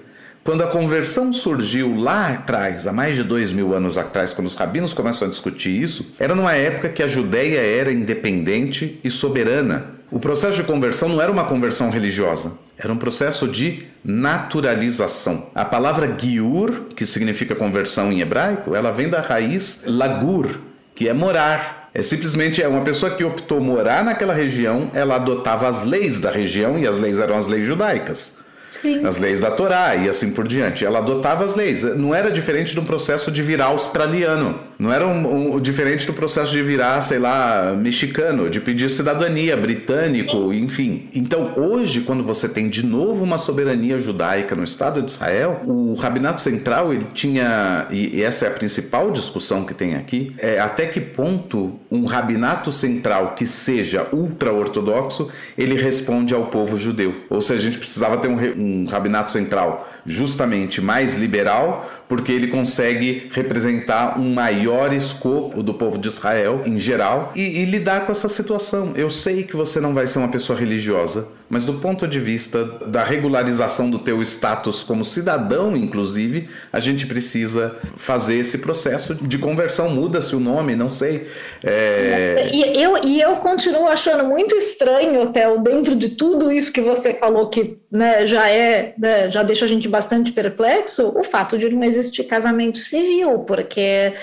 [0.47, 4.55] Quando a conversão surgiu lá atrás, há mais de dois mil anos atrás, quando os
[4.55, 9.87] rabinos começam a discutir isso, era numa época que a Judéia era independente e soberana.
[10.09, 15.47] O processo de conversão não era uma conversão religiosa, era um processo de naturalização.
[15.53, 20.59] A palavra giur, que significa conversão em hebraico, ela vem da raiz lagur,
[20.95, 21.89] que é morar.
[21.93, 26.31] É simplesmente é uma pessoa que optou morar naquela região, ela adotava as leis da
[26.31, 28.36] região e as leis eram as leis judaicas.
[28.82, 29.05] Sim.
[29.05, 30.86] as leis da Torá e assim por diante.
[30.86, 31.84] Ela adotava as leis.
[31.84, 34.66] Não era diferente de um processo de virar australiano.
[34.80, 39.57] Não era um, um, diferente do processo de virar, sei lá, mexicano, de pedir cidadania,
[39.57, 41.09] britânico, enfim.
[41.15, 45.95] Então, hoje, quando você tem de novo uma soberania judaica no Estado de Israel, o
[45.95, 50.86] Rabinato Central, ele tinha, e essa é a principal discussão que tem aqui, é até
[50.86, 57.15] que ponto um Rabinato Central que seja ultra-ortodoxo, ele responde ao povo judeu.
[57.30, 62.47] Ou seja, a gente precisava ter um, um Rabinato Central justamente mais liberal, porque ele
[62.47, 68.11] consegue representar um maior escopo do povo de Israel em geral e, e, lidar com
[68.11, 68.93] essa situação.
[68.95, 72.63] Eu sei que você não vai ser uma pessoa religiosa, mas do ponto de vista
[72.87, 79.37] da regularização do teu status como cidadão, inclusive, a gente precisa fazer esse processo de
[79.37, 79.89] conversão.
[79.89, 81.27] Muda-se o nome, não sei.
[81.63, 82.49] É...
[82.51, 87.13] E, eu, e eu continuo achando muito estranho, Theo, dentro de tudo isso que você
[87.13, 91.69] falou que né, já é, né, já deixa a gente bastante perplexo, o fato de
[91.69, 94.13] não existir casamento civil, porque,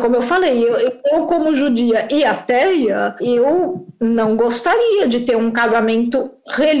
[0.00, 0.76] como eu falei, eu,
[1.12, 6.73] eu como judia e ateia, eu não gostaria de ter um casamento religioso,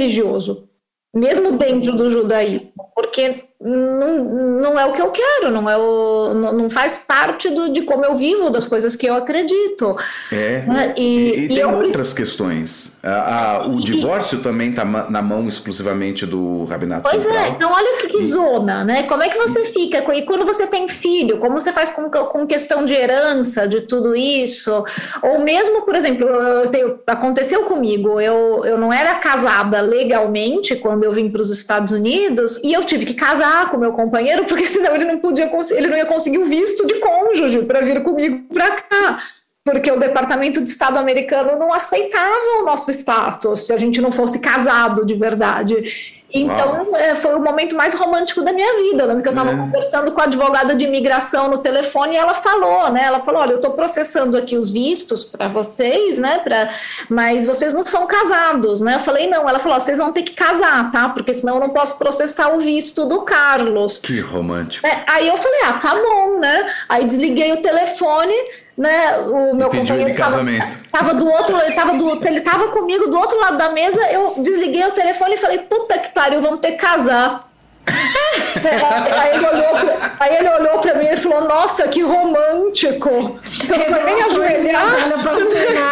[1.14, 4.24] mesmo dentro do judaísmo, porque não,
[4.60, 7.82] não é o que eu quero, não é o, não, não faz parte do, de
[7.82, 9.96] como eu vivo, das coisas que eu acredito.
[10.32, 10.62] É.
[10.62, 10.94] Né?
[10.96, 12.92] E, e, e, tem outras questões.
[13.04, 17.44] A, a, o divórcio também está na mão exclusivamente do Rabinato pois é, Central.
[17.44, 19.02] é, então olha que, que zona, né?
[19.04, 20.02] Como é que você fica?
[20.14, 24.16] E quando você tem filho, como você faz com, com questão de herança, de tudo
[24.16, 24.84] isso?
[25.22, 26.26] Ou mesmo, por exemplo,
[26.70, 31.92] tenho, aconteceu comigo, eu, eu não era casada legalmente quando eu vim para os Estados
[31.92, 35.50] Unidos e eu tive que casar casar com meu companheiro, porque senão ele não podia
[35.70, 39.22] ele não ia conseguir o visto de cônjuge para vir comigo para cá.
[39.64, 44.12] Porque o Departamento de Estado americano não aceitava o nosso status se a gente não
[44.12, 46.14] fosse casado de verdade.
[46.34, 49.04] Então, é, foi o momento mais romântico da minha vida.
[49.04, 49.56] Eu lembro que eu estava é.
[49.56, 53.04] conversando com a advogada de imigração no telefone e ela falou, né?
[53.04, 56.40] Ela falou: olha, eu estou processando aqui os vistos para vocês, né?
[56.40, 56.70] Pra,
[57.08, 58.96] mas vocês não são casados, né?
[58.96, 59.48] Eu falei: não.
[59.48, 61.08] Ela falou: vocês vão ter que casar, tá?
[61.08, 63.98] Porque senão eu não posso processar o visto do Carlos.
[63.98, 64.84] Que romântico.
[64.84, 66.68] É, aí eu falei: ah, tá bom, né?
[66.88, 68.34] Aí desliguei o telefone
[68.76, 69.18] né?
[69.18, 73.56] O meu companheiro estava do outro, ele estava do, ele tava comigo do outro lado
[73.56, 74.00] da mesa.
[74.10, 77.44] Eu desliguei o telefone e falei: "Puta que pariu, vamos ter que casar".
[77.86, 83.38] aí, ele olhou pra, aí ele olhou pra mim e falou, nossa, que romântico.
[83.62, 85.12] Então, pra mim ajoelhar...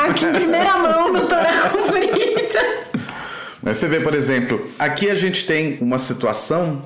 [0.08, 2.64] aqui em primeira mão, doutora Confrita.
[3.62, 6.82] Mas você vê, por exemplo, aqui a gente tem uma situação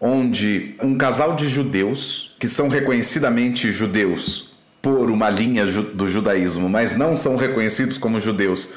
[0.00, 4.53] onde um casal de judeus, que são reconhecidamente judeus
[4.84, 8.68] por uma linha do judaísmo, mas não são reconhecidos como judeus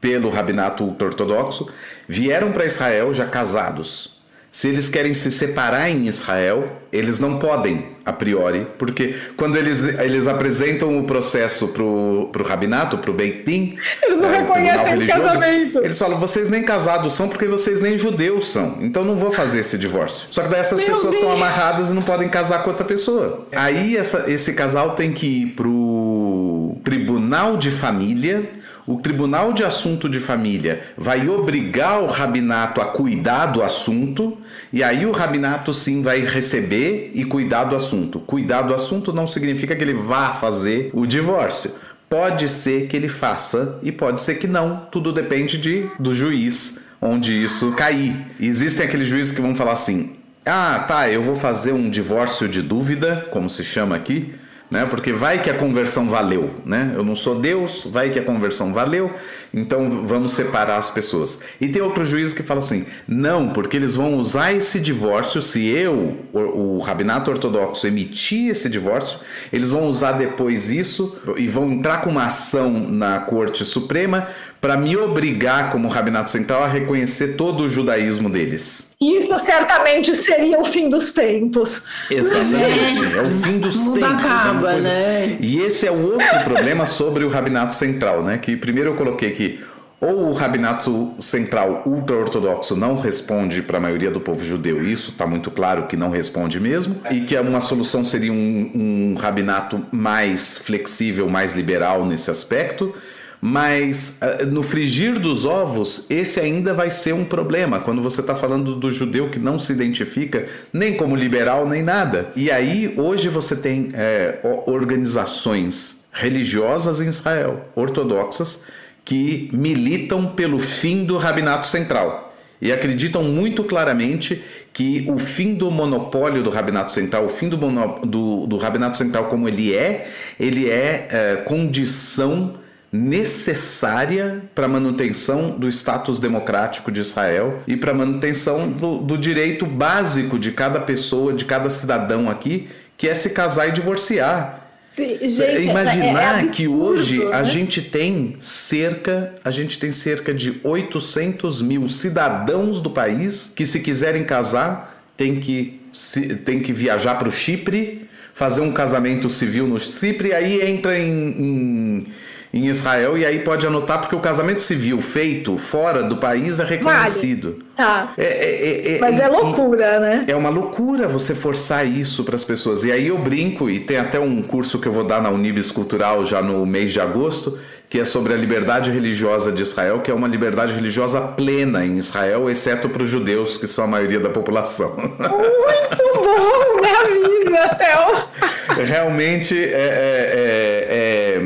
[0.00, 1.68] pelo rabinato ultra-ortodoxo,
[2.06, 4.16] vieram para Israel já casados.
[4.50, 9.84] Se eles querem se separar em Israel, eles não podem, a priori, porque quando eles,
[10.00, 15.04] eles apresentam o processo para o rabinato, para o Beit Din, eles não é, reconhecem
[15.04, 15.78] o casamento.
[15.78, 19.58] Eles falam, vocês nem casados são porque vocês nem judeus são, então não vou fazer
[19.58, 20.26] esse divórcio.
[20.30, 21.16] Só que daí essas Meu pessoas Deus.
[21.16, 23.46] estão amarradas e não podem casar com outra pessoa.
[23.52, 28.48] Aí essa, esse casal tem que ir para o tribunal de família
[28.88, 34.38] o Tribunal de Assunto de Família vai obrigar o rabinato a cuidar do assunto,
[34.72, 38.18] e aí o rabinato sim vai receber e cuidar do assunto.
[38.20, 41.72] Cuidar do assunto não significa que ele vá fazer o divórcio.
[42.08, 44.86] Pode ser que ele faça e pode ser que não.
[44.90, 48.16] Tudo depende de, do juiz onde isso cair.
[48.40, 50.14] Existem aqueles juízes que vão falar assim:
[50.46, 54.32] ah, tá, eu vou fazer um divórcio de dúvida, como se chama aqui
[54.70, 54.86] né?
[54.86, 56.92] Porque vai que a conversão valeu, né?
[56.94, 59.12] Eu não sou Deus, vai que a conversão valeu,
[59.52, 61.38] então vamos separar as pessoas.
[61.60, 65.66] E tem outro juiz que fala assim: não, porque eles vão usar esse divórcio, se
[65.66, 69.18] eu, o, o rabinato ortodoxo, emitir esse divórcio,
[69.52, 74.28] eles vão usar depois isso e vão entrar com uma ação na Corte Suprema
[74.60, 78.88] para me obrigar, como rabinato central, a reconhecer todo o judaísmo deles.
[79.00, 81.80] Isso certamente seria o fim dos tempos.
[82.10, 84.02] Exatamente, é, é o fim dos tempos.
[84.02, 84.88] É acaba, coisa...
[84.88, 85.38] né?
[85.40, 88.38] E esse é o outro problema sobre o rabinato central, né?
[88.38, 89.60] Que primeiro eu coloquei que
[90.00, 95.26] ou o rabinato central ultra-ortodoxo não responde para a maioria do povo judeu, isso está
[95.26, 100.56] muito claro que não responde mesmo, e que uma solução seria um, um rabinato mais
[100.56, 102.94] flexível, mais liberal nesse aspecto.
[103.40, 108.34] Mas uh, no frigir dos ovos, esse ainda vai ser um problema quando você está
[108.34, 112.32] falando do judeu que não se identifica nem como liberal nem nada.
[112.34, 118.60] E aí, hoje você tem é, organizações religiosas em Israel, ortodoxas,
[119.08, 125.70] que militam pelo fim do rabinato central e acreditam muito claramente que o fim do
[125.70, 130.68] monopólio do rabinato central, o fim do, do, do rabinato central como ele é, ele
[130.68, 132.56] é, é condição
[132.92, 139.16] necessária para a manutenção do status democrático de Israel e para a manutenção do, do,
[139.16, 144.67] direito básico de cada pessoa, de cada cidadão aqui, que é se casar e divorciar.
[144.98, 147.32] Gente, é, Imaginar é, é que hoje né?
[147.32, 153.64] a gente tem cerca, a gente tem cerca de 800 mil cidadãos do país que
[153.64, 159.28] se quiserem casar tem que, se, tem que viajar para o Chipre, fazer um casamento
[159.28, 162.06] civil no Chipre, aí entra em, em
[162.52, 166.64] em Israel e aí pode anotar porque o casamento civil feito fora do país é
[166.64, 167.58] reconhecido.
[167.58, 167.68] Vale.
[167.76, 168.12] Tá.
[168.16, 170.24] É, é, é, Mas é loucura, né?
[170.26, 172.84] É uma loucura você forçar isso para as pessoas.
[172.84, 175.70] E aí eu brinco e tem até um curso que eu vou dar na Unibis
[175.70, 177.58] Cultural já no mês de agosto
[177.88, 181.96] que é sobre a liberdade religiosa de Israel, que é uma liberdade religiosa plena em
[181.96, 184.94] Israel, exceto para os judeus, que são a maioria da população.
[184.96, 185.18] Muito
[186.20, 186.80] bom!
[186.82, 188.84] Me avisa, Théo!
[188.84, 191.40] Realmente é, é, é,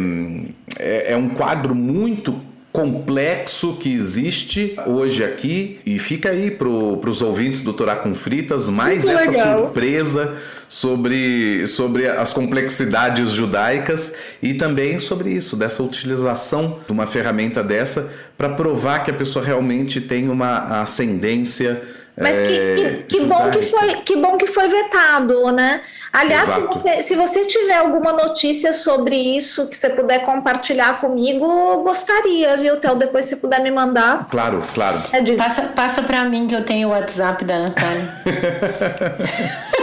[0.93, 2.39] é é, um quadro muito
[2.73, 8.69] complexo que existe hoje aqui e fica aí para os ouvintes do Torá com Fritas
[8.69, 9.59] mais Muito essa legal.
[9.59, 10.37] surpresa
[10.69, 18.11] sobre, sobre as complexidades judaicas e também sobre isso, dessa utilização de uma ferramenta dessa
[18.39, 21.83] para provar que a pessoa realmente tem uma ascendência
[22.21, 25.81] mas que, que, que bom que foi que bom que foi vetado, né?
[26.13, 31.83] Aliás, se você, se você tiver alguma notícia sobre isso que você puder compartilhar comigo,
[31.83, 32.97] gostaria, viu, Theo?
[32.97, 34.27] Depois se puder me mandar.
[34.29, 35.03] Claro, claro.
[35.11, 38.15] É passa passa para mim que eu tenho o WhatsApp da Natália.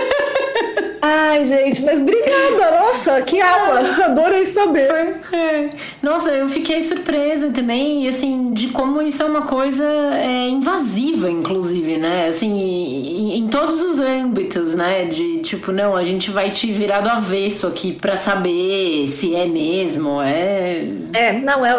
[1.01, 5.19] Ai, gente, mas obrigada, nossa, que aula, adorei saber.
[5.31, 5.69] É.
[6.01, 11.97] Nossa, eu fiquei surpresa também, assim, de como isso é uma coisa é, invasiva, inclusive,
[11.97, 12.27] né?
[12.27, 15.05] Assim, em, em, todos os âmbitos, né?
[15.05, 19.45] De tipo, não, a gente vai te virar do avesso aqui para saber se é
[19.45, 20.85] mesmo, é.
[21.13, 21.73] É, não, é.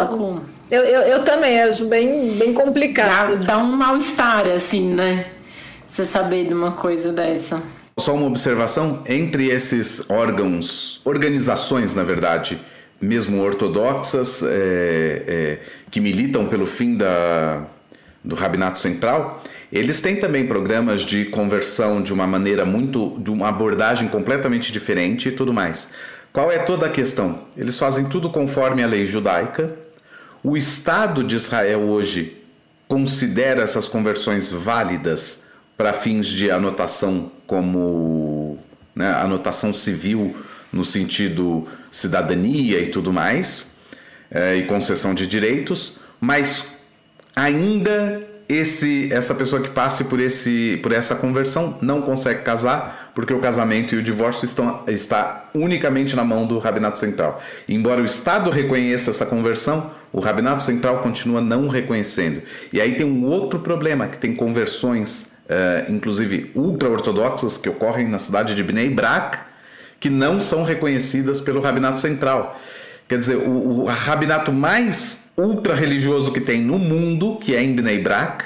[0.71, 3.37] Eu, eu, eu também acho bem, bem complicado.
[3.37, 5.25] Dá, dá um mal-estar, assim, né?
[5.87, 7.61] Você saber de uma coisa dessa.
[7.97, 12.59] Só uma observação: entre esses órgãos, organizações, na verdade,
[12.99, 15.59] mesmo ortodoxas, é, é,
[15.89, 17.65] que militam pelo fim da,
[18.23, 19.41] do Rabinato Central,
[19.71, 25.29] eles têm também programas de conversão de uma maneira muito, de uma abordagem completamente diferente
[25.29, 25.89] e tudo mais.
[26.31, 27.45] Qual é toda a questão?
[27.57, 29.75] Eles fazem tudo conforme a lei judaica.
[30.43, 32.37] O Estado de Israel hoje
[32.87, 35.40] considera essas conversões válidas
[35.81, 38.59] para fins de anotação como
[38.93, 40.35] né, anotação civil
[40.71, 43.71] no sentido cidadania e tudo mais,
[44.29, 46.67] é, e concessão de direitos, mas
[47.35, 53.33] ainda esse essa pessoa que passe por esse por essa conversão não consegue casar porque
[53.33, 57.41] o casamento e o divórcio estão está unicamente na mão do rabinato central.
[57.67, 62.43] embora o Estado reconheça essa conversão, o rabinato central continua não reconhecendo.
[62.71, 68.17] E aí tem um outro problema que tem conversões, uh, inclusive ultra-ortodoxas, que ocorrem na
[68.17, 69.37] cidade de Bnei Brak,
[69.99, 72.59] que não são reconhecidas pelo rabinato central.
[73.07, 77.99] Quer dizer, o, o rabinato mais ultra-religioso que tem no mundo, que é em Bnei
[77.99, 78.45] Brak,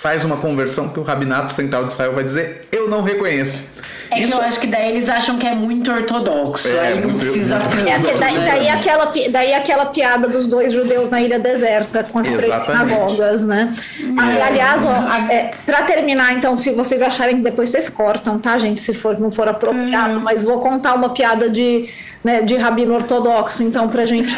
[0.00, 3.62] faz uma conversão que o rabinato central de Israel vai dizer: Eu não reconheço.
[4.10, 4.28] É Isso...
[4.28, 6.66] que eu acho que daí eles acham que é muito ortodoxo.
[6.66, 10.72] É, aí não muito, precisa muito é, daí, daí, aquela, daí aquela piada dos dois
[10.72, 12.64] judeus na ilha deserta com as Exatamente.
[12.64, 13.72] três sinagogas, né?
[14.00, 14.42] É.
[14.42, 18.80] Aliás, ó, é, para terminar, então, se vocês acharem que depois vocês cortam, tá, gente?
[18.80, 20.22] Se for, não for apropriado, é.
[20.22, 21.88] mas vou contar uma piada de,
[22.22, 24.28] né, de rabino ortodoxo, então, pra gente.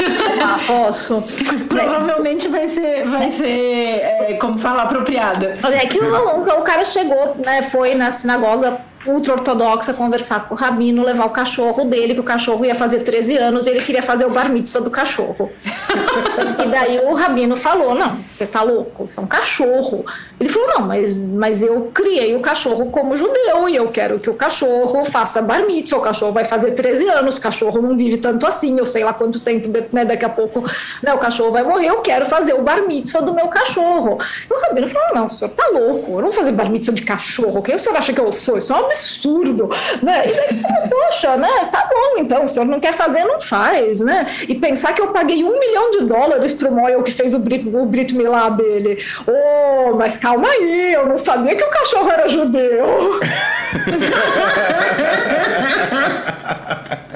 [0.43, 1.23] ah, posso?
[1.69, 5.59] Provavelmente vai ser, vai ser é, como falar, apropriada.
[5.73, 7.63] É que o, o cara chegou, né?
[7.63, 12.65] Foi na sinagoga ultra-ortodoxa conversar com o rabino, levar o cachorro dele, que o cachorro
[12.65, 15.51] ia fazer 13 anos e ele queria fazer o bar mitzvah do cachorro.
[16.65, 20.05] e daí o rabino falou: Não, você tá louco, você é um cachorro.
[20.39, 24.31] Ele falou: Não, mas, mas eu criei o cachorro como judeu e eu quero que
[24.31, 25.99] o cachorro faça bar mitzvah.
[25.99, 29.13] O cachorro vai fazer 13 anos, o cachorro não vive tanto assim, eu sei lá
[29.13, 30.65] quanto tempo, né, daqui a pouco
[31.03, 34.19] né, o cachorro vai morrer, eu quero fazer o bar mitzvah do meu cachorro.
[34.49, 36.95] E o rabino falou: Não, o senhor tá louco, eu não vou fazer bar mitzvah
[36.95, 38.59] de cachorro, quem o senhor acha que eu sou?
[38.59, 39.69] Isso é uma absurdo,
[40.03, 40.25] né?
[40.27, 41.67] E daí, poxa, né?
[41.71, 44.27] Tá bom, então, o senhor não quer fazer, não faz, né?
[44.49, 48.15] E pensar que eu paguei um milhão de dólares pro Moyle que fez o Brit,
[48.15, 49.03] Milá dele.
[49.27, 53.21] Oh, mas calma aí, eu não sabia que o cachorro era judeu.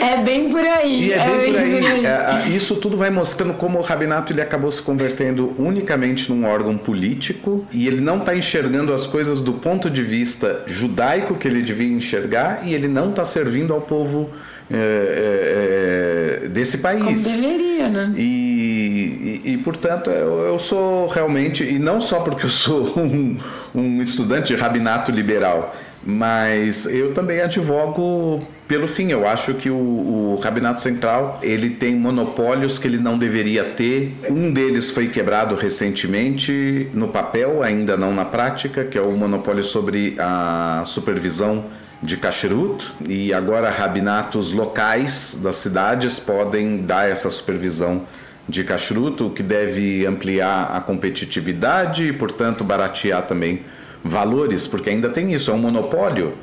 [0.00, 1.08] É bem por aí.
[1.08, 1.86] E é, é bem, por aí.
[1.86, 2.06] Aí.
[2.06, 6.76] É, isso tudo vai mostrando como o rabinato ele acabou se convertendo unicamente num órgão
[6.76, 11.62] político e ele não está enxergando as coisas do ponto de vista judaico que ele
[11.62, 14.30] devia enxergar e ele não está servindo ao povo
[14.70, 17.04] é, é, é, desse país.
[17.04, 18.14] Como deveria, né?
[18.16, 23.36] E, e, e portanto, eu, eu, sou realmente, e não só porque eu sou um,
[23.74, 25.76] um estudante de rabinato liberal,
[26.06, 29.10] mas eu também advogo pelo fim.
[29.10, 34.14] Eu acho que o, o Rabinato Central ele tem monopólios que ele não deveria ter.
[34.28, 39.64] Um deles foi quebrado recentemente no papel, ainda não na prática, que é o monopólio
[39.64, 41.66] sobre a supervisão
[42.02, 48.06] de kashrut e agora rabinatos locais das cidades podem dar essa supervisão
[48.46, 53.62] de kashrut, o que deve ampliar a competitividade e, portanto, baratear também
[54.04, 56.34] valores, porque ainda tem isso, é um monopólio.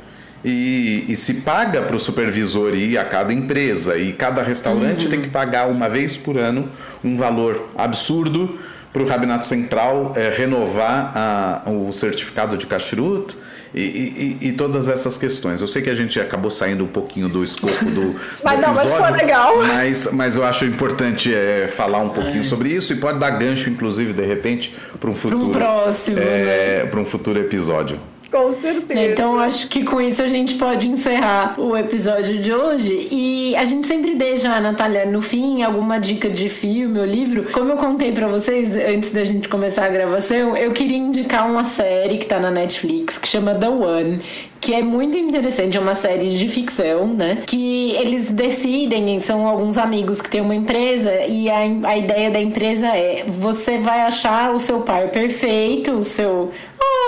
[0.43, 5.11] E, e se paga para o supervisor ir a cada empresa, e cada restaurante uhum.
[5.11, 6.67] tem que pagar uma vez por ano
[7.03, 8.57] um valor absurdo
[8.91, 13.35] para o Rabinato Central é, renovar a, o certificado de kashrut
[13.73, 15.61] e, e, e, todas essas questões.
[15.61, 18.69] Eu sei que a gente acabou saindo um pouquinho do escopo do, mas do não,
[18.73, 19.57] episódio, mas foi legal.
[19.59, 22.43] Mas, mas eu acho importante é, falar um pouquinho é.
[22.43, 26.81] sobre isso e pode dar gancho, inclusive, de repente, para um futuro, um próximo, é,
[26.83, 26.85] né?
[26.85, 27.97] para um futuro episódio.
[28.31, 29.11] Com certeza.
[29.11, 33.09] Então acho que com isso a gente pode encerrar o episódio de hoje.
[33.11, 37.51] E a gente sempre deixa, Natália, no fim, alguma dica de filme ou livro.
[37.51, 41.65] Como eu contei para vocês antes da gente começar a gravação, eu queria indicar uma
[41.65, 44.21] série que tá na Netflix que chama The One,
[44.61, 47.39] que é muito interessante, é uma série de ficção, né?
[47.45, 52.39] Que eles decidem, são alguns amigos que têm uma empresa e a, a ideia da
[52.39, 56.51] empresa é você vai achar o seu par perfeito, o seu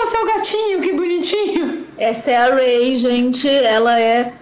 [0.04, 1.86] oh, seu gatinho, que bonitinho.
[1.96, 3.48] Essa é a Ray, gente.
[3.48, 4.32] Ela é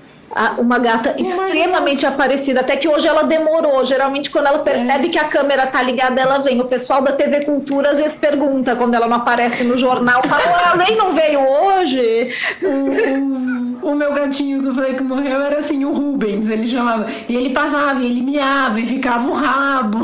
[0.58, 3.84] uma gata extremamente aparecida, até que hoje ela demorou.
[3.84, 5.10] Geralmente, quando ela percebe é.
[5.10, 6.60] que a câmera tá ligada, ela vem.
[6.60, 10.42] O pessoal da TV Cultura às vezes pergunta quando ela não aparece no jornal: fala,
[10.42, 12.30] a Ray não veio hoje?
[12.62, 17.06] O, o, meu gatinho que eu falei que morreu era assim, o Rubens, ele chamava.
[17.28, 20.00] E ele passava, ele miava e ficava o rabo.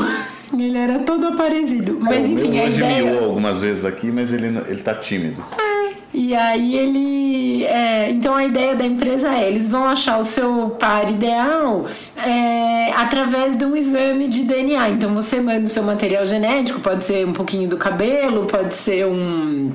[0.53, 1.97] Ele era todo aparecido.
[1.99, 3.03] Mas enfim, a ideia...
[3.03, 5.43] miou algumas vezes aqui, mas ele, ele tá tímido.
[5.57, 5.69] É.
[6.13, 7.65] E E aí ele.
[7.65, 11.85] É, então a ideia da empresa é: eles vão achar o seu par ideal
[12.15, 14.89] é, através de um exame de DNA.
[14.89, 19.05] Então você manda o seu material genético, pode ser um pouquinho do cabelo, pode ser
[19.05, 19.71] um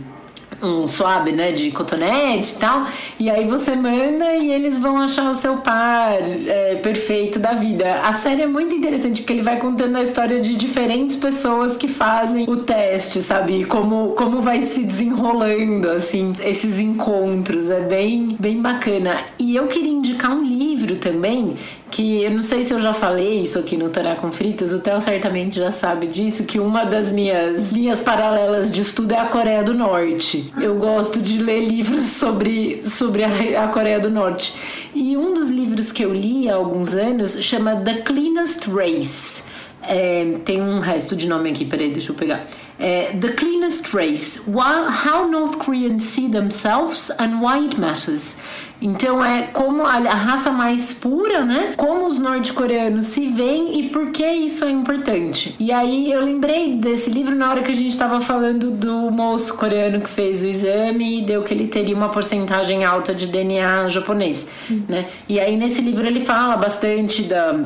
[0.65, 2.87] um swab, né, de cotonete e tal,
[3.19, 6.15] e aí você manda e eles vão achar o seu par
[6.47, 8.01] é, perfeito da vida.
[8.03, 11.89] A série é muito interessante porque ele vai contando a história de diferentes pessoas que
[11.89, 13.65] fazem o teste, sabe?
[13.65, 17.71] Como, como vai se desenrolando, assim, esses encontros.
[17.71, 19.17] É bem, bem bacana.
[19.39, 21.55] E eu queria indicar um livro também
[21.95, 24.81] que eu não sei se eu já falei isso aqui no Tará com Fritas, o
[24.81, 29.27] Theo certamente já sabe disso, que uma das minhas linhas paralelas de estudo é a
[29.27, 30.53] Coreia do Norte.
[30.61, 34.53] Eu gosto de ler livros sobre, sobre a, a Coreia do Norte.
[34.93, 39.45] E um dos livros que eu li há alguns anos chama The Cleanest Race.
[39.81, 42.45] É, tem um resto de nome aqui, peraí, deixa eu pegar.
[42.77, 48.37] É, The Cleanest Race: How North Koreans See Themselves and Why It Matters.
[48.85, 51.73] Então é como a, raça mais pura, né?
[51.75, 55.57] Como os norte-coreanos se veem e por que isso é importante.
[55.59, 59.55] E aí eu lembrei desse livro na hora que a gente estava falando do moço
[59.55, 63.89] coreano que fez o exame e deu que ele teria uma porcentagem alta de DNA
[63.89, 64.47] japonês,
[64.87, 65.07] né?
[65.27, 67.59] E aí nesse livro ele fala bastante da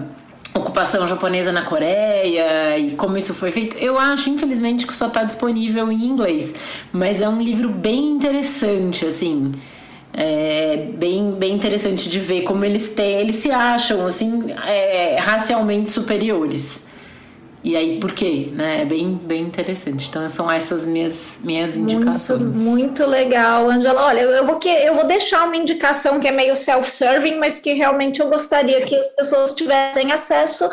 [0.54, 3.76] ocupação japonesa na Coreia e como isso foi feito.
[3.76, 6.54] Eu acho, infelizmente, que só está disponível em inglês,
[6.92, 9.50] mas é um livro bem interessante, assim
[10.12, 15.92] é bem, bem interessante de ver como eles têm, eles se acham assim é, racialmente
[15.92, 16.78] superiores.
[17.62, 18.48] E aí, por quê?
[18.52, 18.82] Né?
[18.82, 20.08] É bem, bem interessante.
[20.08, 22.40] Então, são essas minhas, minhas indicações.
[22.40, 24.06] Muito, muito legal, Angela.
[24.06, 27.72] Olha, eu vou, que, eu vou deixar uma indicação que é meio self-serving, mas que
[27.72, 30.70] realmente eu gostaria que as pessoas tivessem acesso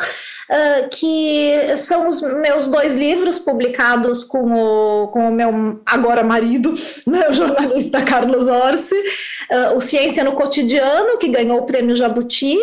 [0.50, 6.72] uh, que são os meus dois livros publicados com o, com o meu agora marido,
[7.06, 12.58] né, o jornalista Carlos Orsi, uh, o Ciência no Cotidiano, que ganhou o prêmio Jabuti,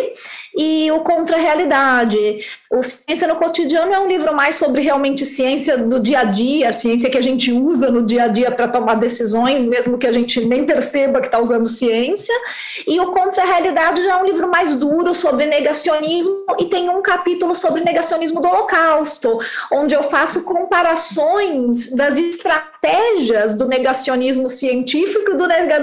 [0.55, 2.37] e o Contra a Realidade.
[2.71, 6.69] O Ciência no Cotidiano é um livro mais sobre realmente ciência do dia a dia,
[6.69, 10.07] a ciência que a gente usa no dia a dia para tomar decisões, mesmo que
[10.07, 12.33] a gente nem perceba que está usando ciência.
[12.87, 16.89] E o Contra a Realidade já é um livro mais duro sobre negacionismo e tem
[16.89, 19.39] um capítulo sobre negacionismo do Holocausto,
[19.71, 25.35] onde eu faço comparações das estratégias do negacionismo científico e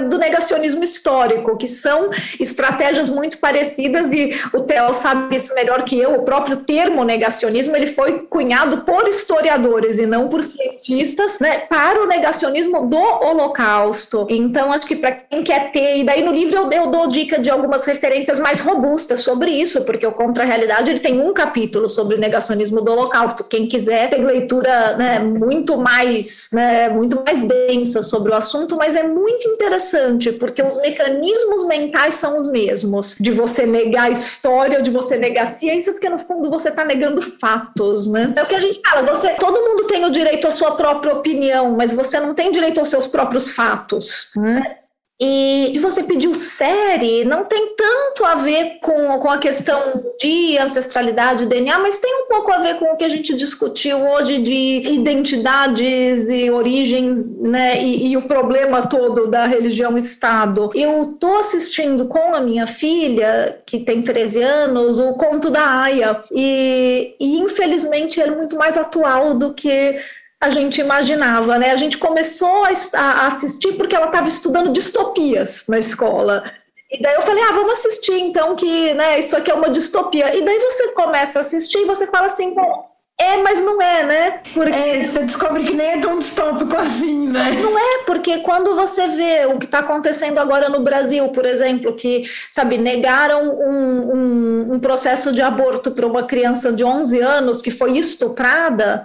[0.07, 2.09] do negacionismo histórico, que são
[2.39, 7.03] estratégias muito parecidas e o o Theo sabe isso melhor que eu, o próprio termo
[7.03, 12.97] negacionismo ele foi cunhado por historiadores e não por cientistas, né, para o negacionismo do
[12.97, 14.27] Holocausto.
[14.29, 17.39] Então, acho que para quem quer ter, e daí no livro eu, eu dou dica
[17.39, 21.33] de algumas referências mais robustas sobre isso, porque o Contra a Realidade ele tem um
[21.33, 23.43] capítulo sobre o negacionismo do Holocausto.
[23.43, 28.95] Quem quiser tem leitura né, muito mais, né, muito mais densa sobre o assunto, mas
[28.95, 34.41] é muito interessante porque os mecanismos mentais são os mesmos de você negar a história
[34.51, 38.33] história de você negar a ciência, porque no fundo você está negando fatos, né?
[38.35, 41.13] É o que a gente fala, você, todo mundo tem o direito à sua própria
[41.13, 44.77] opinião, mas você não tem direito aos seus próprios fatos, né?
[45.23, 50.57] E de você pediu série não tem tanto a ver com, com a questão de
[50.57, 54.39] ancestralidade, DNA, mas tem um pouco a ver com o que a gente discutiu hoje
[54.39, 57.79] de identidades e origens, né?
[57.79, 60.71] E, e o problema todo da religião-estado.
[60.73, 66.19] Eu tô assistindo com a minha filha, que tem 13 anos, o Conto da Aya,
[66.31, 69.99] e, e infelizmente ele é muito mais atual do que
[70.41, 71.71] a gente imaginava, né?
[71.71, 76.43] A gente começou a, a assistir porque ela estava estudando distopias na escola.
[76.89, 80.35] E daí eu falei, ah, vamos assistir então que, né, isso aqui é uma distopia.
[80.35, 84.03] E daí você começa a assistir e você fala assim, bom, é, mas não é,
[84.03, 84.31] né?
[84.51, 87.51] Porque é, você descobre que nem é tão distópico assim, né?
[87.61, 91.95] Não é, porque quando você vê o que está acontecendo agora no Brasil, por exemplo,
[91.95, 97.61] que, sabe, negaram um, um, um processo de aborto para uma criança de 11 anos
[97.61, 99.03] que foi estuprada,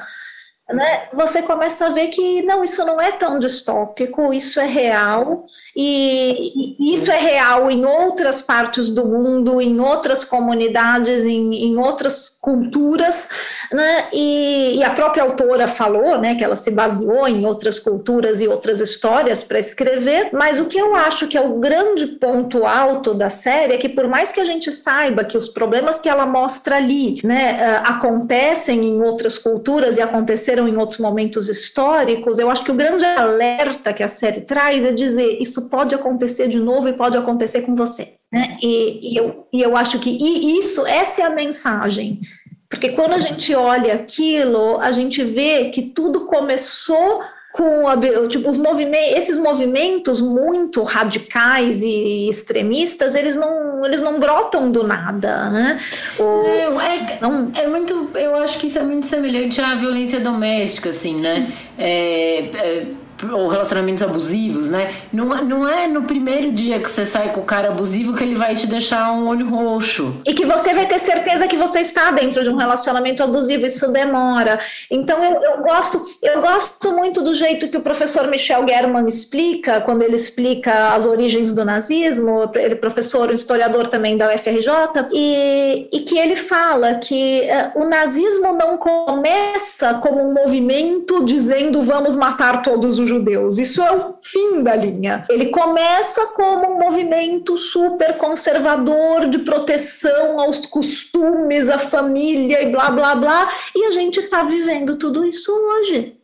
[0.68, 5.46] né, você começa a ver que não, isso não é tão distópico, isso é real,
[5.76, 11.78] e, e isso é real em outras partes do mundo, em outras comunidades, em, em
[11.78, 13.28] outras culturas,
[13.72, 18.40] né, e, e, a própria autora falou né, que ela se baseou em outras culturas
[18.40, 22.64] e outras histórias para escrever, mas o que eu acho que é o grande ponto
[22.64, 26.08] alto da série é que, por mais que a gente saiba que os problemas que
[26.08, 32.38] ela mostra ali né, acontecem em outras culturas e aconteceram aconteceram em outros momentos históricos,
[32.38, 36.48] eu acho que o grande alerta que a série traz é dizer isso pode acontecer
[36.48, 38.14] de novo e pode acontecer com você.
[38.32, 38.56] Né?
[38.62, 42.20] E, e, eu, e eu acho que e isso, essa é a mensagem.
[42.68, 47.22] Porque quando a gente olha aquilo, a gente vê que tudo começou
[47.56, 47.96] com a,
[48.28, 54.86] tipo, os movimentos, esses movimentos muito radicais e extremistas, eles não, eles não brotam do
[54.86, 55.78] nada, né?
[56.18, 57.50] Não, é, não...
[57.54, 61.50] é muito, eu acho que isso é muito semelhante à violência doméstica, assim, né?
[61.78, 62.86] É, é
[63.32, 64.92] ou relacionamentos abusivos, né?
[65.12, 68.34] Não, não é no primeiro dia que você sai com o cara abusivo que ele
[68.34, 70.16] vai te deixar um olho roxo.
[70.26, 73.90] E que você vai ter certeza que você está dentro de um relacionamento abusivo, isso
[73.90, 74.58] demora.
[74.90, 79.80] Então eu, eu gosto, eu gosto muito do jeito que o professor Michel German explica,
[79.80, 85.88] quando ele explica as origens do nazismo, ele é professor, historiador também da UFRJ, e,
[85.92, 87.42] e que ele fala que
[87.74, 93.58] uh, o nazismo não começa como um movimento dizendo vamos matar todos os judeus.
[93.58, 95.26] Isso é o fim da linha.
[95.30, 102.90] Ele começa como um movimento super conservador de proteção aos costumes, à família e blá
[102.90, 106.16] blá blá, e a gente está vivendo tudo isso hoje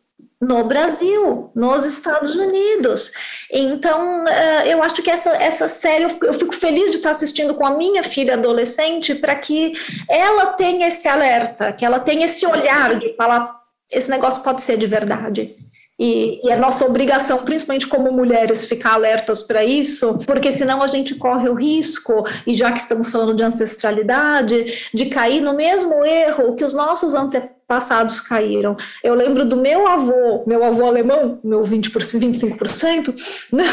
[0.42, 3.12] no Brasil, nos Estados Unidos.
[3.50, 7.64] Então, eh, eu acho que essa, essa série, eu fico feliz de estar assistindo com
[7.64, 9.72] a minha filha adolescente para que
[10.10, 14.76] ela tenha esse alerta, que ela tenha esse olhar de falar: esse negócio pode ser
[14.76, 15.54] de verdade.
[16.04, 20.88] E, e é nossa obrigação, principalmente como mulheres, ficar alertas para isso, porque senão a
[20.88, 26.04] gente corre o risco, e já que estamos falando de ancestralidade, de cair no mesmo
[26.04, 28.76] erro que os nossos antepassados caíram.
[29.00, 33.14] Eu lembro do meu avô, meu avô alemão, meu 20%, 25%,
[33.52, 33.64] né?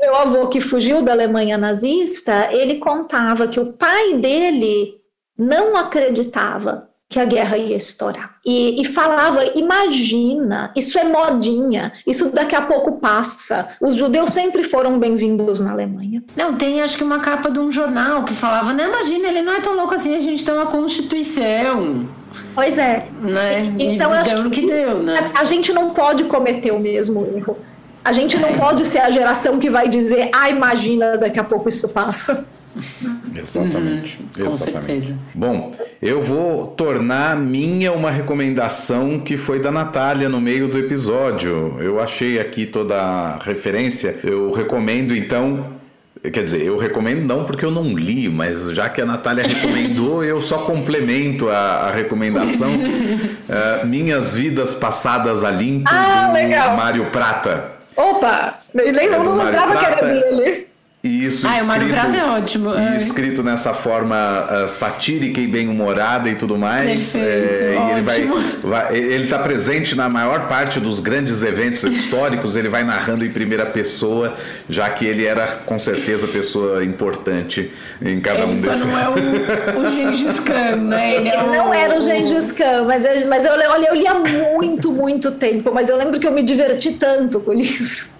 [0.00, 4.96] Meu avô que fugiu da Alemanha nazista, ele contava que o pai dele
[5.38, 8.34] não acreditava que a guerra ia estourar.
[8.44, 13.70] E, e, falava: imagina, isso é modinha, isso daqui a pouco passa.
[13.80, 16.22] Os judeus sempre foram bem-vindos na Alemanha.
[16.36, 19.54] Não, tem acho que uma capa de um jornal que falava: não, imagina, ele não
[19.54, 22.06] é tão louco assim, a gente tem uma Constituição.
[22.54, 23.08] Pois é.
[23.18, 23.74] Né?
[23.78, 25.30] Então, e deu no que deu, né?
[25.34, 27.56] A gente não pode cometer o mesmo erro.
[28.04, 28.58] A gente não é.
[28.58, 32.44] pode ser a geração que vai dizer: ah, imagina, daqui a pouco isso passa.
[33.34, 34.18] Exatamente.
[34.36, 35.16] Uhum, com certeza.
[35.34, 41.76] Bom, eu vou tornar minha uma recomendação que foi da Natália no meio do episódio.
[41.80, 44.18] Eu achei aqui toda a referência.
[44.22, 45.78] Eu recomendo então
[46.22, 50.22] Quer dizer, eu recomendo não porque eu não li, mas já que a Natália recomendou,
[50.24, 52.70] eu só complemento a, a recomendação.
[52.70, 56.76] uh, Minhas Vidas Passadas a Limpo, ah, do legal.
[56.76, 57.72] Mário Prata.
[57.96, 58.58] Opa!
[58.74, 60.67] Nem é não lembrava que era dele.
[61.02, 62.74] E isso ah, escrito, o Mário Prata é ótimo.
[62.74, 62.96] E é.
[62.96, 64.16] escrito nessa forma
[64.64, 67.12] uh, satírica e bem-humorada e tudo mais.
[67.12, 68.30] Perfeito, é, e ele vai,
[68.62, 73.30] vai ele está presente na maior parte dos grandes eventos históricos, ele vai narrando em
[73.30, 74.34] primeira pessoa,
[74.68, 77.70] já que ele era com certeza pessoa importante
[78.02, 78.84] em cada ele um desses.
[78.84, 81.14] Não é o, o Gengis Khan, né?
[81.14, 81.46] Ele, é o...
[81.46, 85.30] não era o Gengis Khan, mas, eu, mas eu, olha, eu li há muito, muito
[85.30, 88.17] tempo, mas eu lembro que eu me diverti tanto com o livro.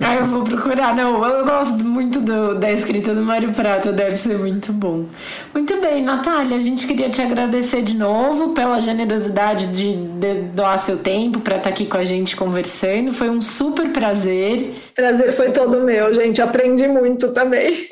[0.00, 0.94] Ah, eu vou procurar.
[0.94, 5.06] Não, eu gosto muito do, da escrita do Mário Prata, deve ser muito bom.
[5.52, 10.78] Muito bem, Natália, a gente queria te agradecer de novo pela generosidade de, de doar
[10.78, 13.12] seu tempo para estar tá aqui com a gente conversando.
[13.12, 14.74] Foi um super prazer.
[14.94, 16.40] Prazer foi todo meu, gente.
[16.40, 17.86] Aprendi muito também.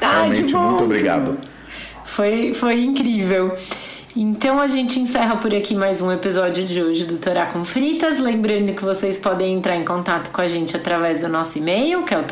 [0.00, 1.38] Ah, Realmente, muito obrigado.
[2.06, 3.54] Foi, foi incrível.
[4.16, 8.18] Então a gente encerra por aqui mais um episódio de hoje do Torá com Fritas.
[8.18, 12.12] Lembrando que vocês podem entrar em contato com a gente através do nosso e-mail, que
[12.12, 12.24] é o.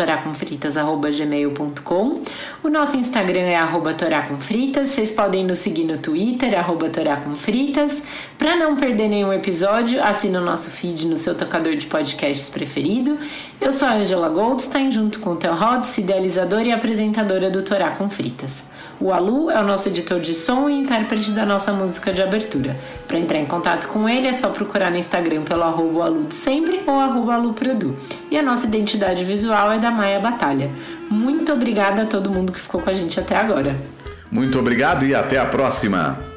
[2.64, 3.94] O nosso Instagram é arroba.
[4.74, 6.90] Vocês podem nos seguir no Twitter, arroba.
[8.36, 13.16] Para não perder nenhum episódio, assina o nosso feed no seu tocador de podcasts preferido.
[13.60, 17.90] Eu sou a Angela Goldstein, junto com o Theo Rods, idealizadora e apresentadora do Torá
[17.90, 18.67] com Fritas.
[19.00, 22.76] O Alu é o nosso editor de som e intérprete da nossa música de abertura.
[23.06, 26.34] Para entrar em contato com ele é só procurar no Instagram pelo arroba Alu de
[26.34, 27.96] sempre ou arroba Aluprodu.
[28.30, 30.70] E a nossa identidade visual é da Maia Batalha.
[31.08, 33.76] Muito obrigada a todo mundo que ficou com a gente até agora.
[34.30, 36.27] Muito obrigado e até a próxima!